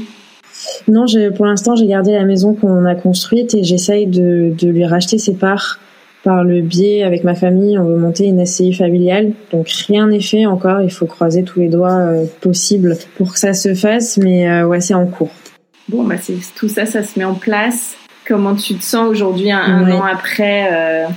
Non, 0.88 1.06
pour 1.36 1.46
l'instant, 1.46 1.75
j'ai 1.75 1.88
gardé 1.88 2.12
la 2.12 2.25
maison 2.25 2.53
qu'on 2.53 2.86
a 2.86 2.96
construite 2.96 3.53
et 3.56 3.63
j'essaye 3.63 4.08
de, 4.08 4.53
de 4.58 4.70
lui 4.70 4.86
racheter 4.86 5.18
ses 5.18 5.34
parts 5.34 5.80
par 6.24 6.44
le 6.44 6.62
biais 6.62 7.04
avec 7.04 7.24
ma 7.24 7.36
famille, 7.36 7.78
on 7.80 7.86
veut 7.86 7.98
monter 7.98 8.25
une 8.25 8.46
SCI 8.46 8.74
familiale. 8.74 9.32
Donc 9.51 9.68
rien 9.88 10.08
n'est 10.08 10.22
fait 10.22 10.46
encore, 10.46 10.82
il 10.82 10.92
faut 10.92 11.08
croiser 11.08 11.44
tous 11.44 11.60
les 11.60 11.68
doigts 11.68 11.92
euh, 11.92 12.25
possibles 12.42 12.98
pour 13.18 13.34
que 13.34 13.40
ça 13.40 13.54
se 13.54 13.74
fasse, 13.74 14.18
mais 14.18 14.50
euh, 14.50 14.68
ouais, 14.68 14.82
c'est 14.82 14.94
en 14.94 15.08
cours. 15.08 15.32
Bon, 15.90 16.04
bah 16.04 16.16
c'est 16.22 16.36
tout 16.56 16.70
ça, 16.70 16.86
ça 16.86 17.04
se 17.04 17.17
met 17.17 17.26
en 17.26 17.34
place. 17.34 17.95
Comment 18.28 18.56
tu 18.56 18.76
te 18.76 18.84
sens 18.84 19.10
aujourd'hui, 19.10 19.52
un, 19.52 19.91
an 19.91 20.04
après 20.04 20.69
euh... 20.72 21.08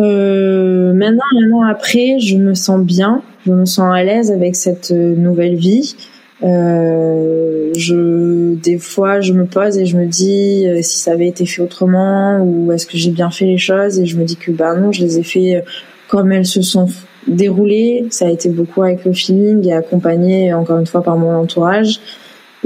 euh 0.00 0.92
maintenant, 0.92 1.22
un 1.40 1.52
an 1.52 1.62
après, 1.62 2.18
je 2.18 2.36
me 2.36 2.54
sens 2.54 2.80
bien, 2.80 3.22
je 3.46 3.52
me 3.52 3.64
sens 3.64 3.94
à 3.94 4.02
l'aise 4.02 4.32
avec 4.32 4.56
cette 4.56 4.90
nouvelle 4.90 5.54
vie. 5.54 5.94
Euh, 6.42 7.72
je 7.76 8.54
des 8.54 8.78
fois 8.78 9.20
je 9.20 9.32
me 9.32 9.44
pose 9.44 9.76
et 9.76 9.86
je 9.86 9.96
me 9.96 10.06
dis 10.06 10.68
euh, 10.68 10.82
si 10.82 10.98
ça 10.98 11.10
avait 11.12 11.26
été 11.26 11.44
fait 11.46 11.60
autrement 11.62 12.38
ou 12.40 12.70
est-ce 12.70 12.86
que 12.86 12.96
j'ai 12.96 13.10
bien 13.10 13.30
fait 13.30 13.44
les 13.44 13.58
choses 13.58 13.98
et 13.98 14.06
je 14.06 14.16
me 14.16 14.22
dis 14.22 14.36
que 14.36 14.52
bah 14.52 14.76
non 14.76 14.92
je 14.92 15.02
les 15.02 15.18
ai 15.18 15.24
fait 15.24 15.56
euh, 15.56 15.60
comme 16.06 16.30
elles 16.30 16.46
se 16.46 16.62
sont 16.62 16.88
déroulées. 17.26 18.06
Ça 18.10 18.26
a 18.26 18.30
été 18.30 18.50
beaucoup 18.50 18.82
avec 18.82 19.04
le 19.04 19.12
feeling 19.12 19.66
et 19.66 19.72
accompagné 19.72 20.54
encore 20.54 20.78
une 20.78 20.86
fois 20.86 21.02
par 21.02 21.16
mon 21.16 21.34
entourage. 21.34 21.98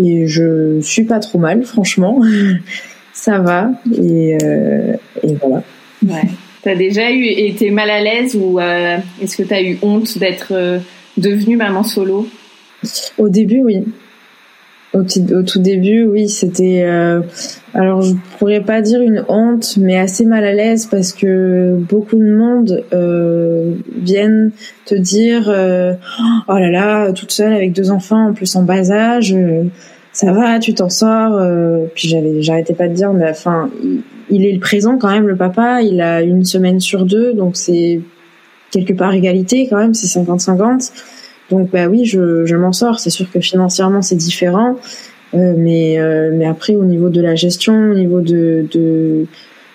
Et 0.01 0.27
je 0.27 0.79
suis 0.81 1.05
pas 1.05 1.19
trop 1.19 1.39
mal 1.39 1.65
franchement. 1.65 2.21
Ça 3.15 3.39
va 3.39 3.71
et, 3.97 4.39
euh, 4.43 4.95
et 5.23 5.35
voilà. 5.35 5.63
Ouais. 6.07 6.29
T'as 6.63 6.75
déjà 6.75 7.11
eu 7.11 7.25
été 7.25 7.71
mal 7.71 7.91
à 7.91 8.01
l'aise 8.01 8.37
ou 8.37 8.61
est-ce 8.61 9.37
que 9.37 9.43
t'as 9.43 9.63
eu 9.63 9.79
honte 9.83 10.19
d'être 10.19 10.81
devenue 11.17 11.57
maman 11.57 11.83
solo? 11.83 12.29
Au 13.19 13.29
début, 13.29 13.63
oui. 13.63 13.85
Au, 14.95 15.03
tout 15.05 15.59
début, 15.59 16.05
oui, 16.05 16.29
c'était. 16.29 16.83
Euh, 16.85 17.23
alors, 17.73 18.03
je 18.03 18.13
pourrais 18.39 18.61
pas 18.61 18.83
dire 18.83 19.01
une 19.01 19.25
honte, 19.27 19.79
mais 19.79 19.99
assez 19.99 20.27
mal 20.27 20.45
à 20.45 20.53
l'aise 20.53 20.85
parce 20.85 21.15
que 21.15 21.79
beaucoup 21.89 22.17
de 22.17 22.31
monde 22.31 22.85
euh, 22.93 23.77
viennent 23.97 24.51
te 24.85 24.95
dire 24.95 25.49
euh, 25.49 25.95
Oh 26.49 26.59
là 26.59 26.71
là, 26.71 27.13
toute 27.13 27.33
seule 27.33 27.55
avec 27.55 27.73
deux 27.73 27.91
enfants, 27.91 28.29
en 28.29 28.33
plus 28.35 28.55
en 28.55 28.65
bas 28.65 28.91
âge, 28.91 29.33
euh, 29.33 29.65
ça 30.13 30.33
va, 30.33 30.59
tu 30.59 30.75
t'en 30.75 30.91
sors. 30.91 31.33
Euh. 31.33 31.87
puis 31.95 32.09
j'avais, 32.09 32.43
j'arrêtais 32.43 32.75
pas 32.75 32.89
de 32.89 32.95
dire, 32.95 33.13
mais 33.13 33.31
enfin, 33.31 33.71
il, 34.31 34.45
est 34.45 34.53
le 34.53 34.61
présent 34.61 34.99
quand 34.99 35.11
même, 35.11 35.27
le 35.27 35.37
papa. 35.37 35.81
Il 35.83 36.01
a 36.03 36.23
une 36.23 36.45
semaine 36.45 36.81
sur 36.81 37.07
deux, 37.07 37.33
donc 37.33 37.57
c'est 37.57 38.01
quelque 38.71 38.93
part 38.93 39.15
égalité 39.15 39.67
quand 39.69 39.79
même, 39.79 39.95
c'est 39.95 40.21
50-50. 40.21 40.93
Donc 41.53 41.71
bah 41.71 41.87
oui, 41.87 42.07
je, 42.07 42.47
je 42.47 42.57
m'en 42.57 42.73
sors. 42.73 42.99
C'est 42.99 43.11
sûr 43.11 43.31
que 43.31 43.39
financièrement 43.39 44.01
c'est 44.01 44.17
différent, 44.17 44.79
euh, 45.35 45.53
mais 45.55 45.99
euh, 45.99 46.31
mais 46.33 46.47
après 46.47 46.75
au 46.75 46.85
niveau 46.85 47.11
de 47.11 47.21
la 47.21 47.35
gestion, 47.35 47.75
au 47.75 47.95
niveau 47.95 48.23
de 48.23 48.67
de, 48.73 49.27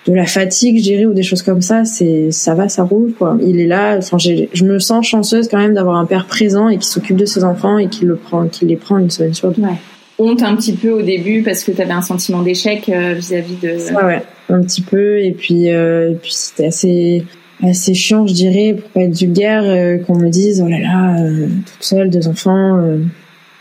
de 0.08 0.13
la 0.13 0.26
fatigue, 0.26 0.80
je 0.80 0.84
dirais, 0.84 1.06
ou 1.06 1.13
des 1.13 1.22
choses 1.22 1.44
comme 1.44 1.62
ça, 1.62 1.86
c'est 1.86 2.32
ça 2.32 2.56
va, 2.56 2.68
ça 2.68 2.82
roule 2.82 3.13
quoi. 3.13 3.38
Il 3.46 3.60
est 3.60 3.68
là. 3.68 3.96
Enfin, 4.00 4.18
je 4.18 4.66
me 4.66 4.80
sens 4.80 5.06
chanceuse 5.06 5.48
quand 5.48 5.60
même 5.60 5.76
d'avoir 5.76 5.98
un 5.98 6.06
père 6.06 6.26
présent 6.26 6.68
et 6.68 6.80
qui 6.80 6.88
s'occupe 6.88 7.16
de 7.16 7.26
ses 7.26 7.44
enfants 7.44 7.78
et 7.78 7.90
qui 7.90 8.06
le 8.06 8.16
prend, 8.16 8.48
qui 8.48 8.66
les 8.66 8.76
prend 8.76 8.98
une 8.98 9.12
semaine 9.12 9.36
sur 9.36 9.52
deux. 9.52 9.62
Ouais. 9.62 9.78
Honte 10.18 10.42
un 10.42 10.56
petit 10.56 10.74
peu 10.74 10.90
au 10.90 11.04
début 11.04 11.44
parce 11.44 11.63
que 11.63 11.72
tu 11.72 11.80
avais 11.80 11.92
un 11.92 12.02
sentiment 12.02 12.42
d'échec 12.42 12.90
euh, 12.90 13.13
vis-à-vis 13.13 13.58
de. 13.58 13.94
Ouais, 13.96 14.04
ouais, 14.04 14.24
un 14.50 14.62
petit 14.62 14.82
peu 14.82 15.20
et 15.20 15.32
puis 15.32 15.68
et 15.68 16.18
puis 16.20 16.34
c'était 16.34 16.66
assez 16.66 17.24
assez 17.63 17.93
chiant, 17.93 18.28
je 18.28 18.34
dirais, 18.34 18.76
pour 18.80 18.89
pas 18.91 19.02
être 19.02 19.17
vulgaire, 19.17 19.63
euh, 19.63 19.98
qu'on 19.98 20.17
me 20.17 20.30
dise 20.30 20.62
oh 20.65 20.70
là 20.70 20.80
là, 20.80 21.20
euh, 21.20 21.48
toute 21.48 21.84
seule, 21.84 22.10
deux 22.10 22.28
enfants. 22.28 22.78
Euh. 22.78 23.00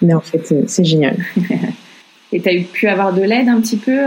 mais 0.03 0.15
en 0.15 0.21
fait, 0.21 0.55
c'est 0.67 0.85
génial. 0.85 1.17
Et 2.33 2.41
t'as 2.41 2.51
pu 2.73 2.89
avoir 2.89 3.15
de 3.15 3.23
l'aide 3.23 3.49
un 3.49 3.61
petit 3.61 3.77
peu? 3.77 3.99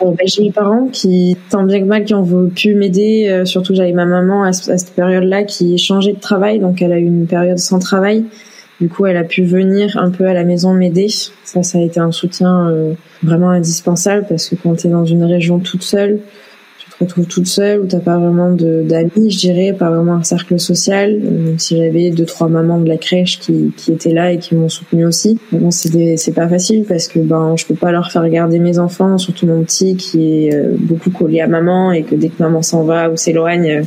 Ben, 0.00 0.16
J'ai 0.24 0.44
mes 0.44 0.52
parents 0.52 0.88
qui, 0.90 1.36
tant 1.50 1.64
bien 1.64 1.80
que 1.80 1.84
mal, 1.84 2.04
qui 2.04 2.14
ont 2.14 2.48
pu 2.48 2.74
m'aider. 2.74 3.42
surtout, 3.44 3.74
j'avais 3.74 3.92
ma 3.92 4.06
maman 4.06 4.42
à, 4.42 4.52
cette 4.52 4.94
période-là 4.94 5.44
qui 5.44 5.76
changeait 5.76 6.14
de 6.14 6.20
travail, 6.20 6.60
donc 6.60 6.80
elle 6.82 6.92
a 6.92 6.98
eu 6.98 7.04
une 7.04 7.26
période 7.26 7.58
sans 7.58 7.78
travail. 7.78 8.24
Du 8.80 8.88
coup, 8.88 9.06
elle 9.06 9.16
a 9.16 9.22
pu 9.22 9.44
venir 9.44 9.96
un 9.98 10.10
peu 10.10 10.26
à 10.26 10.32
la 10.32 10.44
maison 10.44 10.72
m'aider. 10.72 11.08
Ça, 11.44 11.62
ça 11.62 11.78
a 11.78 11.82
été 11.82 12.00
un 12.00 12.10
soutien 12.10 12.72
vraiment 13.22 13.50
indispensable 13.50 14.24
parce 14.28 14.48
que 14.48 14.56
quand 14.56 14.74
tu 14.76 14.86
es 14.86 14.90
dans 14.90 15.04
une 15.04 15.24
région 15.24 15.58
toute 15.58 15.82
seule, 15.82 16.20
toute 17.06 17.46
seule 17.46 17.80
où 17.80 17.86
t'as 17.86 18.00
pas 18.00 18.18
vraiment 18.18 18.50
d'amis, 18.50 19.30
je 19.30 19.38
dirais, 19.38 19.72
pas 19.72 19.90
vraiment 19.90 20.14
un 20.14 20.22
cercle 20.22 20.58
social. 20.58 21.18
Même 21.18 21.58
si 21.58 21.76
j'avais 21.76 22.10
deux 22.10 22.24
trois 22.24 22.48
mamans 22.48 22.80
de 22.80 22.88
la 22.88 22.96
crèche 22.96 23.38
qui, 23.38 23.72
qui 23.76 23.92
étaient 23.92 24.12
là 24.12 24.32
et 24.32 24.38
qui 24.38 24.54
m'ont 24.54 24.68
soutenu 24.68 25.06
aussi. 25.06 25.38
Bon, 25.52 25.70
c'est 25.70 26.16
c'est 26.16 26.34
pas 26.34 26.48
facile 26.48 26.84
parce 26.88 27.08
que 27.08 27.18
ben 27.18 27.54
je 27.56 27.66
peux 27.66 27.74
pas 27.74 27.92
leur 27.92 28.10
faire 28.10 28.28
garder 28.28 28.58
mes 28.58 28.78
enfants, 28.78 29.18
surtout 29.18 29.46
mon 29.46 29.62
petit 29.62 29.96
qui 29.96 30.46
est 30.46 30.54
euh, 30.54 30.74
beaucoup 30.78 31.10
collé 31.10 31.40
à 31.40 31.46
maman 31.46 31.92
et 31.92 32.02
que 32.02 32.14
dès 32.14 32.28
que 32.28 32.42
maman 32.42 32.62
s'en 32.62 32.84
va 32.84 33.10
ou 33.10 33.16
s'éloigne, 33.16 33.70
euh, 33.70 33.82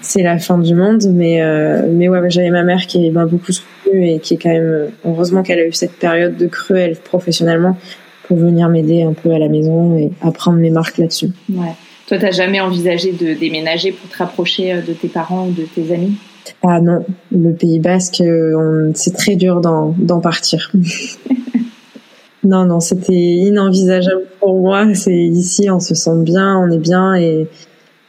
c'est 0.00 0.22
la 0.22 0.38
fin 0.38 0.58
du 0.58 0.74
monde. 0.74 1.04
Mais 1.12 1.42
euh, 1.42 1.88
mais 1.92 2.08
ouais, 2.08 2.30
j'avais 2.30 2.50
ma 2.50 2.62
mère 2.64 2.86
qui 2.86 3.10
m'a 3.10 3.26
beaucoup 3.26 3.52
soutenue 3.52 4.10
et 4.10 4.18
qui 4.18 4.34
est 4.34 4.38
quand 4.38 4.50
même 4.50 4.88
heureusement 5.04 5.42
qu'elle 5.42 5.60
a 5.60 5.66
eu 5.66 5.72
cette 5.72 5.92
période 5.92 6.36
de 6.36 6.46
creux 6.46 6.76
elle 6.76 6.96
professionnellement 6.96 7.76
pour 8.28 8.36
venir 8.36 8.68
m'aider 8.68 9.02
un 9.02 9.14
peu 9.14 9.32
à 9.32 9.38
la 9.38 9.48
maison 9.48 9.96
et 9.96 10.10
apprendre 10.20 10.58
mes 10.58 10.70
marques 10.70 10.98
là-dessus. 10.98 11.30
Ouais. 11.50 11.72
Toi, 12.08 12.18
t'as 12.18 12.30
jamais 12.30 12.60
envisagé 12.60 13.12
de 13.12 13.34
déménager 13.34 13.92
pour 13.92 14.08
te 14.08 14.16
rapprocher 14.16 14.80
de 14.80 14.94
tes 14.94 15.08
parents 15.08 15.48
ou 15.48 15.52
de 15.52 15.62
tes 15.62 15.92
amis? 15.92 16.14
Ah 16.62 16.80
non, 16.80 17.04
le 17.30 17.52
Pays 17.52 17.78
Basque, 17.80 18.22
c'est 18.94 19.14
très 19.14 19.36
dur 19.36 19.60
d'en 19.60 20.20
partir. 20.20 20.72
non, 22.44 22.64
non, 22.64 22.80
c'était 22.80 23.12
inenvisageable 23.12 24.22
pour 24.40 24.58
moi. 24.58 24.94
C'est 24.94 25.14
ici, 25.14 25.70
on 25.70 25.80
se 25.80 25.94
sent 25.94 26.22
bien, 26.22 26.56
on 26.58 26.70
est 26.70 26.78
bien 26.78 27.14
et 27.14 27.46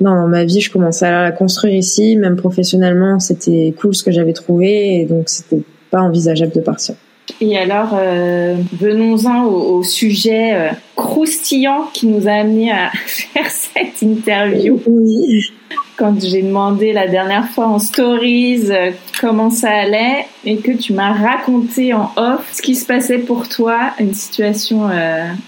non, 0.02 0.16
dans 0.16 0.28
ma 0.28 0.46
vie, 0.46 0.62
je 0.62 0.72
commençais 0.72 1.06
à 1.06 1.24
la 1.24 1.32
construire 1.34 1.76
ici, 1.76 2.16
même 2.16 2.38
professionnellement, 2.38 3.20
c'était 3.20 3.74
cool 3.78 3.94
ce 3.94 4.04
que 4.04 4.12
j'avais 4.12 4.32
trouvé 4.32 5.02
et 5.02 5.06
donc 5.06 5.28
c'était 5.28 5.62
pas 5.92 6.00
envisageable 6.00 6.54
de 6.54 6.62
partir. 6.62 6.96
Et 7.42 7.58
alors, 7.58 7.92
euh, 7.94 8.58
venons-en 8.74 9.46
au, 9.46 9.82
sujet 9.84 10.54
euh, 10.54 10.70
croustillant 10.96 11.90
qui 11.94 12.08
nous 12.08 12.28
a 12.28 12.32
amené 12.32 12.72
à 12.72 12.92
faire 13.06 13.50
cette 13.50 14.02
interview. 14.02 14.80
Oui. 14.86 15.52
Quand 15.96 16.20
j'ai 16.22 16.42
demandé 16.42 16.94
la 16.94 17.08
dernière 17.08 17.48
fois 17.50 17.68
en 17.68 17.80
stories 17.80 18.72
euh, 18.72 18.92
comment 19.20 19.50
ça 19.52 19.70
allait 19.70 20.26
et 20.46 20.58
que 20.58 20.72
tu 20.72 20.94
m'as 20.94 21.14
raconté 21.14 21.94
en 21.94 22.12
off 22.16 22.50
ce 22.54 22.62
qui 22.62 22.76
se 22.76 22.86
passait 22.86 23.20
pour 23.20 23.48
toi, 23.48 23.92
une 24.00 24.14
situation 24.14 24.90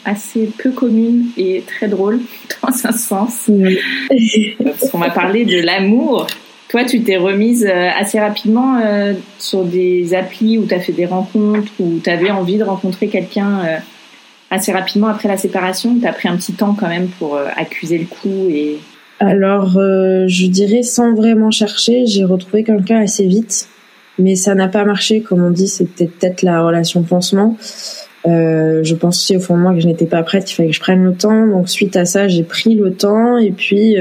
assez 0.04 0.50
peu 0.58 0.72
commune 0.72 1.28
et 1.38 1.64
très 1.66 1.88
drôle 1.88 2.20
dans 2.62 2.86
un 2.86 2.92
sens. 2.92 3.50
Parce 4.64 4.92
qu'on 4.92 4.98
m'a 4.98 5.10
parlé 5.10 5.46
de 5.46 5.60
l'amour 5.62 6.28
toi, 6.72 6.86
tu 6.86 7.04
t'es 7.04 7.18
remise 7.18 7.66
euh, 7.66 7.90
assez 8.00 8.18
rapidement 8.18 8.80
euh, 8.80 9.14
sur 9.38 9.66
des 9.66 10.14
applis 10.14 10.58
où 10.58 10.66
tu 10.66 10.74
as 10.74 10.80
fait 10.80 10.94
des 10.94 11.06
rencontres, 11.06 11.70
où 11.82 12.00
tu 12.02 12.10
avais 12.10 12.32
envie 12.32 12.58
de 12.58 12.64
rencontrer 12.64 13.10
quelqu'un 13.10 13.60
euh, 13.60 13.78
assez 14.52 14.72
rapidement 14.72 15.08
après 15.08 15.28
la 15.28 15.36
séparation. 15.36 16.00
Tu 16.00 16.08
as 16.08 16.14
pris 16.14 16.30
un 16.30 16.38
petit 16.38 16.54
temps 16.54 16.74
quand 16.74 16.88
même 16.88 17.10
pour 17.20 17.38
accuser 17.58 17.98
le 17.98 18.06
coup 18.06 18.48
et... 18.50 18.80
Alors, 19.20 19.74
je 19.74 20.48
dirais 20.48 20.82
sans 20.82 21.14
vraiment 21.14 21.52
chercher, 21.52 22.08
j'ai 22.08 22.24
retrouvé 22.24 22.64
quelqu'un 22.64 23.02
assez 23.02 23.28
vite, 23.28 23.68
mais 24.18 24.36
ça 24.36 24.56
n'a 24.56 24.68
pas 24.68 24.84
marché. 24.84 25.22
Comme 25.22 25.44
on 25.44 25.52
dit, 25.52 25.68
c'était 25.68 26.08
peut-être 26.08 26.42
la 26.42 26.64
relation 26.64 27.04
pansement. 27.04 27.56
je 28.26 28.96
pense 28.96 29.20
aussi 29.20 29.38
au 29.38 29.40
fond 29.40 29.58
de 29.58 29.62
moi 29.62 29.74
que 29.76 29.80
je 29.80 29.86
n'étais 29.86 30.08
pas 30.08 30.24
prête, 30.24 30.52
il 30.52 30.56
fallait 30.56 30.70
que 30.70 30.76
je 30.76 30.82
prenne 30.82 31.04
le 31.04 31.14
temps. 31.14 31.46
Donc 31.46 31.70
suite 31.70 31.96
à 31.98 32.06
ça, 32.06 32.28
j'ai 32.28 32.42
pris 32.42 32.74
le 32.74 32.94
temps 32.94 33.38
et 33.38 33.52
puis 33.52 33.96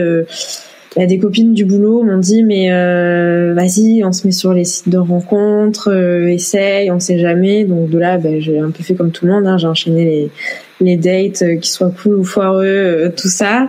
y 0.99 1.03
a 1.03 1.07
des 1.07 1.19
copines 1.19 1.55
du 1.55 1.65
boulot 1.65 2.03
m'ont 2.03 2.19
dit 2.19 2.43
mais 2.43 2.73
euh, 2.73 3.55
vas-y 3.55 4.03
on 4.05 4.13
se 4.13 4.27
met 4.27 4.33
sur 4.33 4.53
les 4.53 4.65
sites 4.65 4.89
de 4.89 4.99
rencontres 4.99 5.91
euh, 5.93 6.27
essaye 6.27 6.91
on 6.91 6.99
sait 6.99 7.19
jamais. 7.19 7.65
Donc 7.65 7.91
de 7.91 7.99
là 7.99 8.19
ben, 8.19 8.41
j'ai 8.41 8.59
un 8.59 8.71
peu 8.71 8.83
fait 8.83 8.95
comme 8.95 9.13
tout 9.13 9.25
le 9.27 9.33
monde 9.33 9.47
hein, 9.47 9.57
j'ai 9.57 9.69
enchaîné 9.69 10.05
les 10.05 10.31
les 10.81 10.97
dates 10.97 11.43
euh, 11.43 11.57
qui 11.57 11.71
soient 11.71 11.93
cool 12.03 12.17
ou 12.17 12.25
foireux 12.25 12.65
euh, 12.65 13.11
tout 13.11 13.29
ça. 13.29 13.69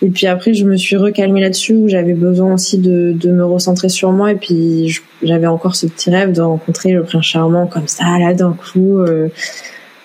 Et 0.00 0.08
puis 0.08 0.26
après 0.26 0.54
je 0.54 0.64
me 0.64 0.76
suis 0.76 0.96
recalmée 0.96 1.42
là-dessus 1.42 1.74
où 1.74 1.88
j'avais 1.88 2.14
besoin 2.14 2.54
aussi 2.54 2.78
de, 2.78 3.12
de 3.12 3.30
me 3.30 3.44
recentrer 3.44 3.90
sur 3.90 4.12
moi. 4.12 4.32
Et 4.32 4.36
puis 4.36 4.98
j'avais 5.22 5.46
encore 5.46 5.76
ce 5.76 5.86
petit 5.86 6.08
rêve 6.08 6.32
de 6.32 6.40
rencontrer 6.40 6.92
le 6.92 7.02
prince 7.02 7.26
charmant 7.26 7.66
comme 7.66 7.88
ça 7.88 8.18
là 8.18 8.32
d'un 8.32 8.52
coup 8.54 9.00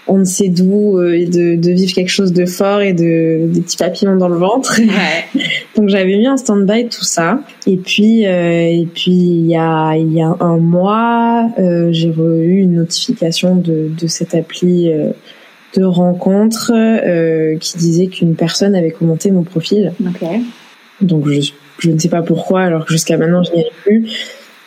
on 0.07 0.17
ne 0.17 0.25
sait 0.25 0.49
d'où 0.49 0.97
euh, 0.97 1.13
et 1.13 1.25
de, 1.25 1.55
de, 1.55 1.71
vivre 1.71 1.93
quelque 1.93 2.09
chose 2.09 2.33
de 2.33 2.45
fort 2.45 2.81
et 2.81 2.93
de 2.93 3.47
des 3.47 3.61
petits 3.61 3.77
papillons 3.77 4.15
dans 4.15 4.27
le 4.27 4.37
ventre. 4.37 4.79
Ouais. 4.79 5.41
Donc 5.75 5.89
j'avais 5.89 6.17
mis 6.17 6.27
en 6.27 6.37
stand-by 6.37 6.89
tout 6.89 7.03
ça. 7.03 7.39
Et 7.67 7.77
puis 7.77 8.25
euh, 8.25 8.63
et 8.63 8.87
puis 8.93 9.11
il 9.11 9.45
y 9.45 9.55
a 9.55 9.95
il 9.95 10.11
y 10.11 10.21
a 10.21 10.35
un 10.39 10.57
mois, 10.57 11.49
euh, 11.59 11.89
j'ai 11.91 12.09
eu 12.09 12.59
une 12.59 12.75
notification 12.75 13.55
de 13.55 13.89
de 13.97 14.07
cette 14.07 14.33
appli 14.33 14.91
euh, 14.91 15.11
de 15.77 15.83
rencontre 15.83 16.71
euh, 16.73 17.57
qui 17.57 17.77
disait 17.77 18.07
qu'une 18.07 18.35
personne 18.35 18.75
avait 18.75 18.91
commenté 18.91 19.31
mon 19.31 19.43
profil. 19.43 19.93
Okay. 20.01 20.41
Donc 21.01 21.29
je 21.29 21.51
je 21.79 21.89
ne 21.89 21.97
sais 21.97 22.09
pas 22.09 22.21
pourquoi 22.21 22.61
alors 22.61 22.85
que 22.85 22.93
jusqu'à 22.93 23.17
maintenant 23.17 23.43
je 23.43 23.51
n'y 23.53 23.61
arrive 23.61 23.73
plus. 23.83 24.11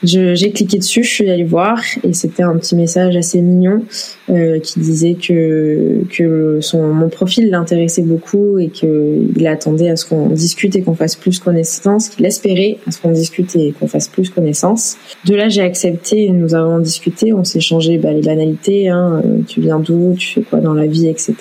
J'ai 0.04 0.50
cliqué 0.50 0.78
dessus, 0.78 1.02
je 1.02 1.08
suis 1.08 1.30
allée 1.30 1.44
voir 1.44 1.80
et 2.02 2.12
c'était 2.12 2.42
un 2.42 2.56
petit 2.58 2.76
message 2.76 3.16
assez 3.16 3.40
mignon 3.40 3.84
euh, 4.28 4.60
qui 4.60 4.78
disait 4.78 5.14
que 5.14 6.02
que 6.10 6.58
son 6.60 6.88
mon 6.88 7.08
profil 7.08 7.48
l'intéressait 7.48 8.02
beaucoup 8.02 8.58
et 8.58 8.68
qu'il 8.68 9.46
attendait 9.46 9.88
à 9.88 9.96
ce 9.96 10.04
qu'on 10.04 10.28
discute 10.28 10.76
et 10.76 10.82
qu'on 10.82 10.94
fasse 10.94 11.16
plus 11.16 11.38
connaissance, 11.38 12.10
qu'il 12.10 12.26
espérait 12.26 12.78
à 12.86 12.90
ce 12.90 13.00
qu'on 13.00 13.12
discute 13.12 13.56
et 13.56 13.72
qu'on 13.72 13.86
fasse 13.86 14.08
plus 14.08 14.28
connaissance. 14.28 14.96
De 15.24 15.34
là, 15.34 15.48
j'ai 15.48 15.62
accepté, 15.62 16.28
nous 16.28 16.54
avons 16.54 16.80
discuté, 16.80 17.32
on 17.32 17.44
s'est 17.44 17.60
changé 17.60 17.96
bah, 17.96 18.12
les 18.12 18.22
banalités, 18.22 18.88
hein, 18.88 19.22
euh, 19.24 19.38
tu 19.46 19.62
viens 19.62 19.78
d'où, 19.78 20.14
tu 20.18 20.34
fais 20.34 20.42
quoi 20.42 20.60
dans 20.60 20.74
la 20.74 20.86
vie, 20.86 21.08
etc. 21.08 21.34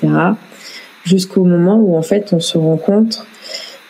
Jusqu'au 1.03 1.43
moment 1.43 1.79
où 1.79 1.97
en 1.97 2.01
fait 2.01 2.31
on 2.31 2.39
se 2.39 2.57
rencontre, 2.57 3.27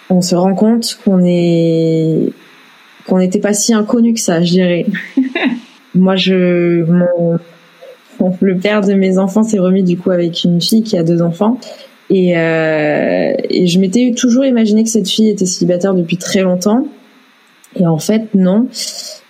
on 0.09 0.21
se 0.21 0.35
rend 0.35 0.55
compte 0.55 0.97
qu'on 1.03 1.23
est 1.23 2.31
qu'on 3.07 3.19
n'était 3.19 3.39
pas 3.39 3.53
si 3.53 3.73
inconnu 3.73 4.13
que 4.13 4.19
ça, 4.19 4.41
je 4.41 4.51
dirais. 4.51 4.85
Moi, 5.95 6.15
je, 6.15 6.83
mon, 6.83 7.39
le 8.41 8.57
père 8.57 8.81
de 8.81 8.93
mes 8.93 9.17
enfants 9.17 9.43
s'est 9.43 9.59
remis 9.59 9.83
du 9.83 9.97
coup 9.97 10.11
avec 10.11 10.43
une 10.43 10.61
fille 10.61 10.83
qui 10.83 10.97
a 10.97 11.03
deux 11.03 11.21
enfants. 11.21 11.59
Et, 12.09 12.37
euh, 12.37 13.33
et 13.49 13.67
je 13.67 13.79
m'étais 13.79 14.13
toujours 14.15 14.45
imaginé 14.45 14.83
que 14.83 14.89
cette 14.89 15.07
fille 15.07 15.29
était 15.29 15.45
célibataire 15.45 15.93
depuis 15.93 16.17
très 16.17 16.41
longtemps. 16.41 16.85
Et 17.75 17.87
en 17.87 17.97
fait, 17.97 18.35
non. 18.35 18.67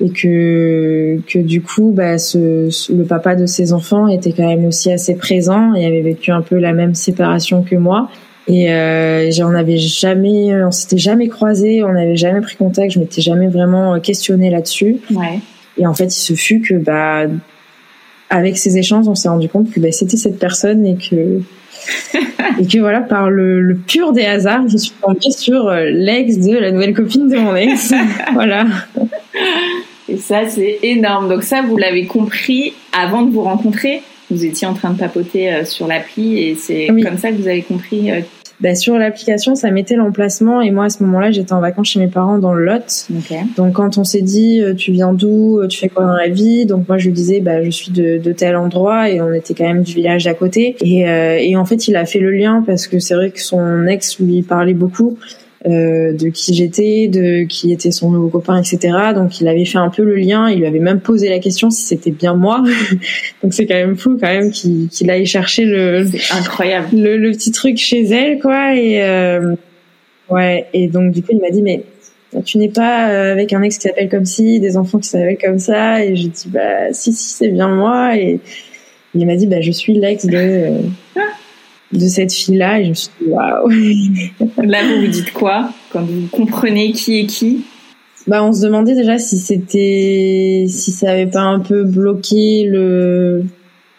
Et 0.02 0.10
que, 0.10 1.20
que 1.28 1.40
du 1.40 1.62
coup, 1.62 1.94
bah, 1.96 2.18
ce, 2.18 2.70
le 2.94 3.04
papa 3.04 3.36
de 3.36 3.46
ses 3.46 3.72
enfants 3.72 4.08
était 4.08 4.34
quand 4.34 4.48
même 4.48 4.66
aussi 4.66 4.92
assez 4.92 5.16
présent 5.16 5.74
et 5.76 5.86
avait 5.86 6.02
vécu 6.02 6.32
un 6.32 6.42
peu 6.42 6.58
la 6.58 6.74
même 6.74 6.94
séparation 6.94 7.64
que 7.64 7.76
moi. 7.76 8.10
Et 8.48 8.72
euh, 8.72 9.32
j'en 9.32 9.54
avais 9.54 9.78
jamais, 9.78 10.54
on 10.64 10.72
s'était 10.72 10.98
jamais 10.98 11.30
croisé, 11.30 11.84
on 11.84 11.94
n'avait 11.94 12.18
jamais 12.18 12.42
pris 12.42 12.58
contact, 12.58 12.92
je 12.92 13.00
m'étais 13.00 13.22
jamais 13.22 13.48
vraiment 13.48 14.00
questionné 14.00 14.50
là-dessus. 14.50 14.98
Ouais. 15.12 15.40
Et 15.78 15.88
en 15.88 15.94
fait, 15.94 16.06
il 16.06 16.22
se 16.22 16.34
fut 16.34 16.62
que 16.62 16.76
bah 16.76 17.26
avec 18.30 18.58
ces 18.58 18.78
échanges, 18.78 19.08
on 19.08 19.16
s'est 19.16 19.30
rendu 19.30 19.48
compte 19.48 19.72
que 19.72 19.80
bah, 19.80 19.92
c'était 19.92 20.18
cette 20.18 20.40
personne 20.40 20.86
et 20.86 20.96
que 20.98 21.42
et 22.60 22.68
que 22.68 22.80
voilà, 22.80 23.02
par 23.02 23.30
le, 23.30 23.62
le, 23.62 23.76
pur 23.76 24.12
des 24.12 24.26
hasards, 24.26 24.68
je 24.70 24.78
suis 24.78 24.94
tombée 25.02 25.32
sur 25.32 25.68
euh, 25.68 25.86
l'ex 25.90 26.38
de 26.38 26.58
la 26.58 26.72
nouvelle 26.72 26.94
copine 26.94 27.28
de 27.28 27.38
mon 27.38 27.56
ex. 27.56 27.94
voilà. 28.34 28.66
Et 30.10 30.18
ça, 30.18 30.48
c'est 30.48 30.80
énorme. 30.84 31.30
Donc 31.30 31.44
ça, 31.44 31.62
vous 31.62 31.78
l'avez 31.78 32.06
compris 32.06 32.74
avant 32.92 33.24
de 33.24 33.32
vous 33.32 33.42
rencontrer 33.42 34.02
vous 34.34 34.46
étiez 34.46 34.68
en 34.68 34.74
train 34.74 34.92
de 34.92 34.98
papoter 34.98 35.54
euh, 35.54 35.66
sur 35.66 35.88
l'appli 35.88 36.40
et 36.40 36.56
c'est 36.56 36.88
comme 36.88 37.18
ça 37.18 37.32
que 37.32 37.36
vous 37.36 37.48
avez 37.48 37.62
compris 37.62 38.12
euh, 38.12 38.22
bah, 38.60 38.76
sur 38.76 38.98
l'application, 38.98 39.56
ça 39.56 39.72
mettait 39.72 39.96
l'emplacement 39.96 40.62
et 40.62 40.72
moi 40.72 40.86
à 40.86 40.90
ce 40.90 41.04
moment-là, 41.04 41.32
j'étais 41.32 41.54
en 41.54 41.60
vacances 41.60 41.90
chez 41.90 42.00
mes 42.00 42.08
parents 42.08 42.38
dans 42.38 42.54
le 42.54 42.64
Lot. 42.64 43.08
Donc 43.58 43.74
quand 43.74 43.98
on 43.98 44.04
s'est 44.04 44.22
dit 44.22 44.62
euh, 44.62 44.74
tu 44.74 44.92
viens 44.92 45.14
d'où, 45.14 45.62
tu 45.68 45.80
fais 45.80 45.90
quoi 45.90 46.06
dans 46.06 46.14
la 46.14 46.30
vie, 46.30 46.66
donc 46.66 46.88
moi 46.88 46.98
je 46.98 47.08
lui 47.08 47.14
disais 47.14 47.40
bah 47.40 47.64
je 47.64 47.70
suis 47.70 47.92
de, 47.92 48.18
de 48.18 48.32
tel 48.32 48.56
endroit 48.56 49.10
et 49.10 49.22
on 49.22 49.34
était 49.34 49.54
quand 49.54 49.66
même 49.66 49.84
du 49.84 49.94
village 49.94 50.26
d'à 50.26 50.34
côté. 50.34 50.76
Et, 50.82 51.02
et 51.02 51.56
en 51.58 51.66
fait 51.66 51.88
il 51.88 51.96
a 51.96 52.06
fait 52.06 52.20
le 52.20 52.32
lien 52.32 52.64
parce 52.66 52.88
que 52.88 53.00
c'est 53.00 53.16
vrai 53.16 53.32
que 53.32 53.42
son 53.42 53.88
ex 53.88 54.20
lui 54.20 54.44
parlait 54.44 54.74
beaucoup 54.74 55.18
euh, 55.66 56.12
de 56.12 56.28
qui 56.28 56.54
j'étais, 56.54 57.08
de 57.08 57.44
qui 57.44 57.72
était 57.72 57.92
son 57.92 58.12
nouveau 58.12 58.28
copain, 58.28 58.62
etc. 58.62 59.14
Donc 59.16 59.40
il 59.40 59.48
avait 59.48 59.64
fait 59.64 59.78
un 59.78 59.90
peu 59.90 60.04
le 60.04 60.16
lien, 60.16 60.50
il 60.50 60.60
lui 60.60 60.66
avait 60.66 60.80
même 60.80 61.00
posé 61.00 61.30
la 61.30 61.40
question 61.40 61.70
si 61.70 61.84
c'était 61.84 62.12
bien 62.12 62.34
moi. 62.34 62.62
Donc 63.42 63.54
c'est 63.54 63.66
quand 63.66 63.76
même 63.76 63.96
fou 63.96 64.18
quand 64.20 64.28
même 64.28 64.52
qu'il 64.52 64.90
qu'il 64.90 65.10
aille 65.10 65.26
chercher 65.26 65.64
le 65.64 66.06
incroyable. 66.32 66.88
le, 66.92 67.16
le, 67.16 67.32
petit 67.32 67.52
truc 67.52 67.78
chez 67.78 68.04
elle 68.04 68.40
quoi. 68.40 68.76
Et 68.76 69.04
euh, 69.04 69.56
ouais. 70.30 70.68
Et 70.74 70.88
donc 70.88 71.14
du 71.14 71.22
coup 71.22 71.32
il 71.32 71.40
m'a 71.40 71.50
dit 71.50 71.62
mais 71.62 71.84
tu 72.44 72.58
n'es 72.58 72.68
pas 72.68 73.10
euh, 73.10 73.32
avec 73.32 73.54
un 73.54 73.62
ex 73.62 73.78
qui 73.78 73.88
s'appelle 73.88 74.10
comme 74.10 74.26
ci, 74.26 74.60
des 74.60 74.76
enfants 74.76 75.00
qui 75.00 75.08
s'appellent 75.08 75.38
comme 75.42 75.60
ça. 75.60 76.04
Et 76.04 76.18
j'ai 76.18 76.28
dit 76.28 76.50
bah 76.50 76.92
si 76.92 77.14
si 77.14 77.36
c'est 77.36 77.50
bien 77.50 77.70
moi. 77.70 78.18
Et 78.18 78.42
il 79.16 79.26
m'a 79.26 79.38
dit 79.38 79.48
bah 79.48 79.62
je 79.62 79.72
suis 79.72 79.94
l'ex 79.94 80.26
de 80.26 80.72
de 81.94 82.08
cette 82.08 82.34
fille-là 82.34 82.80
et 82.80 82.86
je 82.86 82.90
me 82.90 82.94
suis 82.94 83.10
dit 83.22 83.28
waouh. 83.30 83.70
Là, 84.64 84.80
vous 84.88 85.02
vous 85.02 85.08
dites 85.08 85.34
quoi 85.34 85.70
quand 85.92 86.02
vous 86.02 86.28
comprenez 86.32 86.92
qui 86.92 87.20
est 87.20 87.26
qui? 87.26 87.66
Bah, 88.28 88.44
on 88.44 88.54
se 88.54 88.62
demandait 88.62 88.96
déjà 88.96 89.18
si 89.18 89.38
c'était, 89.38 90.66
si 90.68 90.92
ça 90.92 91.12
avait 91.12 91.28
pas 91.28 91.42
un 91.42 91.60
peu 91.60 91.84
bloqué 91.84 92.66
le 92.66 93.44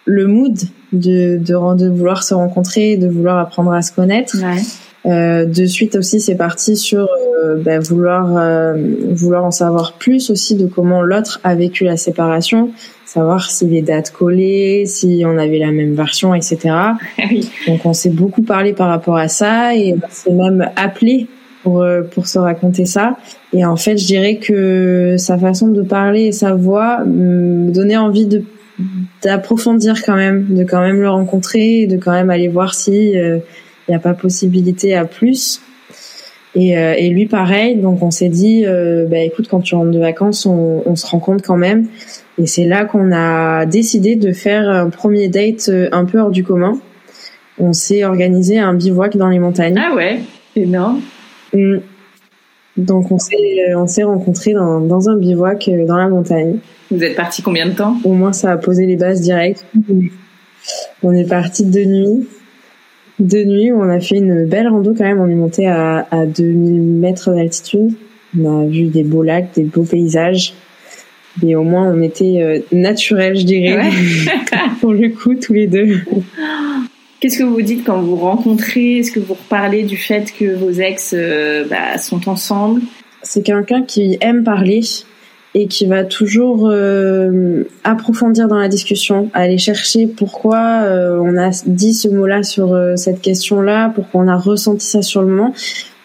le 0.07 0.26
mood 0.26 0.57
de 0.92 1.38
de, 1.38 1.76
de 1.76 1.88
vouloir 1.88 2.22
se 2.22 2.35
rencontrer, 2.35 2.96
de 2.96 3.09
vouloir 3.09 3.38
apprendre 3.38 3.72
à 3.72 3.83
se 3.83 3.92
connaître. 3.92 4.37
Ouais. 4.37 4.61
Euh, 5.07 5.44
de 5.44 5.66
suite 5.66 5.96
aussi, 5.96 6.20
c'est 6.20 6.37
parti 6.37 6.76
sur 6.76 7.09
euh, 7.44 7.57
bah, 7.62 7.78
vouloir 7.78 8.37
euh, 8.37 8.74
vouloir 9.11 9.44
en 9.44 9.50
savoir 9.50 9.94
plus 9.94 10.30
aussi 10.30 10.54
de 10.54 10.66
comment 10.66 11.02
l'autre 11.02 11.40
a 11.44 11.54
vécu 11.54 11.85
la 11.85 11.98
séparation, 11.98 12.70
savoir 13.14 13.48
si 13.48 13.66
les 13.66 13.81
dates 13.81 14.11
collaient, 14.11 14.85
si 14.87 15.22
on 15.24 15.38
avait 15.38 15.59
la 15.59 15.70
même 15.70 15.94
version, 15.94 16.35
etc. 16.35 16.59
Donc 17.68 17.87
on 17.87 17.92
s'est 17.92 18.11
beaucoup 18.11 18.42
parlé 18.42 18.72
par 18.72 18.88
rapport 18.88 19.16
à 19.16 19.29
ça 19.29 19.77
et 19.77 19.94
on 19.94 20.11
s'est 20.11 20.33
même 20.33 20.68
appelé 20.74 21.29
pour 21.62 21.83
euh, 21.83 22.03
pour 22.03 22.27
se 22.27 22.38
raconter 22.40 22.87
ça. 22.87 23.16
Et 23.53 23.64
en 23.64 23.77
fait, 23.77 23.96
je 23.98 24.07
dirais 24.07 24.37
que 24.37 25.14
sa 25.16 25.38
façon 25.38 25.68
de 25.68 25.83
parler 25.83 26.24
et 26.24 26.33
sa 26.33 26.55
voix 26.55 27.05
me 27.05 27.70
donnait 27.70 27.96
envie 27.96 28.27
de 28.27 28.42
d'approfondir 29.22 30.03
quand 30.05 30.16
même, 30.16 30.46
de 30.53 30.64
quand 30.64 30.81
même 30.81 31.00
le 31.00 31.09
rencontrer, 31.09 31.87
de 31.87 31.96
quand 31.96 32.11
même 32.11 32.31
aller 32.31 32.48
voir 32.48 32.74
si 32.74 33.12
il 33.12 33.42
n'y 33.88 33.94
a 33.94 34.00
pas 34.00 34.14
possibilité 34.14 34.96
à 34.96 35.05
plus. 35.05 35.61
Et, 36.56 36.70
et 36.70 37.08
lui 37.10 37.26
pareil, 37.26 37.76
donc 37.76 38.02
on 38.02 38.10
s'est 38.10 38.28
dit, 38.28 38.64
bah 39.08 39.18
écoute, 39.18 39.48
quand 39.48 39.60
tu 39.60 39.74
rentres 39.74 39.90
de 39.90 39.98
vacances, 39.98 40.46
on, 40.46 40.82
on 40.86 40.96
se 40.96 41.06
rencontre 41.06 41.42
quand 41.44 41.56
même. 41.56 41.86
Et 42.38 42.46
c'est 42.46 42.64
là 42.64 42.84
qu'on 42.84 43.12
a 43.12 43.66
décidé 43.66 44.16
de 44.16 44.32
faire 44.32 44.68
un 44.68 44.88
premier 44.90 45.28
date 45.28 45.70
un 45.92 46.04
peu 46.04 46.18
hors 46.20 46.30
du 46.30 46.44
commun. 46.44 46.78
On 47.58 47.72
s'est 47.72 48.04
organisé 48.04 48.58
un 48.58 48.74
bivouac 48.74 49.16
dans 49.16 49.28
les 49.28 49.38
montagnes. 49.38 49.78
Ah 49.78 49.94
ouais, 49.94 50.20
énorme. 50.56 51.00
Mm. 51.52 51.78
Donc 52.76 53.12
on 53.12 53.18
s'est 53.18 53.36
on 53.76 53.86
s'est 53.86 54.02
rencontrés 54.02 54.52
dans, 54.52 54.80
dans 54.80 55.08
un 55.08 55.16
bivouac 55.16 55.70
dans 55.86 55.96
la 55.96 56.08
montagne. 56.08 56.58
Vous 56.90 57.02
êtes 57.04 57.14
parti 57.14 57.40
combien 57.42 57.66
de 57.66 57.74
temps? 57.74 57.96
Au 58.02 58.12
moins 58.12 58.32
ça 58.32 58.50
a 58.50 58.56
posé 58.56 58.86
les 58.86 58.96
bases 58.96 59.20
directes. 59.20 59.64
On 61.04 61.12
est 61.12 61.28
parti 61.28 61.64
de 61.64 61.84
nuit. 61.84 62.28
De 63.18 63.44
nuit, 63.44 63.72
on 63.72 63.88
a 63.88 64.00
fait 64.00 64.16
une 64.16 64.46
belle 64.46 64.68
rando 64.68 64.92
quand 64.92 65.05
même. 65.05 65.20
On 65.20 65.29
est 65.29 65.35
monté 65.35 65.66
à, 65.66 66.07
à 66.11 66.27
2000 66.27 66.83
mètres 66.83 67.33
d'altitude. 67.33 67.92
On 68.38 68.62
a 68.62 68.66
vu 68.66 68.85
des 68.87 69.05
beaux 69.05 69.22
lacs, 69.22 69.55
des 69.55 69.62
beaux 69.62 69.85
paysages. 69.85 70.55
Et 71.42 71.57
au 71.57 71.62
moins, 71.62 71.92
on 71.92 72.03
était 72.03 72.40
euh, 72.40 72.59
naturels, 72.72 73.37
je 73.37 73.44
dirais, 73.44 73.90
pour 74.81 74.92
le 74.92 75.09
coup, 75.09 75.35
tous 75.35 75.53
les 75.53 75.66
deux. 75.66 76.00
Qu'est-ce 77.18 77.38
que 77.38 77.44
vous 77.44 77.62
dites 77.62 77.85
quand 77.85 78.00
vous 78.03 78.16
rencontrez? 78.16 78.98
Est-ce 78.98 79.11
que 79.11 79.20
vous 79.20 79.35
reparlez 79.35 79.83
du 79.83 79.96
fait 79.96 80.33
que 80.38 80.55
vos 80.55 80.70
ex 80.70 81.14
euh, 81.16 81.64
bah, 81.68 81.98
sont 81.98 82.29
ensemble? 82.29 82.83
C'est 83.22 83.42
quelqu'un 83.42 83.83
qui 83.83 84.18
aime 84.20 84.44
parler 84.44 84.83
et 85.54 85.68
qui 85.68 85.86
va 85.86 86.04
toujours 86.04 86.68
euh, 86.68 87.64
approfondir 87.84 88.48
dans 88.48 88.58
la 88.58 88.68
discussion, 88.68 89.30
aller 89.34 89.58
chercher 89.58 90.06
pourquoi 90.06 90.82
euh, 90.82 91.18
on 91.22 91.36
a 91.36 91.50
dit 91.66 91.94
ce 91.94 92.08
mot-là 92.08 92.42
sur 92.42 92.76
cette 92.96 93.20
question-là, 93.20 93.90
pourquoi 93.94 94.22
on 94.22 94.28
a 94.28 94.36
ressenti 94.36 94.86
ça 94.86 95.02
sur 95.02 95.22
le 95.22 95.28
moment. 95.28 95.54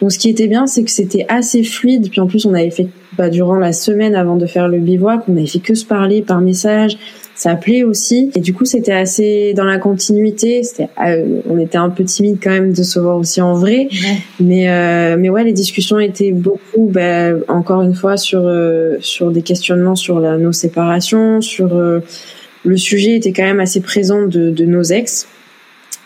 Donc 0.01 0.11
ce 0.11 0.19
qui 0.19 0.29
était 0.29 0.47
bien, 0.47 0.67
c'est 0.67 0.83
que 0.83 0.91
c'était 0.91 1.25
assez 1.27 1.63
fluide. 1.63 2.09
Puis 2.09 2.21
en 2.21 2.27
plus, 2.27 2.45
on 2.45 2.53
avait 2.53 2.71
fait 2.71 2.87
bah, 3.17 3.29
durant 3.29 3.57
la 3.57 3.73
semaine 3.73 4.15
avant 4.15 4.37
de 4.37 4.45
faire 4.45 4.67
le 4.67 4.79
bivouac, 4.79 5.23
on 5.27 5.35
avait 5.35 5.45
fait 5.45 5.59
que 5.59 5.75
se 5.75 5.85
parler 5.85 6.21
par 6.21 6.39
message 6.41 6.97
ça 7.39 7.55
plaît 7.55 7.83
aussi. 7.83 8.31
Et 8.35 8.41
du 8.41 8.53
coup 8.53 8.65
c'était 8.65 8.91
assez 8.91 9.53
dans 9.53 9.63
la 9.63 9.79
continuité. 9.79 10.61
C'était 10.61 10.89
euh, 11.01 11.39
on 11.49 11.57
était 11.57 11.77
un 11.77 11.89
peu 11.89 12.03
timide 12.03 12.37
quand 12.43 12.49
même 12.49 12.73
de 12.73 12.83
se 12.83 12.99
voir 12.99 13.15
aussi 13.15 13.39
en 13.39 13.53
vrai. 13.53 13.87
Mais 14.41 14.69
euh, 14.69 15.15
mais 15.17 15.29
ouais 15.29 15.45
les 15.45 15.53
discussions 15.53 15.99
étaient 15.99 16.33
beaucoup 16.33 16.89
bah, 16.89 17.31
encore 17.47 17.81
une 17.81 17.93
fois 17.93 18.17
sur 18.17 18.41
euh, 18.43 18.97
sur 18.99 19.31
des 19.31 19.41
questionnements 19.41 19.95
sur 19.95 20.19
la, 20.19 20.37
nos 20.37 20.51
séparations 20.51 21.39
sur 21.39 21.69
le 21.69 22.77
sujet 22.77 23.15
était 23.15 23.31
quand 23.31 23.43
même 23.43 23.61
assez 23.61 23.79
présent 23.79 24.23
de, 24.23 24.51
de 24.51 24.65
nos 24.65 24.83
ex. 24.83 25.25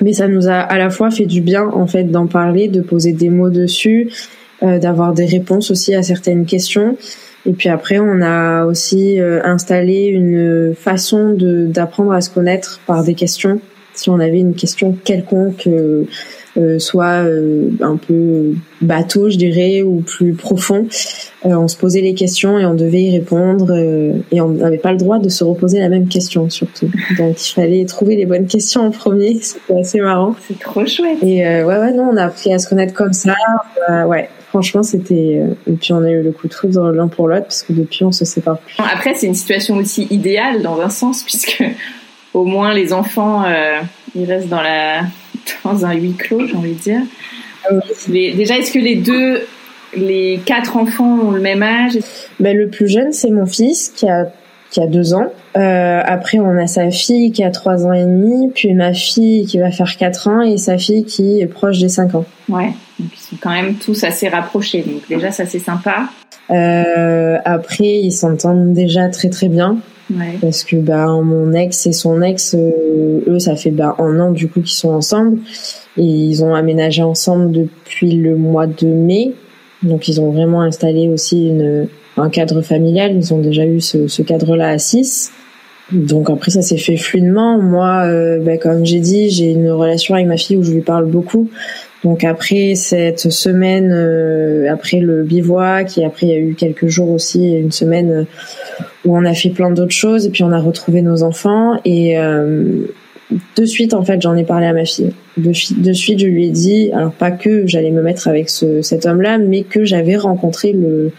Mais 0.01 0.13
ça 0.13 0.27
nous 0.27 0.47
a 0.47 0.53
à 0.57 0.77
la 0.77 0.91
fois 0.91 1.09
fait 1.09 1.25
du 1.25 1.41
bien 1.41 1.67
en 1.67 1.87
fait 1.87 2.03
d'en 2.03 2.27
parler 2.27 2.67
de 2.67 2.81
poser 2.81 3.11
des 3.11 3.29
mots 3.31 3.49
dessus 3.49 4.11
d'avoir 4.61 5.13
des 5.13 5.25
réponses 5.25 5.71
aussi 5.71 5.95
à 5.95 6.03
certaines 6.03 6.45
questions 6.45 6.95
et 7.45 7.51
puis 7.51 7.69
après, 7.69 7.99
on 7.99 8.21
a 8.21 8.65
aussi 8.65 9.19
euh, 9.19 9.41
installé 9.43 10.05
une 10.05 10.73
façon 10.75 11.33
de 11.33 11.65
d'apprendre 11.65 12.13
à 12.13 12.21
se 12.21 12.29
connaître 12.29 12.79
par 12.85 13.03
des 13.03 13.15
questions. 13.15 13.59
Si 13.93 14.09
on 14.09 14.19
avait 14.19 14.39
une 14.39 14.55
question 14.55 14.97
quelconque, 15.03 15.67
euh, 15.67 16.05
euh 16.57 16.79
soit 16.79 17.23
euh, 17.25 17.69
un 17.81 17.97
peu 17.97 18.53
bateau, 18.81 19.29
je 19.29 19.37
dirais, 19.37 19.81
ou 19.81 20.01
plus 20.01 20.33
profond, 20.33 20.87
on 21.43 21.67
se 21.67 21.77
posait 21.77 22.01
les 22.01 22.13
questions 22.13 22.57
et 22.57 22.65
on 22.65 22.73
devait 22.73 23.03
y 23.03 23.11
répondre. 23.11 23.71
et 24.31 24.41
on 24.41 24.49
n'avait 24.49 24.77
pas 24.77 24.91
le 24.91 24.97
droit 24.97 25.19
de 25.19 25.29
se 25.29 25.43
reposer 25.43 25.79
la 25.79 25.89
même 25.89 26.07
question, 26.07 26.49
surtout. 26.49 26.89
Donc 27.17 27.45
il 27.45 27.53
fallait 27.53 27.85
trouver 27.85 28.15
les 28.15 28.25
bonnes 28.25 28.47
questions 28.47 28.81
en 28.81 28.91
premier. 28.91 29.39
C'était 29.41 29.79
assez 29.79 29.99
marrant. 29.99 30.35
C'est 30.47 30.59
trop 30.59 30.85
chouette. 30.85 31.21
Et 31.21 31.43
ouais, 31.43 31.63
ouais, 31.63 31.93
non, 31.93 32.09
on 32.13 32.17
a 32.17 32.25
appris 32.25 32.53
à 32.53 32.59
se 32.59 32.67
connaître 32.67 32.93
comme 32.93 33.13
ça. 33.13 33.35
ouais, 34.07 34.29
Franchement, 34.53 34.83
c'était. 34.83 35.41
Euh, 35.41 35.55
et 35.65 35.73
puis 35.73 35.93
on 35.93 36.03
a 36.03 36.11
eu 36.11 36.21
le 36.21 36.31
coup 36.31 36.47
de 36.47 36.53
foudre 36.53 36.91
l'un 36.91 37.07
pour 37.07 37.27
l'autre 37.27 37.45
parce 37.45 37.63
que 37.63 37.73
depuis 37.73 38.03
on 38.03 38.11
se 38.11 38.23
sépare 38.23 38.59
plus. 38.59 38.75
Après, 38.77 39.15
c'est 39.15 39.25
une 39.25 39.33
situation 39.33 39.77
aussi 39.77 40.07
idéale 40.11 40.61
dans 40.61 40.79
un 40.79 40.89
sens 40.89 41.23
puisque 41.25 41.63
au 42.35 42.45
moins 42.45 42.71
les 42.71 42.93
enfants 42.93 43.43
euh, 43.45 43.79
ils 44.13 44.25
restent 44.25 44.49
dans 44.49 44.61
la 44.61 45.05
dans 45.63 45.87
un 45.87 45.93
huis 45.93 46.13
clos, 46.13 46.45
j'ai 46.45 46.55
envie 46.55 46.75
de 46.75 46.79
dire. 46.79 47.01
Ah 47.67 47.73
déjà, 48.07 48.59
est-ce 48.59 48.71
que 48.71 48.77
les 48.77 48.95
deux, 48.95 49.41
les 49.95 50.39
quatre 50.45 50.77
enfants 50.77 51.17
ont 51.19 51.31
le 51.31 51.41
même 51.41 51.63
âge? 51.63 51.97
Ben, 52.39 52.55
le 52.55 52.69
plus 52.69 52.87
jeune 52.87 53.11
c'est 53.11 53.31
mon 53.31 53.47
fils 53.47 53.91
qui 53.95 54.07
a 54.07 54.27
qui 54.69 54.81
a 54.81 54.85
deux 54.85 55.15
ans. 55.15 55.31
Euh, 55.57 56.01
après, 56.05 56.37
on 56.37 56.57
a 56.59 56.67
sa 56.67 56.91
fille 56.91 57.31
qui 57.31 57.43
a 57.43 57.49
trois 57.49 57.87
ans 57.87 57.93
et 57.93 58.03
demi, 58.03 58.51
puis 58.53 58.73
ma 58.75 58.93
fille 58.93 59.47
qui 59.47 59.57
va 59.57 59.71
faire 59.71 59.97
quatre 59.97 60.27
ans 60.27 60.41
et 60.41 60.57
sa 60.57 60.77
fille 60.77 61.05
qui 61.05 61.41
est 61.41 61.47
proche 61.47 61.79
des 61.79 61.89
cinq 61.89 62.13
ans. 62.13 62.25
Ouais, 62.49 62.71
donc 63.03 63.11
ils 63.15 63.21
sont 63.21 63.35
quand 63.41 63.51
même 63.51 63.75
tous 63.75 64.03
assez 64.03 64.29
rapprochés. 64.29 64.83
Donc 64.83 65.07
déjà, 65.09 65.31
ça 65.31 65.45
c'est 65.45 65.59
sympa. 65.59 66.09
Euh, 66.51 67.37
après, 67.43 67.99
ils 67.99 68.11
s'entendent 68.11 68.73
déjà 68.73 69.09
très 69.09 69.29
très 69.29 69.49
bien. 69.49 69.77
Ouais. 70.13 70.37
Parce 70.41 70.63
que 70.63 70.75
bah 70.75 71.07
mon 71.07 71.53
ex 71.53 71.85
et 71.85 71.93
son 71.93 72.21
ex, 72.21 72.55
euh, 72.55 73.21
eux, 73.27 73.39
ça 73.39 73.55
fait 73.55 73.71
bah 73.71 73.95
un 73.99 74.19
an 74.19 74.31
du 74.31 74.47
coup 74.47 74.61
qu'ils 74.61 74.75
sont 74.75 74.91
ensemble 74.91 75.39
et 75.97 76.03
ils 76.03 76.43
ont 76.43 76.53
aménagé 76.53 77.01
ensemble 77.01 77.51
depuis 77.51 78.11
le 78.11 78.35
mois 78.35 78.67
de 78.67 78.87
mai. 78.87 79.31
Donc 79.81 80.07
ils 80.07 80.21
ont 80.21 80.31
vraiment 80.31 80.61
installé 80.61 81.09
aussi 81.09 81.47
une 81.47 81.87
un 82.17 82.29
cadre 82.29 82.61
familial. 82.61 83.15
Ils 83.15 83.33
ont 83.33 83.39
déjà 83.39 83.65
eu 83.65 83.81
ce, 83.81 84.07
ce 84.07 84.21
cadre-là 84.21 84.69
à 84.69 84.77
6. 84.77 85.31
Donc 85.91 86.29
après 86.29 86.51
ça 86.51 86.61
s'est 86.61 86.77
fait 86.77 86.97
fluidement. 86.97 87.57
Moi, 87.59 88.03
euh, 88.05 88.39
ben, 88.39 88.57
comme 88.59 88.85
j'ai 88.85 88.99
dit, 88.99 89.29
j'ai 89.29 89.51
une 89.51 89.69
relation 89.69 90.15
avec 90.15 90.27
ma 90.27 90.37
fille 90.37 90.57
où 90.57 90.63
je 90.63 90.71
lui 90.71 90.81
parle 90.81 91.05
beaucoup. 91.05 91.49
Donc 92.03 92.23
après 92.23 92.75
cette 92.75 93.31
semaine, 93.31 93.91
euh, 93.93 94.71
après 94.71 94.99
le 94.99 95.23
bivouac 95.23 95.97
et 95.97 96.05
après 96.05 96.27
il 96.27 96.29
y 96.29 96.33
a 96.33 96.39
eu 96.39 96.53
quelques 96.53 96.87
jours 96.87 97.11
aussi, 97.11 97.53
une 97.53 97.71
semaine 97.71 98.11
euh, 98.11 98.23
où 99.05 99.17
on 99.17 99.23
a 99.25 99.33
fait 99.33 99.49
plein 99.49 99.71
d'autres 99.71 99.91
choses 99.91 100.25
et 100.25 100.29
puis 100.29 100.43
on 100.43 100.51
a 100.51 100.59
retrouvé 100.59 101.01
nos 101.01 101.23
enfants 101.23 101.79
et 101.85 102.15
de 103.55 103.65
suite 103.65 103.93
en 103.93 104.03
fait 104.03 104.21
j'en 104.21 104.35
ai 104.35 104.43
parlé 104.43 104.65
à 104.65 104.73
ma 104.73 104.85
fille. 104.85 105.13
De, 105.37 105.51
de, 105.81 105.93
suite 105.93 106.19
je 106.19 106.27
lui 106.27 106.47
ai 106.47 106.51
dit, 106.51 106.91
alors 106.93 107.11
pas 107.11 107.31
que 107.31 107.65
j'allais 107.67 107.91
me 107.91 108.01
mettre 108.01 108.27
avec 108.27 108.49
ce, 108.49 108.81
cet 108.81 109.05
homme-là, 109.05 109.37
mais 109.39 109.63
que 109.63 109.83
j'avais 109.83 110.15
rencontré 110.15 110.73
le 110.73 111.11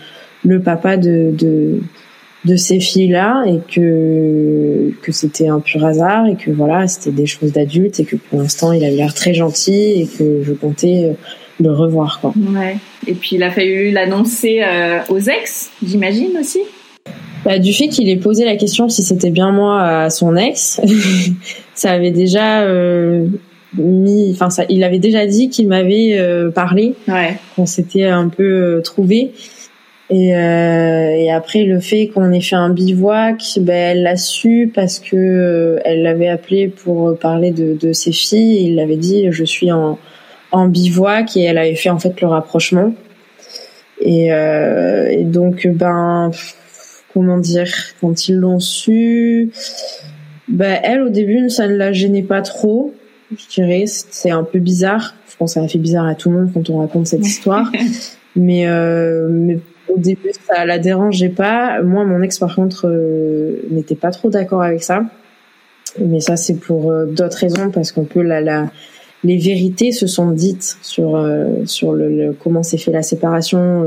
le 0.45 0.61
papa 0.61 0.97
de, 0.97 1.31
de, 1.33 1.81
de 2.45 2.57
ces 2.57 2.79
filles-là 2.79 3.45
et 3.47 3.61
que, 3.73 4.93
que 5.03 5.13
c'était 5.13 5.49
un 5.49 5.61
pur 5.61 5.85
hasard 5.85 6.27
et 6.27 6.37
que 6.37 6.51
voilà, 6.51 6.87
c'était 6.87 7.11
des 7.11 7.27
choses 7.27 7.53
d'adultes 7.53 8.01
et 8.01 8.05
que 8.05 8.17
pour 8.17 8.39
l'instant, 8.39 8.73
il 8.73 8.85
a 8.85 8.91
l'air 8.91 9.15
très 9.15 9.33
gentil 9.33 10.03
et 10.03 10.07
que 10.07 10.43
je 10.43 10.53
comptais 10.53 11.05
euh, 11.05 11.13
le 11.61 11.73
revoir. 11.73 12.21
Quoi. 12.21 12.35
Ouais. 12.55 12.77
Et 13.07 13.15
puis, 13.15 13.37
il 13.37 13.43
a 13.43 13.51
fallu 13.51 13.91
l'annoncer 13.91 14.63
euh, 14.63 15.01
aux 15.09 15.21
ex, 15.21 15.71
j'imagine 15.85 16.37
aussi 16.39 16.61
bah, 17.45 17.59
du 17.59 17.75
fait 17.75 17.89
qu'il 17.89 18.09
ait 18.09 18.17
posé 18.17 18.47
la 18.47 18.57
question 18.57 18.89
si 18.89 19.03
c'était 19.03 19.29
bien 19.29 19.53
moi 19.53 19.83
à 19.83 20.11
son 20.11 20.35
ex, 20.35 20.81
ça 21.75 21.91
avait 21.91 22.11
déjà 22.11 22.63
euh, 22.63 23.27
mis, 23.77 24.31
enfin 24.33 24.49
ça, 24.49 24.65
il 24.71 24.83
avait 24.83 24.99
déjà 24.99 25.27
dit 25.27 25.51
qu'il 25.51 25.69
m'avait 25.69 26.19
parlé, 26.55 26.95
ouais. 27.07 27.37
qu'on 27.55 27.67
s'était 27.67 28.07
un 28.07 28.29
peu 28.29 28.81
trouvé. 28.83 29.33
Et, 30.11 30.37
euh, 30.37 31.17
et 31.17 31.31
après 31.33 31.63
le 31.63 31.81
fait 31.81 32.09
qu'on 32.09 32.31
ait 32.31 32.41
fait 32.41 32.57
un 32.57 32.69
bivouac, 32.69 33.43
ben 33.61 33.75
elle 33.75 34.03
l'a 34.03 34.17
su 34.17 34.71
parce 34.75 34.99
que 35.01 35.17
euh, 35.17 35.79
elle 35.85 36.03
l'avait 36.03 36.29
appelé 36.29 36.69
pour 36.69 37.19
parler 37.19 37.53
de, 37.53 37.75
de 37.75 37.93
ses 37.93 38.13
filles. 38.13 38.59
Et 38.59 38.63
il 38.65 38.75
l'avait 38.77 38.97
dit 38.97 39.27
je 39.31 39.45
suis 39.45 39.73
en, 39.73 39.99
en 40.53 40.69
bivouac 40.69 41.37
et 41.37 41.45
elle 41.45 41.59
avait 41.59 41.75
fait 41.75 41.91
en 41.91 41.99
fait 41.99 42.21
le 42.21 42.29
rapprochement. 42.29 42.95
Et, 44.01 44.33
euh, 44.33 45.09
et 45.09 45.25
donc 45.25 45.67
ben 45.69 46.31
comment 47.15 47.39
dire 47.39 47.73
quand 48.01 48.29
ils 48.29 48.37
l'ont 48.37 48.61
su, 48.61 49.51
ben 50.49 50.81
elle 50.83 51.03
au 51.03 51.09
début 51.09 51.49
ça 51.49 51.67
ne 51.67 51.77
la 51.77 51.93
gênait 51.93 52.23
pas 52.23 52.43
trop. 52.43 52.93
Je 53.31 53.55
dirais 53.55 53.85
c'est 53.87 54.31
un 54.31 54.45
peu 54.45 54.59
bizarre. 54.59 55.15
Je 55.31 55.37
pense 55.37 55.55
que 55.55 55.61
ça 55.61 55.65
a 55.65 55.69
fait 55.69 55.79
bizarre 55.79 56.07
à 56.07 56.15
tout 56.15 56.31
le 56.31 56.37
monde 56.37 56.51
quand 56.53 56.69
on 56.69 56.79
raconte 56.79 57.07
cette 57.07 57.27
histoire. 57.27 57.73
mais, 58.37 58.67
euh, 58.67 59.29
mais 59.31 59.59
début, 60.05 60.31
ça 60.47 60.65
la 60.65 60.79
dérangeait 60.79 61.29
pas. 61.29 61.83
Moi, 61.83 62.05
mon 62.05 62.23
ex, 62.23 62.39
par 62.39 62.55
contre, 62.55 62.87
euh, 62.87 63.63
n'était 63.71 63.97
pas 63.97 64.11
trop 64.11 64.31
d'accord 64.31 64.63
avec 64.63 64.83
ça. 64.83 65.03
Mais 65.99 66.21
ça, 66.21 66.37
c'est 66.37 66.59
pour 66.67 66.91
euh, 66.91 67.07
d'autres 67.07 67.39
raisons, 67.39 67.71
parce 67.71 67.91
qu'on 67.93 68.05
peut 68.05 68.23
la, 68.23 68.41
la, 68.41 68.71
les 69.23 69.39
vérités 69.39 69.93
se 69.93 70.07
sont 70.07 70.31
dites 70.31 70.77
sur 70.83 71.17
euh, 71.17 71.65
sur 71.67 71.93
le, 71.93 72.35
comment 72.43 72.63
s'est 72.63 72.79
fait 72.79 72.93
la 72.93 73.03
séparation, 73.03 73.85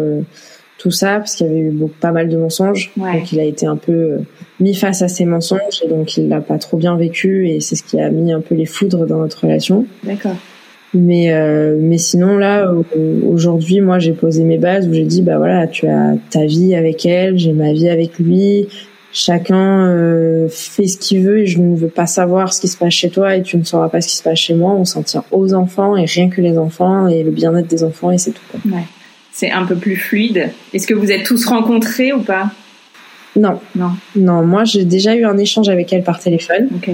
tout 0.77 0.91
ça, 0.91 1.17
parce 1.17 1.35
qu'il 1.35 1.47
y 1.47 1.49
avait 1.49 1.59
eu 1.59 1.71
beaucoup, 1.71 1.99
pas 1.99 2.11
mal 2.11 2.27
de 2.29 2.37
mensonges. 2.37 2.91
Donc, 2.97 3.31
il 3.31 3.39
a 3.39 3.43
été 3.43 3.65
un 3.65 3.77
peu 3.77 4.19
mis 4.59 4.75
face 4.75 5.01
à 5.01 5.07
ces 5.07 5.25
mensonges, 5.25 5.81
et 5.83 5.87
donc 5.87 6.17
il 6.17 6.29
l'a 6.29 6.41
pas 6.41 6.57
trop 6.57 6.77
bien 6.77 6.95
vécu, 6.97 7.49
et 7.49 7.59
c'est 7.61 7.75
ce 7.75 7.83
qui 7.83 7.99
a 7.99 8.09
mis 8.09 8.31
un 8.31 8.41
peu 8.41 8.55
les 8.55 8.65
foudres 8.65 9.05
dans 9.05 9.19
notre 9.19 9.43
relation. 9.43 9.85
D'accord. 10.03 10.35
Mais 10.97 11.31
euh, 11.31 11.77
mais 11.79 11.97
sinon 11.97 12.37
là 12.37 12.71
aujourd'hui 13.23 13.81
moi 13.81 13.99
j'ai 13.99 14.13
posé 14.13 14.43
mes 14.43 14.57
bases 14.57 14.87
où 14.87 14.93
j'ai 14.93 15.03
dit 15.03 15.21
bah 15.21 15.37
voilà 15.37 15.67
tu 15.67 15.87
as 15.87 16.15
ta 16.29 16.45
vie 16.45 16.75
avec 16.75 17.05
elle 17.05 17.37
j'ai 17.37 17.53
ma 17.53 17.71
vie 17.71 17.89
avec 17.89 18.17
lui 18.19 18.67
chacun 19.11 19.87
euh, 19.87 20.47
fait 20.49 20.87
ce 20.87 20.97
qu'il 20.97 21.23
veut 21.23 21.39
et 21.39 21.45
je 21.45 21.59
ne 21.59 21.75
veux 21.75 21.87
pas 21.87 22.07
savoir 22.07 22.53
ce 22.53 22.61
qui 22.61 22.67
se 22.67 22.77
passe 22.77 22.93
chez 22.93 23.09
toi 23.09 23.35
et 23.35 23.41
tu 23.41 23.57
ne 23.57 23.63
sauras 23.63 23.89
pas 23.89 24.01
ce 24.01 24.07
qui 24.07 24.15
se 24.15 24.23
passe 24.23 24.39
chez 24.39 24.53
moi 24.53 24.73
on 24.73 24.85
s'en 24.85 25.03
tient 25.03 25.23
aux 25.31 25.53
enfants 25.53 25.95
et 25.95 26.05
rien 26.05 26.29
que 26.29 26.41
les 26.41 26.57
enfants 26.57 27.07
et 27.07 27.23
le 27.23 27.31
bien-être 27.31 27.67
des 27.67 27.83
enfants 27.83 28.11
et 28.11 28.17
c'est 28.17 28.31
tout 28.31 28.41
ouais. 28.65 28.83
c'est 29.31 29.51
un 29.51 29.65
peu 29.65 29.75
plus 29.75 29.95
fluide. 29.95 30.49
Est-ce 30.73 30.87
que 30.87 30.93
vous 30.93 31.11
êtes 31.11 31.23
tous 31.23 31.45
rencontrés 31.45 32.11
ou 32.11 32.21
pas? 32.21 32.51
Non. 33.35 33.59
Non. 33.75 33.91
Non, 34.15 34.43
moi 34.43 34.63
j'ai 34.63 34.83
déjà 34.83 35.15
eu 35.15 35.25
un 35.25 35.37
échange 35.37 35.69
avec 35.69 35.93
elle 35.93 36.03
par 36.03 36.19
téléphone. 36.19 36.69
Ok. 36.75 36.89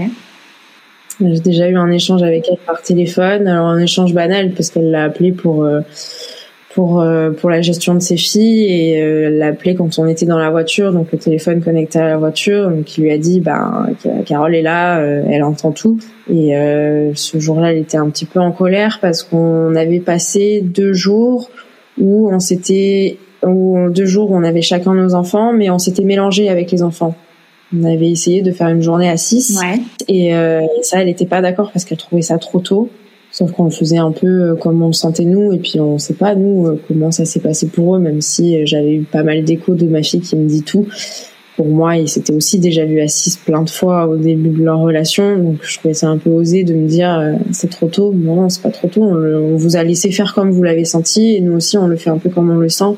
J'ai 1.31 1.39
déjà 1.39 1.67
eu 1.67 1.75
un 1.75 1.91
échange 1.91 2.23
avec 2.23 2.47
elle 2.49 2.57
par 2.65 2.81
téléphone, 2.81 3.47
alors 3.47 3.67
un 3.67 3.79
échange 3.79 4.13
banal 4.13 4.51
parce 4.51 4.69
qu'elle 4.69 4.91
l'a 4.91 5.03
appelé 5.03 5.31
pour 5.31 5.63
euh, 5.63 5.81
pour 6.73 7.01
euh, 7.01 7.31
pour 7.31 7.49
la 7.49 7.61
gestion 7.61 7.93
de 7.93 7.99
ses 7.99 8.17
filles 8.17 8.65
et 8.65 9.01
euh, 9.01 9.29
l'a 9.29 9.47
appelé 9.47 9.75
quand 9.75 9.99
on 9.99 10.07
était 10.07 10.25
dans 10.25 10.37
la 10.37 10.49
voiture, 10.49 10.91
donc 10.91 11.11
le 11.11 11.17
téléphone 11.17 11.61
connecté 11.61 11.99
à 11.99 12.07
la 12.07 12.17
voiture, 12.17 12.69
donc 12.69 12.97
il 12.97 13.03
lui 13.03 13.11
a 13.11 13.17
dit 13.17 13.39
ben 13.39 13.87
Carole 14.25 14.55
est 14.55 14.61
là, 14.61 14.99
elle 14.99 15.43
entend 15.43 15.71
tout. 15.71 15.99
Et 16.29 16.53
ce 17.13 17.39
jour-là 17.39 17.71
elle 17.71 17.79
était 17.79 17.97
un 17.97 18.09
petit 18.09 18.25
peu 18.25 18.39
en 18.39 18.51
colère 18.51 18.99
parce 19.01 19.23
qu'on 19.23 19.75
avait 19.75 19.99
passé 19.99 20.61
deux 20.61 20.93
jours 20.93 21.49
où 21.99 22.29
on 22.31 22.39
s'était 22.39 23.17
où 23.45 23.89
deux 23.89 24.05
jours 24.05 24.31
où 24.31 24.35
on 24.35 24.43
avait 24.43 24.61
chacun 24.61 24.93
nos 24.93 25.13
enfants 25.15 25.53
mais 25.53 25.69
on 25.69 25.79
s'était 25.79 26.03
mélangé 26.03 26.49
avec 26.49 26.71
les 26.71 26.81
enfants. 26.81 27.15
On 27.75 27.83
avait 27.83 28.09
essayé 28.09 28.41
de 28.41 28.51
faire 28.51 28.67
une 28.67 28.81
journée 28.81 29.09
à 29.09 29.17
6 29.17 29.59
ouais. 29.59 29.79
et 30.07 30.35
euh, 30.35 30.61
ça, 30.81 31.01
elle 31.01 31.07
n'était 31.07 31.25
pas 31.25 31.41
d'accord 31.41 31.71
parce 31.71 31.85
qu'elle 31.85 31.97
trouvait 31.97 32.21
ça 32.21 32.37
trop 32.37 32.59
tôt. 32.59 32.89
Sauf 33.31 33.51
qu'on 33.51 33.63
le 33.63 33.71
faisait 33.71 33.97
un 33.97 34.11
peu 34.11 34.27
euh, 34.27 34.55
comme 34.55 34.81
on 34.83 34.87
le 34.87 34.93
sentait 34.93 35.25
nous 35.25 35.53
et 35.53 35.57
puis 35.57 35.79
on 35.79 35.97
sait 35.97 36.13
pas 36.13 36.35
nous 36.35 36.67
euh, 36.67 36.81
comment 36.87 37.11
ça 37.11 37.25
s'est 37.25 37.39
passé 37.39 37.67
pour 37.67 37.95
eux, 37.95 37.99
même 37.99 38.21
si 38.21 38.65
j'avais 38.67 38.93
eu 38.93 39.01
pas 39.03 39.23
mal 39.23 39.43
d'échos 39.43 39.73
de 39.73 39.87
ma 39.87 40.03
fille 40.03 40.21
qui 40.21 40.35
me 40.35 40.47
dit 40.47 40.61
tout. 40.61 40.87
Pour 41.55 41.67
moi, 41.67 41.97
ils 41.97 42.09
s'étaient 42.09 42.33
aussi 42.33 42.59
déjà 42.59 42.83
vus 42.85 42.99
à 42.99 43.07
6 43.07 43.37
plein 43.37 43.61
de 43.63 43.69
fois 43.69 44.07
au 44.07 44.17
début 44.17 44.49
de 44.49 44.63
leur 44.63 44.79
relation, 44.79 45.37
donc 45.37 45.57
je 45.61 45.77
trouvais 45.77 45.93
ça 45.93 46.07
un 46.07 46.17
peu 46.17 46.31
osé 46.31 46.63
de 46.63 46.73
me 46.73 46.87
dire 46.87 47.37
c'est 47.51 47.69
trop 47.69 47.87
tôt. 47.87 48.11
Non, 48.11 48.35
non, 48.35 48.49
c'est 48.49 48.61
pas 48.61 48.71
trop 48.71 48.87
tôt. 48.87 49.03
On, 49.03 49.15
on 49.15 49.55
vous 49.55 49.75
a 49.75 49.83
laissé 49.83 50.11
faire 50.11 50.33
comme 50.33 50.49
vous 50.49 50.63
l'avez 50.63 50.85
senti 50.85 51.35
et 51.35 51.41
nous 51.41 51.53
aussi 51.53 51.77
on 51.77 51.85
le 51.85 51.95
fait 51.95 52.09
un 52.09 52.17
peu 52.17 52.29
comme 52.29 52.49
on 52.49 52.57
le 52.57 52.69
sent 52.69 52.95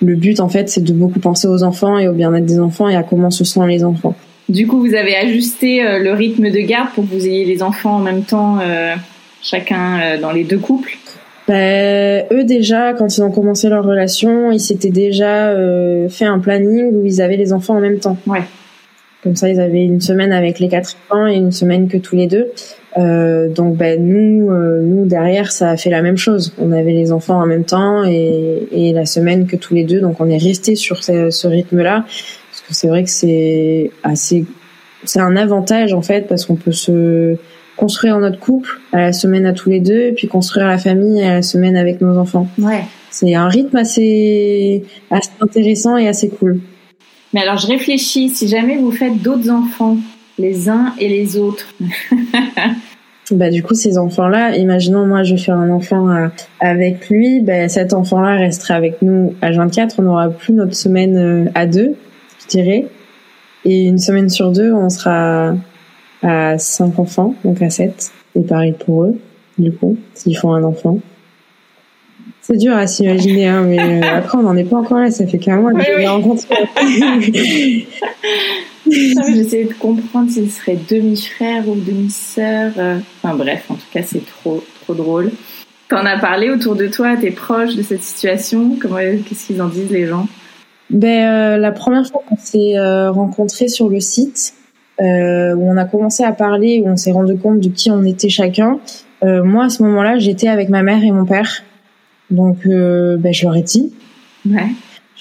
le 0.00 0.14
but 0.14 0.40
en 0.40 0.48
fait 0.48 0.68
c'est 0.68 0.82
de 0.82 0.92
beaucoup 0.92 1.20
penser 1.20 1.48
aux 1.48 1.62
enfants 1.62 1.98
et 1.98 2.08
au 2.08 2.12
bien-être 2.12 2.46
des 2.46 2.60
enfants 2.60 2.88
et 2.88 2.96
à 2.96 3.02
comment 3.02 3.30
se 3.30 3.44
sentent 3.44 3.68
les 3.68 3.84
enfants. 3.84 4.14
Du 4.48 4.66
coup, 4.66 4.80
vous 4.80 4.94
avez 4.94 5.14
ajusté 5.14 5.84
euh, 5.84 5.98
le 5.98 6.12
rythme 6.12 6.50
de 6.50 6.60
garde 6.60 6.88
pour 6.94 7.04
que 7.04 7.14
vous 7.14 7.26
ayez 7.26 7.44
les 7.44 7.62
enfants 7.62 7.96
en 7.96 7.98
même 7.98 8.22
temps, 8.22 8.58
euh, 8.60 8.94
chacun 9.42 10.00
euh, 10.00 10.20
dans 10.20 10.32
les 10.32 10.44
deux 10.44 10.56
couples? 10.56 10.96
Ben, 11.46 12.24
eux 12.32 12.44
déjà, 12.44 12.94
quand 12.94 13.14
ils 13.14 13.22
ont 13.22 13.30
commencé 13.30 13.68
leur 13.68 13.84
relation, 13.84 14.50
ils 14.50 14.60
s'étaient 14.60 14.90
déjà 14.90 15.54
fait 16.10 16.26
un 16.26 16.38
planning 16.40 16.92
où 16.92 17.06
ils 17.06 17.22
avaient 17.22 17.38
les 17.38 17.54
enfants 17.54 17.76
en 17.76 17.80
même 17.80 17.98
temps. 17.98 18.18
Ouais. 18.26 18.42
Comme 19.22 19.34
ça, 19.34 19.48
ils 19.48 19.58
avaient 19.58 19.82
une 19.82 20.02
semaine 20.02 20.32
avec 20.32 20.58
les 20.58 20.68
quatre 20.68 20.94
enfants 21.10 21.26
et 21.26 21.36
une 21.36 21.52
semaine 21.52 21.88
que 21.88 21.96
tous 21.96 22.16
les 22.16 22.26
deux. 22.26 22.52
Euh, 22.96 23.48
donc 23.48 23.76
ben 23.76 24.02
nous, 24.02 24.50
euh, 24.50 24.80
nous 24.82 25.04
derrière, 25.04 25.52
ça 25.52 25.70
a 25.70 25.76
fait 25.76 25.90
la 25.90 26.02
même 26.02 26.16
chose. 26.16 26.54
On 26.58 26.72
avait 26.72 26.92
les 26.92 27.12
enfants 27.12 27.40
en 27.40 27.46
même 27.46 27.64
temps 27.64 28.04
et, 28.04 28.66
et 28.72 28.92
la 28.92 29.06
semaine 29.06 29.46
que 29.46 29.56
tous 29.56 29.74
les 29.74 29.84
deux. 29.84 30.00
Donc 30.00 30.20
on 30.20 30.28
est 30.28 30.38
resté 30.38 30.74
sur 30.74 31.02
ce, 31.04 31.30
ce 31.30 31.46
rythme-là 31.46 32.04
parce 32.06 32.62
que 32.66 32.74
c'est 32.74 32.88
vrai 32.88 33.04
que 33.04 33.10
c'est 33.10 33.90
assez, 34.02 34.44
c'est 35.04 35.20
un 35.20 35.36
avantage 35.36 35.92
en 35.92 36.02
fait 36.02 36.26
parce 36.26 36.46
qu'on 36.46 36.56
peut 36.56 36.72
se 36.72 37.36
construire 37.76 38.18
notre 38.18 38.40
couple 38.40 38.80
à 38.92 39.02
la 39.02 39.12
semaine 39.12 39.46
à 39.46 39.52
tous 39.52 39.70
les 39.70 39.80
deux 39.80 40.06
et 40.06 40.12
puis 40.12 40.26
construire 40.26 40.66
la 40.66 40.78
famille 40.78 41.22
à 41.22 41.34
la 41.34 41.42
semaine 41.42 41.76
avec 41.76 42.00
nos 42.00 42.18
enfants. 42.18 42.48
Ouais. 42.58 42.84
C'est 43.10 43.34
un 43.34 43.48
rythme 43.48 43.76
assez, 43.76 44.84
assez 45.10 45.30
intéressant 45.40 45.96
et 45.96 46.08
assez 46.08 46.28
cool. 46.28 46.60
Mais 47.32 47.42
alors 47.42 47.58
je 47.58 47.66
réfléchis, 47.66 48.30
si 48.30 48.48
jamais 48.48 48.76
vous 48.76 48.90
faites 48.90 49.22
d'autres 49.22 49.50
enfants, 49.50 49.96
les 50.38 50.68
uns 50.68 50.94
et 50.98 51.08
les 51.08 51.36
autres. 51.36 51.66
bah 53.34 53.50
du 53.50 53.62
coup 53.62 53.74
ces 53.74 53.98
enfants-là, 53.98 54.56
imaginons 54.56 55.06
moi 55.06 55.22
je 55.22 55.34
vais 55.34 55.40
faire 55.40 55.56
un 55.56 55.70
enfant 55.70 56.08
euh, 56.10 56.28
avec 56.60 57.08
lui, 57.08 57.40
bah, 57.40 57.68
cet 57.68 57.92
enfant-là 57.92 58.36
resterait 58.36 58.74
avec 58.74 59.02
nous 59.02 59.34
à 59.42 59.50
24, 59.52 59.96
on 59.98 60.02
n'aura 60.02 60.30
plus 60.30 60.54
notre 60.54 60.74
semaine 60.74 61.16
euh, 61.16 61.50
à 61.54 61.66
deux, 61.66 61.94
je 62.42 62.46
dirais, 62.48 62.86
et 63.64 63.84
une 63.86 63.98
semaine 63.98 64.28
sur 64.28 64.52
deux 64.52 64.72
on 64.72 64.88
sera 64.88 65.54
à 66.22 66.58
cinq 66.58 66.98
enfants, 66.98 67.34
donc 67.44 67.60
à 67.62 67.70
sept, 67.70 68.12
et 68.34 68.42
pareil 68.42 68.72
pour 68.72 69.04
eux, 69.04 69.18
du 69.58 69.72
coup, 69.72 69.96
s'ils 70.14 70.36
font 70.36 70.54
un 70.54 70.64
enfant. 70.64 70.98
C'est 72.40 72.56
dur 72.56 72.74
à 72.74 72.86
s'imaginer, 72.86 73.46
hein, 73.46 73.62
mais 73.62 73.78
euh, 73.78 74.16
après 74.16 74.38
on 74.38 74.42
n'en 74.42 74.56
est 74.56 74.64
pas 74.64 74.78
encore 74.78 74.98
là, 74.98 75.10
ça 75.10 75.26
fait 75.26 75.38
qu'un 75.38 75.60
mois 75.60 75.72
que 75.72 75.78
oui, 75.78 76.06
oui. 77.34 77.86
J'essayais 79.34 79.64
de 79.64 79.74
comprendre 79.74 80.30
s'il 80.30 80.50
serait 80.50 80.78
demi-frère 80.88 81.68
ou 81.68 81.74
demi-sœur. 81.74 82.72
Euh. 82.78 82.98
Enfin 83.22 83.34
bref, 83.34 83.66
en 83.68 83.74
tout 83.74 83.86
cas, 83.92 84.02
c'est 84.02 84.24
trop, 84.24 84.64
trop 84.82 84.94
drôle. 84.94 85.30
T'en 85.88 86.04
as 86.04 86.18
parlé 86.18 86.50
autour 86.50 86.76
de 86.76 86.86
toi, 86.86 87.16
t'es 87.16 87.30
proche 87.30 87.74
de 87.74 87.82
cette 87.82 88.02
situation? 88.02 88.76
Comment, 88.80 88.96
qu'est-ce 88.96 89.46
qu'ils 89.46 89.62
en 89.62 89.68
disent 89.68 89.90
les 89.90 90.06
gens? 90.06 90.28
Ben 90.90 91.24
euh, 91.24 91.56
la 91.56 91.72
première 91.72 92.06
fois 92.06 92.22
qu'on 92.26 92.36
s'est 92.36 92.76
euh, 92.76 93.10
rencontrés 93.10 93.68
sur 93.68 93.88
le 93.88 94.00
site, 94.00 94.54
euh, 95.00 95.54
où 95.54 95.70
on 95.70 95.76
a 95.76 95.84
commencé 95.84 96.24
à 96.24 96.32
parler, 96.32 96.82
où 96.84 96.88
on 96.88 96.96
s'est 96.96 97.12
rendu 97.12 97.36
compte 97.38 97.60
de 97.60 97.68
qui 97.68 97.90
on 97.90 98.04
était 98.04 98.28
chacun. 98.28 98.80
Euh, 99.22 99.42
moi, 99.42 99.64
à 99.64 99.68
ce 99.70 99.82
moment-là, 99.82 100.18
j'étais 100.18 100.48
avec 100.48 100.68
ma 100.68 100.82
mère 100.82 101.02
et 101.02 101.10
mon 101.10 101.24
père, 101.24 101.62
donc 102.30 102.66
ben 102.66 103.32
je 103.32 103.44
leur 103.44 103.56
ai 103.56 103.62
dit. 103.62 103.92
Ouais 104.48 104.68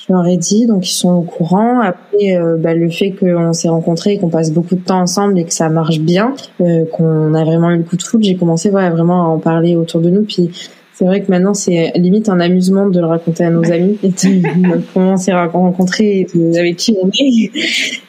je 0.08 0.14
leur 0.14 0.26
ai 0.26 0.38
dit, 0.38 0.66
donc 0.66 0.88
ils 0.88 0.94
sont 0.94 1.14
au 1.14 1.22
courant. 1.22 1.82
Après, 1.82 2.38
euh, 2.38 2.56
bah, 2.58 2.74
le 2.74 2.90
fait 2.90 3.12
qu'on 3.12 3.52
s'est 3.54 3.68
rencontrés, 3.68 4.18
qu'on 4.18 4.30
passe 4.30 4.52
beaucoup 4.52 4.76
de 4.76 4.82
temps 4.82 5.02
ensemble 5.02 5.38
et 5.38 5.44
que 5.44 5.54
ça 5.54 5.68
marche 5.70 6.00
bien, 6.00 6.34
euh, 6.62 6.86
qu'on 6.86 7.34
a 7.34 7.44
vraiment 7.44 7.72
eu 7.72 7.78
le 7.78 7.84
coup 7.84 7.98
de 7.98 8.04
foudre, 8.04 8.24
j'ai 8.24 8.36
commencé 8.36 8.70
voilà, 8.70 8.90
vraiment 8.90 9.24
à 9.24 9.28
en 9.28 9.40
parler 9.40 9.76
autour 9.76 10.02
de 10.02 10.10
nous. 10.10 10.24
Puis 10.24 10.52
c'est 10.98 11.06
vrai 11.06 11.22
que 11.22 11.30
maintenant, 11.30 11.54
c'est 11.54 11.92
limite 11.96 12.28
un 12.28 12.40
amusement 12.40 12.88
de 12.88 13.00
le 13.00 13.06
raconter 13.06 13.44
à 13.44 13.52
nos 13.52 13.72
amis 13.72 14.00
et 14.02 14.08
de 14.08 14.82
comment 14.94 15.14
on 15.14 15.18
s'est 15.18 15.32
rencontrés 15.32 16.22
et 16.34 16.58
avec 16.58 16.78
qui 16.78 16.98
on 17.00 17.08
est. 17.20 17.52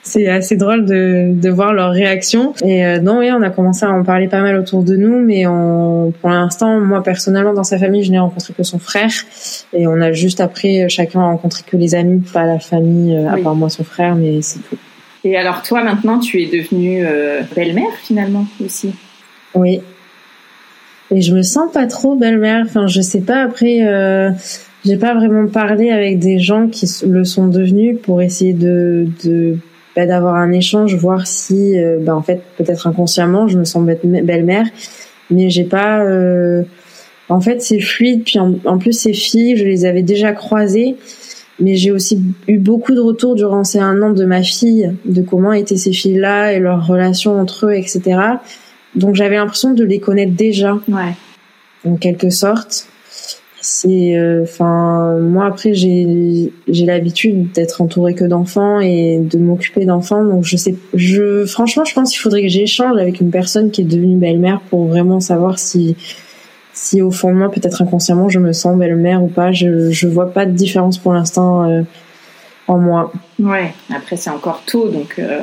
c'est 0.02 0.26
assez 0.26 0.56
drôle 0.56 0.86
de, 0.86 1.34
de 1.34 1.50
voir 1.50 1.74
leur 1.74 1.90
réaction. 1.90 2.54
Et 2.64 2.86
euh, 2.86 2.98
non, 2.98 3.18
oui, 3.18 3.30
on 3.30 3.42
a 3.42 3.50
commencé 3.50 3.84
à 3.84 3.90
en 3.90 4.04
parler 4.04 4.26
pas 4.26 4.40
mal 4.40 4.56
autour 4.56 4.84
de 4.84 4.96
nous, 4.96 5.18
mais 5.18 5.46
on, 5.46 6.14
pour 6.18 6.30
l'instant, 6.30 6.80
moi 6.80 7.02
personnellement, 7.02 7.52
dans 7.52 7.62
sa 7.62 7.78
famille, 7.78 8.04
je 8.04 8.10
n'ai 8.10 8.18
rencontré 8.18 8.54
que 8.54 8.62
son 8.62 8.78
frère. 8.78 9.10
Et 9.74 9.86
on 9.86 10.00
a 10.00 10.12
juste 10.12 10.40
après, 10.40 10.88
chacun 10.88 11.20
rencontré 11.20 11.64
que 11.66 11.76
les 11.76 11.94
amis, 11.94 12.22
pas 12.32 12.46
la 12.46 12.58
famille, 12.58 13.14
euh, 13.14 13.28
Oui. 13.34 13.40
à 13.40 13.44
part 13.44 13.54
moi, 13.54 13.68
son 13.68 13.84
frère, 13.84 14.14
mais 14.14 14.40
c'est 14.40 14.60
tout. 14.60 14.78
Et 15.24 15.36
alors 15.36 15.60
toi, 15.60 15.84
maintenant, 15.84 16.20
tu 16.20 16.40
es 16.40 16.46
devenue 16.46 17.04
euh, 17.04 17.42
belle-mère 17.54 17.92
finalement 18.02 18.46
aussi? 18.64 18.92
Oui. 19.54 19.82
Et 21.10 21.20
je 21.22 21.34
me 21.34 21.42
sens 21.42 21.72
pas 21.72 21.86
trop 21.86 22.14
belle-mère. 22.14 22.64
Enfin, 22.66 22.86
je 22.86 23.00
sais 23.00 23.20
pas. 23.20 23.42
Après, 23.42 23.86
euh, 23.86 24.30
j'ai 24.84 24.96
pas 24.96 25.14
vraiment 25.14 25.46
parlé 25.48 25.90
avec 25.90 26.18
des 26.18 26.38
gens 26.38 26.68
qui 26.68 26.86
le 27.06 27.24
sont 27.24 27.48
devenus 27.48 27.96
pour 28.02 28.20
essayer 28.20 28.52
de, 28.52 29.06
de 29.24 29.56
bah, 29.96 30.06
d'avoir 30.06 30.34
un 30.36 30.52
échange, 30.52 30.94
voir 30.96 31.26
si, 31.26 31.78
euh, 31.78 31.98
bah, 32.00 32.14
en 32.14 32.22
fait, 32.22 32.42
peut-être 32.58 32.86
inconsciemment, 32.86 33.48
je 33.48 33.58
me 33.58 33.64
sens 33.64 33.84
belle-mère. 34.04 34.66
Mais 35.30 35.50
j'ai 35.50 35.64
pas. 35.64 36.04
euh, 36.04 36.62
En 37.30 37.40
fait, 37.40 37.62
c'est 37.62 37.80
fluide. 37.80 38.24
Puis 38.24 38.38
en, 38.38 38.54
en 38.64 38.78
plus, 38.78 38.92
ces 38.92 39.12
filles, 39.14 39.56
je 39.56 39.64
les 39.64 39.84
avais 39.86 40.02
déjà 40.02 40.32
croisées. 40.32 40.96
Mais 41.60 41.74
j'ai 41.74 41.90
aussi 41.90 42.22
eu 42.46 42.58
beaucoup 42.58 42.94
de 42.94 43.00
retours 43.00 43.34
durant 43.34 43.64
ces 43.64 43.80
un 43.80 44.00
an 44.02 44.10
de 44.10 44.24
ma 44.24 44.42
fille, 44.44 44.92
de 45.04 45.22
comment 45.22 45.52
étaient 45.52 45.76
ces 45.76 45.92
filles-là 45.92 46.52
et 46.52 46.60
leurs 46.60 46.86
relations 46.86 47.32
entre 47.40 47.66
eux, 47.66 47.72
etc. 47.72 48.00
Donc 48.98 49.14
j'avais 49.14 49.36
l'impression 49.36 49.72
de 49.72 49.84
les 49.84 50.00
connaître 50.00 50.32
déjà, 50.34 50.78
Ouais. 50.88 51.14
en 51.86 51.96
quelque 51.96 52.30
sorte. 52.30 52.86
C'est, 53.60 54.16
euh, 54.16 54.44
enfin, 54.44 55.18
moi 55.18 55.46
après 55.46 55.74
j'ai 55.74 56.52
j'ai 56.68 56.86
l'habitude 56.86 57.50
d'être 57.52 57.82
entourée 57.82 58.14
que 58.14 58.24
d'enfants 58.24 58.78
et 58.80 59.18
de 59.18 59.36
m'occuper 59.38 59.84
d'enfants, 59.84 60.24
donc 60.24 60.44
je 60.44 60.56
sais, 60.56 60.76
je 60.94 61.44
franchement 61.44 61.84
je 61.84 61.92
pense 61.92 62.10
qu'il 62.12 62.20
faudrait 62.20 62.42
que 62.42 62.48
j'échange 62.48 62.96
avec 62.98 63.20
une 63.20 63.30
personne 63.30 63.70
qui 63.72 63.80
est 63.80 63.84
devenue 63.84 64.16
belle-mère 64.16 64.60
pour 64.70 64.86
vraiment 64.86 65.18
savoir 65.20 65.58
si 65.58 65.96
si 66.72 67.02
au 67.02 67.10
fond 67.10 67.30
de 67.32 67.36
moi 67.36 67.50
peut-être 67.50 67.82
inconsciemment 67.82 68.28
je 68.28 68.38
me 68.38 68.52
sens 68.52 68.78
belle-mère 68.78 69.22
ou 69.24 69.28
pas. 69.28 69.50
Je 69.50 69.90
je 69.90 70.06
vois 70.06 70.32
pas 70.32 70.46
de 70.46 70.52
différence 70.52 70.96
pour 70.96 71.12
l'instant 71.12 71.68
euh, 71.68 71.82
en 72.68 72.78
moi. 72.78 73.12
Ouais. 73.40 73.74
Après, 73.94 74.16
c'est 74.16 74.30
encore 74.30 74.62
tôt, 74.66 74.88
donc 74.88 75.16
euh, 75.18 75.40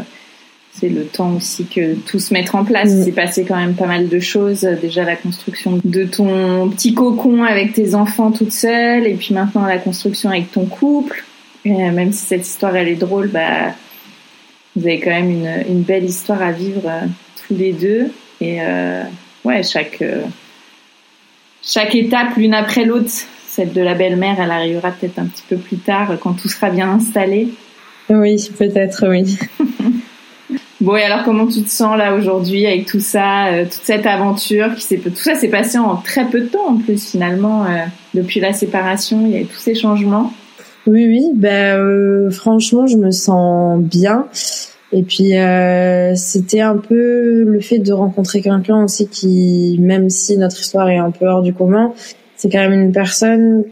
c'est 0.79 0.89
le 0.89 1.05
temps 1.05 1.35
aussi 1.35 1.65
que 1.65 1.95
tout 1.95 2.19
se 2.19 2.33
mette 2.33 2.53
en 2.53 2.65
place. 2.65 2.93
Mm. 2.93 2.99
Il 2.99 3.03
s'est 3.05 3.11
passé 3.11 3.45
quand 3.45 3.55
même 3.55 3.75
pas 3.75 3.88
mal 3.88 4.09
de 4.09 4.19
choses. 4.19 4.61
Déjà 4.81 5.03
la 5.03 5.15
construction 5.15 5.79
de 5.83 6.03
ton 6.03 6.69
petit 6.69 6.93
cocon 6.93 7.43
avec 7.43 7.73
tes 7.73 7.95
enfants 7.95 8.31
toute 8.31 8.51
seule, 8.51 9.07
et 9.07 9.13
puis 9.15 9.33
maintenant 9.33 9.65
la 9.65 9.77
construction 9.77 10.29
avec 10.29 10.51
ton 10.51 10.65
couple. 10.65 11.23
Et, 11.63 11.71
euh, 11.71 11.91
même 11.91 12.11
si 12.11 12.25
cette 12.25 12.45
histoire 12.45 12.75
elle 12.75 12.89
est 12.89 12.95
drôle, 12.95 13.29
bah 13.29 13.73
vous 14.75 14.85
avez 14.85 15.00
quand 15.00 15.12
même 15.12 15.31
une, 15.31 15.63
une 15.69 15.81
belle 15.81 16.04
histoire 16.04 16.41
à 16.41 16.52
vivre 16.52 16.81
euh, 16.85 17.06
tous 17.47 17.56
les 17.56 17.71
deux. 17.71 18.12
Et 18.41 18.62
euh, 18.62 19.04
ouais, 19.45 19.63
chaque 19.63 20.02
euh, 20.02 20.23
chaque 21.63 21.95
étape 21.95 22.35
l'une 22.35 22.54
après 22.54 22.85
l'autre. 22.85 23.10
Celle 23.47 23.71
de 23.71 23.81
la 23.81 23.93
belle-mère, 23.93 24.41
elle 24.41 24.52
arrivera 24.52 24.91
peut-être 24.91 25.17
un 25.17 25.27
petit 25.27 25.43
peu 25.47 25.56
plus 25.56 25.77
tard 25.77 26.17
quand 26.19 26.33
tout 26.33 26.50
sera 26.50 26.69
bien 26.69 26.89
installé. 26.89 27.47
Oui, 28.10 28.50
peut-être 28.58 29.08
oui. 29.08 29.37
Bon, 30.82 30.96
et 30.98 31.04
alors 31.04 31.23
comment 31.23 31.48
tu 31.48 31.63
te 31.63 31.69
sens 31.69 31.98
là 31.98 32.15
aujourd'hui 32.15 32.65
avec 32.67 32.86
tout 32.86 33.00
ça, 33.00 33.48
toute 33.63 33.82
cette 33.84 34.06
aventure 34.06 34.76
qui 34.76 34.82
s'est, 34.82 34.98
tout 34.98 35.15
ça 35.15 35.36
s'est 35.36 35.48
passé 35.48 35.78
en 35.78 35.96
très 35.96 36.26
peu 36.26 36.42
de 36.42 36.48
temps 36.48 36.67
en 36.67 36.78
plus 36.78 37.12
finalement 37.12 37.65
depuis 38.13 38.42
la 38.42 38.52
séparation, 38.52 39.26
il 39.26 39.32
y 39.32 39.36
a 39.38 39.42
eu 39.42 39.46
tous 39.46 39.60
ces 39.60 39.73
changements? 39.73 40.34
Oui, 40.86 41.06
oui, 41.08 41.32
ben 41.34 42.30
franchement, 42.30 42.88
je 42.88 42.98
me 42.98 43.12
sens 43.12 43.82
bien. 43.82 44.28
Et 44.92 45.04
puis 45.04 45.38
euh, 45.38 46.15
c'était 46.15 46.62
un 46.62 46.78
peu 46.78 47.44
le 47.44 47.60
fait 47.60 47.80
de 47.80 47.92
rencontrer 47.92 48.42
quelqu'un 48.42 48.84
aussi 48.84 49.08
qui, 49.08 49.78
même 49.82 50.10
si 50.10 50.38
notre 50.38 50.60
histoire 50.60 50.88
est 50.90 50.98
un 50.98 51.12
peu 51.12 51.26
hors 51.28 51.42
du 51.42 51.54
commun, 51.54 51.94
c'est 52.36 52.50
quand 52.50 52.60
même 52.60 52.71
une 52.71 52.92
personne 52.92 53.65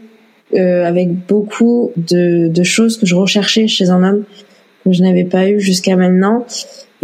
euh, 0.54 0.84
avec 0.84 1.26
beaucoup 1.26 1.92
de, 1.96 2.48
de, 2.48 2.62
choses 2.62 2.98
que 2.98 3.06
je 3.06 3.14
recherchais 3.14 3.68
chez 3.68 3.90
un 3.90 4.02
homme 4.02 4.24
que 4.84 4.92
je 4.92 5.02
n'avais 5.02 5.24
pas 5.24 5.48
eu 5.48 5.60
jusqu'à 5.60 5.96
maintenant. 5.96 6.44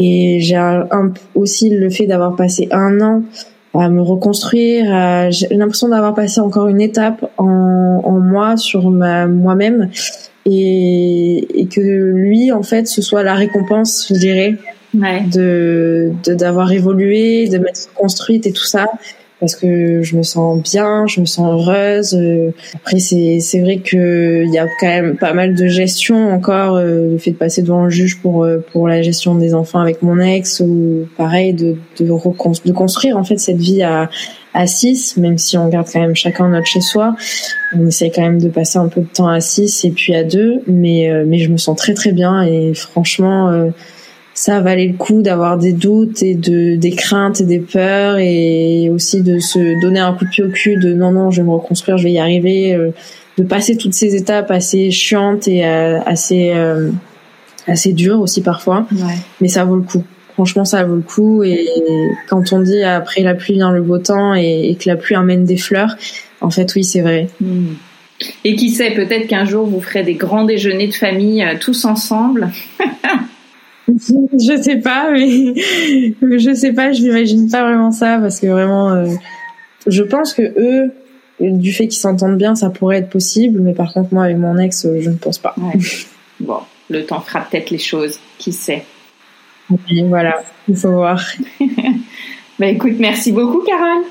Et 0.03 0.41
j'ai 0.41 0.57
un, 0.57 0.89
aussi 1.35 1.69
le 1.69 1.91
fait 1.91 2.07
d'avoir 2.07 2.35
passé 2.35 2.69
un 2.73 3.01
an 3.03 3.23
à 3.75 3.89
me 3.91 4.01
reconstruire. 4.01 5.31
J'ai 5.31 5.49
l'impression 5.51 5.89
d'avoir 5.89 6.15
passé 6.15 6.41
encore 6.41 6.69
une 6.69 6.81
étape 6.81 7.31
en, 7.37 8.01
en 8.03 8.19
moi 8.19 8.57
sur 8.57 8.91
ma 8.91 9.27
moi-même 9.27 9.91
et, 10.47 11.61
et, 11.61 11.67
que 11.67 11.81
lui 11.81 12.51
en 12.51 12.63
fait 12.63 12.87
ce 12.87 13.03
soit 13.03 13.23
la 13.23 13.35
récompense 13.35 14.07
je 14.09 14.15
dirais 14.19 14.55
ouais. 14.95 15.23
de 15.31 16.13
d'avoir 16.27 16.73
évolué 16.73 17.47
de 17.49 17.59
m'être 17.59 17.93
construite 17.95 18.47
et 18.47 18.53
tout 18.53 18.65
ça 18.65 18.87
parce 19.41 19.57
que 19.57 20.03
je 20.03 20.17
me 20.17 20.23
sens 20.23 20.63
bien 20.63 21.07
je 21.07 21.21
me 21.21 21.27
sens 21.27 21.53
heureuse 21.53 22.19
après 22.75 22.99
c'est 22.99 23.41
c'est 23.41 23.61
vrai 23.61 23.79
que 23.79 24.45
il 24.45 24.53
y 24.53 24.59
a 24.59 24.67
quand 24.79 24.87
même 24.87 25.17
pas 25.17 25.33
mal 25.33 25.55
de 25.55 25.67
gestion 25.67 26.33
encore 26.33 26.77
euh, 26.77 27.11
le 27.11 27.19
fait 27.19 27.33
de 27.33 27.37
passer 27.37 27.63
devant 27.63 27.85
le 27.85 27.91
juge 27.91 28.21
pour 28.21 28.45
euh, 28.45 28.59
pour 28.73 28.87
la 28.87 29.03
gestion 29.03 29.35
des 29.35 29.55
enfants 29.55 29.81
avec 29.81 30.03
mon 30.03 30.19
ex 30.21 30.61
ou 30.61 31.09
pareil 31.17 31.55
de 31.55 31.77
de, 31.99 32.07
de 32.07 32.73
construire 32.73 33.17
en 33.17 33.25
fait 33.25 33.39
cette 33.39 33.59
vie 33.59 33.83
à 33.83 34.11
à 34.55 34.67
6, 34.67 35.17
même 35.17 35.39
si 35.39 35.57
on 35.57 35.69
garde 35.69 35.87
quand 35.93 36.01
même 36.01 36.17
chacun 36.17 36.49
notre 36.49 36.67
chez 36.67 36.81
soi. 36.81 37.15
On 37.75 37.87
essaie 37.87 38.11
quand 38.11 38.23
même 38.23 38.41
de 38.41 38.49
passer 38.49 38.79
un 38.79 38.89
peu 38.89 39.01
de 39.03 39.07
temps 39.07 39.29
à 39.29 39.41
6 39.41 39.85
et 39.85 39.91
puis 39.91 40.15
à 40.15 40.25
2, 40.25 40.63
mais, 40.67 41.11
euh, 41.11 41.25
mais 41.27 41.39
je 41.39 41.51
me 41.51 41.57
sens 41.57 41.77
très 41.77 41.95
très 41.95 42.13
bien 42.13 42.43
et 42.43 42.75
franchement, 42.75 43.49
euh, 43.49 43.71
ça 44.41 44.61
valait 44.61 44.87
le 44.87 44.97
coup 44.97 45.21
d'avoir 45.21 45.59
des 45.59 45.75
doutes 45.75 46.23
et 46.23 46.35
de, 46.35 46.75
des 46.75 46.93
craintes 46.93 47.43
et 47.43 47.45
des 47.45 47.59
peurs 47.59 48.17
et 48.17 48.89
aussi 48.89 49.21
de 49.21 49.39
se 49.39 49.79
donner 49.83 50.01
un 50.01 50.15
coup 50.15 50.25
de 50.25 50.31
pied 50.31 50.43
au 50.43 50.49
cul 50.49 50.79
de 50.79 50.95
non, 50.95 51.13
non, 51.13 51.31
je 51.31 51.43
vais 51.43 51.47
me 51.47 51.53
reconstruire, 51.53 51.99
je 51.99 52.05
vais 52.05 52.13
y 52.13 52.19
arriver, 52.19 52.75
euh, 52.75 52.89
de 53.37 53.45
passer 53.45 53.77
toutes 53.77 53.93
ces 53.93 54.17
étapes 54.17 54.51
assez 54.51 54.91
chiantes 54.91 55.47
et 55.47 55.63
assez, 55.63 56.55
assez 57.67 57.93
dures 57.93 58.21
aussi 58.21 58.41
parfois, 58.41 58.87
ouais. 58.93 59.19
mais 59.43 59.49
ça 59.49 59.65
vaut 59.65 59.77
le 59.77 59.83
coup. 59.83 60.05
Franchement 60.33 60.65
ça 60.65 60.85
vaut 60.85 60.97
le 60.97 61.03
coup. 61.03 61.43
Et 61.43 61.67
quand 62.27 62.55
on 62.55 62.61
dit 62.61 62.83
après 62.83 63.21
la 63.21 63.35
pluie 63.35 63.55
vient 63.55 63.73
le 63.73 63.83
beau 63.83 63.99
temps 63.99 64.33
et, 64.33 64.75
que 64.81 64.89
la 64.89 64.97
pluie 64.97 65.17
amène 65.17 65.45
des 65.45 65.59
fleurs 65.59 65.97
en 66.41 66.49
fait 66.49 66.75
oui 66.75 66.83
c'est 66.83 67.03
vrai. 67.03 67.29
Hmm. 67.43 67.75
et 68.47 68.57
qui 68.57 68.71
sait 68.71 68.93
peut-être 68.93 69.27
qu'un 69.27 69.45
jour 69.45 69.67
vous 69.67 69.83
ferez 69.83 70.03
des 70.03 70.15
grands 70.15 70.45
déjeuners 70.45 70.89
de 70.89 70.95
famille 70.95 71.45
euh, 71.45 71.57
tous 71.61 71.85
ensemble 71.85 72.49
je 74.33 74.63
sais 74.63 74.77
pas 74.77 75.11
mais 75.11 75.55
je 76.39 76.55
sais 76.55 76.73
pas 76.73 76.93
je 76.93 77.03
n'imagine 77.03 77.49
pas 77.51 77.63
vraiment 77.63 77.93
ça 77.93 78.19
parce 78.19 78.41
que 78.41 78.47
vraiment 78.47 78.91
euh, 78.91 79.07
je 79.87 80.03
pense 80.03 80.35
que 80.35 80.43
eux 80.43 80.93
du 81.41 81.73
fait 81.73 81.89
qu'ils 81.89 82.01
s'entendent 82.01 82.39
bien 82.39 82.55
ça 82.55 82.71
pourrait 82.71 82.99
être 82.99 83.11
possible 83.11 83.61
mais 83.61 83.73
par 83.73 83.93
contre 83.93 84.13
moi 84.13 84.25
avec 84.25 84.37
mon 84.37 84.59
ex 84.59 84.87
je 85.01 85.09
ne 85.09 85.17
pense 85.17 85.39
pas 85.39 85.55
bon 86.41 86.59
le 86.89 87.05
temps 87.05 87.21
fera 87.21 87.41
peut-être 87.41 87.71
les 87.71 87.79
choses 87.79 88.19
qui 88.39 88.53
sait 88.53 88.85
voilà, 90.07 90.43
il 90.69 90.77
faut 90.77 90.91
voir. 90.91 91.23
bah 92.59 92.67
écoute, 92.67 92.95
merci 92.99 93.33
beaucoup, 93.33 93.63
Carole. 93.63 94.05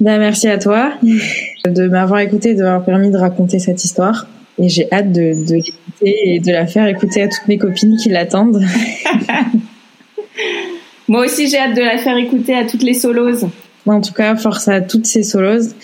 Ben, 0.00 0.18
merci 0.18 0.48
à 0.48 0.58
toi 0.58 0.92
de 1.02 1.88
m'avoir 1.88 2.20
écouté 2.20 2.50
et 2.50 2.54
de 2.54 2.62
m'avoir 2.62 2.84
permis 2.84 3.10
de 3.10 3.16
raconter 3.16 3.58
cette 3.58 3.84
histoire. 3.84 4.26
Et 4.62 4.68
j'ai 4.68 4.86
hâte 4.92 5.12
de, 5.12 5.44
de 5.46 5.54
l'écouter 5.54 6.34
et 6.34 6.40
de 6.40 6.52
la 6.52 6.66
faire 6.66 6.86
écouter 6.86 7.22
à 7.22 7.28
toutes 7.28 7.48
mes 7.48 7.58
copines 7.58 7.96
qui 7.96 8.08
l'attendent. 8.08 8.62
Moi 11.08 11.24
aussi, 11.24 11.48
j'ai 11.48 11.58
hâte 11.58 11.74
de 11.74 11.82
la 11.82 11.98
faire 11.98 12.16
écouter 12.16 12.54
à 12.54 12.64
toutes 12.64 12.82
les 12.82 12.94
solos. 12.94 13.44
En 13.86 14.00
tout 14.00 14.12
cas, 14.12 14.36
force 14.36 14.68
à 14.68 14.80
toutes 14.80 15.06
ces 15.06 15.24
solos 15.24 15.74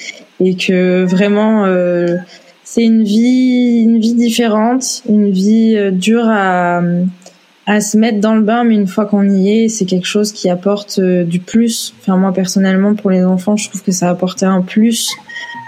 et 0.40 0.54
que 0.54 1.04
vraiment, 1.04 1.64
euh, 1.64 2.16
c'est 2.62 2.84
une 2.84 3.02
vie, 3.02 3.82
une 3.82 3.98
vie 3.98 4.14
différente, 4.14 5.02
une 5.08 5.30
vie 5.30 5.74
euh, 5.76 5.90
dure 5.90 6.28
à, 6.28 6.80
à 7.68 7.82
se 7.82 7.98
mettre 7.98 8.18
dans 8.18 8.34
le 8.34 8.40
bain, 8.40 8.64
mais 8.64 8.74
une 8.74 8.86
fois 8.86 9.04
qu'on 9.04 9.28
y 9.28 9.50
est, 9.50 9.68
c'est 9.68 9.84
quelque 9.84 10.06
chose 10.06 10.32
qui 10.32 10.48
apporte 10.48 10.98
euh, 10.98 11.22
du 11.22 11.38
plus. 11.38 11.94
Enfin, 12.00 12.16
moi 12.16 12.32
personnellement, 12.32 12.94
pour 12.94 13.10
les 13.10 13.22
enfants, 13.22 13.58
je 13.58 13.68
trouve 13.68 13.82
que 13.82 13.92
ça 13.92 14.08
a 14.08 14.10
apporté 14.10 14.46
un 14.46 14.62
plus 14.62 15.14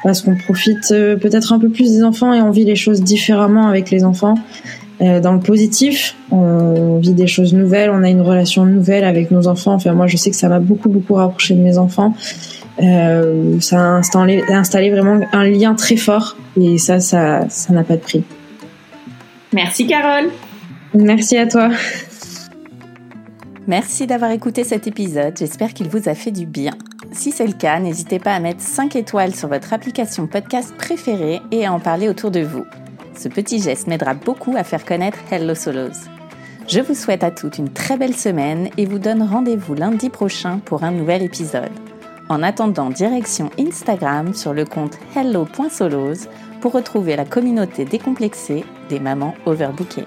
parce 0.03 0.22
qu'on 0.22 0.34
profite 0.34 0.92
euh, 0.92 1.16
peut-être 1.16 1.53
un 1.53 1.59
peu 1.59 1.68
plus 1.68 1.92
des 1.92 2.03
enfants 2.03 2.32
et 2.32 2.40
on 2.40 2.51
vit 2.51 2.64
les 2.64 2.74
choses 2.74 3.03
différemment 3.03 3.68
avec 3.68 3.90
les 3.90 4.03
enfants. 4.03 4.36
Euh, 5.03 5.20
dans 5.20 5.34
le 5.34 5.40
positif, 5.40 6.16
on 6.30 6.98
vit 6.98 7.12
des 7.12 7.26
choses 7.26 7.53
nouvelles, 7.53 7.90
on 7.90 8.03
a 8.03 8.09
une 8.09 8.22
relation 8.22 8.64
nouvelle 8.64 9.05
avec 9.05 9.30
nos 9.30 9.46
enfants. 9.46 9.74
Enfin, 9.74 9.92
moi, 9.92 10.07
je 10.07 10.16
sais 10.16 10.30
que 10.30 10.36
ça 10.36 10.48
m'a 10.48 10.59
beaucoup, 10.59 10.88
beaucoup 10.88 11.14
rapproché 11.14 11.55
de 11.55 11.61
mes 11.61 11.76
enfants. 11.76 12.14
Euh, 12.82 13.61
ça 13.61 13.78
a 13.78 13.88
installé, 13.98 14.42
installé 14.48 14.90
vraiment 14.90 15.20
un 15.32 15.44
lien 15.44 15.74
très 15.74 15.96
fort 15.96 16.38
et 16.59 16.78
ça, 16.78 16.98
ça, 16.98 17.46
ça 17.51 17.74
n'a 17.74 17.84
pas 17.84 17.96
de 17.96 18.01
prix. 18.01 18.24
Merci 19.53 19.86
Carole. 19.86 20.30
Merci 20.95 21.36
à 21.36 21.47
toi. 21.47 21.70
Merci 23.66 24.09
d'avoir 24.09 24.32
écouté 24.32 24.64
cet 24.64 24.88
épisode, 24.88 25.36
j'espère 25.38 25.72
qu'il 25.72 25.88
vous 25.88 26.09
a 26.09 26.14
fait 26.14 26.32
du 26.32 26.47
bien. 26.47 26.72
Si 27.12 27.30
c'est 27.30 27.47
le 27.47 27.53
cas, 27.53 27.78
n'hésitez 27.78 28.18
pas 28.18 28.34
à 28.34 28.41
mettre 28.41 28.61
5 28.61 28.97
étoiles 28.97 29.34
sur 29.34 29.49
votre 29.49 29.72
application 29.72 30.26
podcast 30.26 30.74
préférée 30.76 31.41
et 31.53 31.66
à 31.66 31.72
en 31.72 31.78
parler 31.78 32.09
autour 32.09 32.32
de 32.32 32.41
vous. 32.41 32.64
Ce 33.16 33.28
petit 33.28 33.61
geste 33.61 33.86
m'aidera 33.86 34.14
beaucoup 34.14 34.55
à 34.57 34.64
faire 34.64 34.84
connaître 34.84 35.18
Hello 35.30 35.55
Solos. 35.55 36.09
Je 36.66 36.80
vous 36.80 36.95
souhaite 36.95 37.22
à 37.22 37.30
toutes 37.30 37.59
une 37.59 37.72
très 37.72 37.97
belle 37.97 38.16
semaine 38.16 38.70
et 38.76 38.86
vous 38.86 38.99
donne 38.99 39.22
rendez-vous 39.22 39.74
lundi 39.74 40.09
prochain 40.09 40.61
pour 40.64 40.82
un 40.82 40.91
nouvel 40.91 41.22
épisode. 41.22 41.70
En 42.28 42.43
attendant, 42.43 42.91
direction 42.91 43.51
Instagram 43.59 44.34
sur 44.34 44.53
le 44.53 44.64
compte 44.64 44.99
hello.solos 45.16 46.28
pour 46.61 46.72
retrouver 46.72 47.16
la 47.16 47.24
communauté 47.24 47.84
décomplexée 47.84 48.64
des 48.88 49.01
mamans 49.01 49.34
overbookées. 49.47 50.07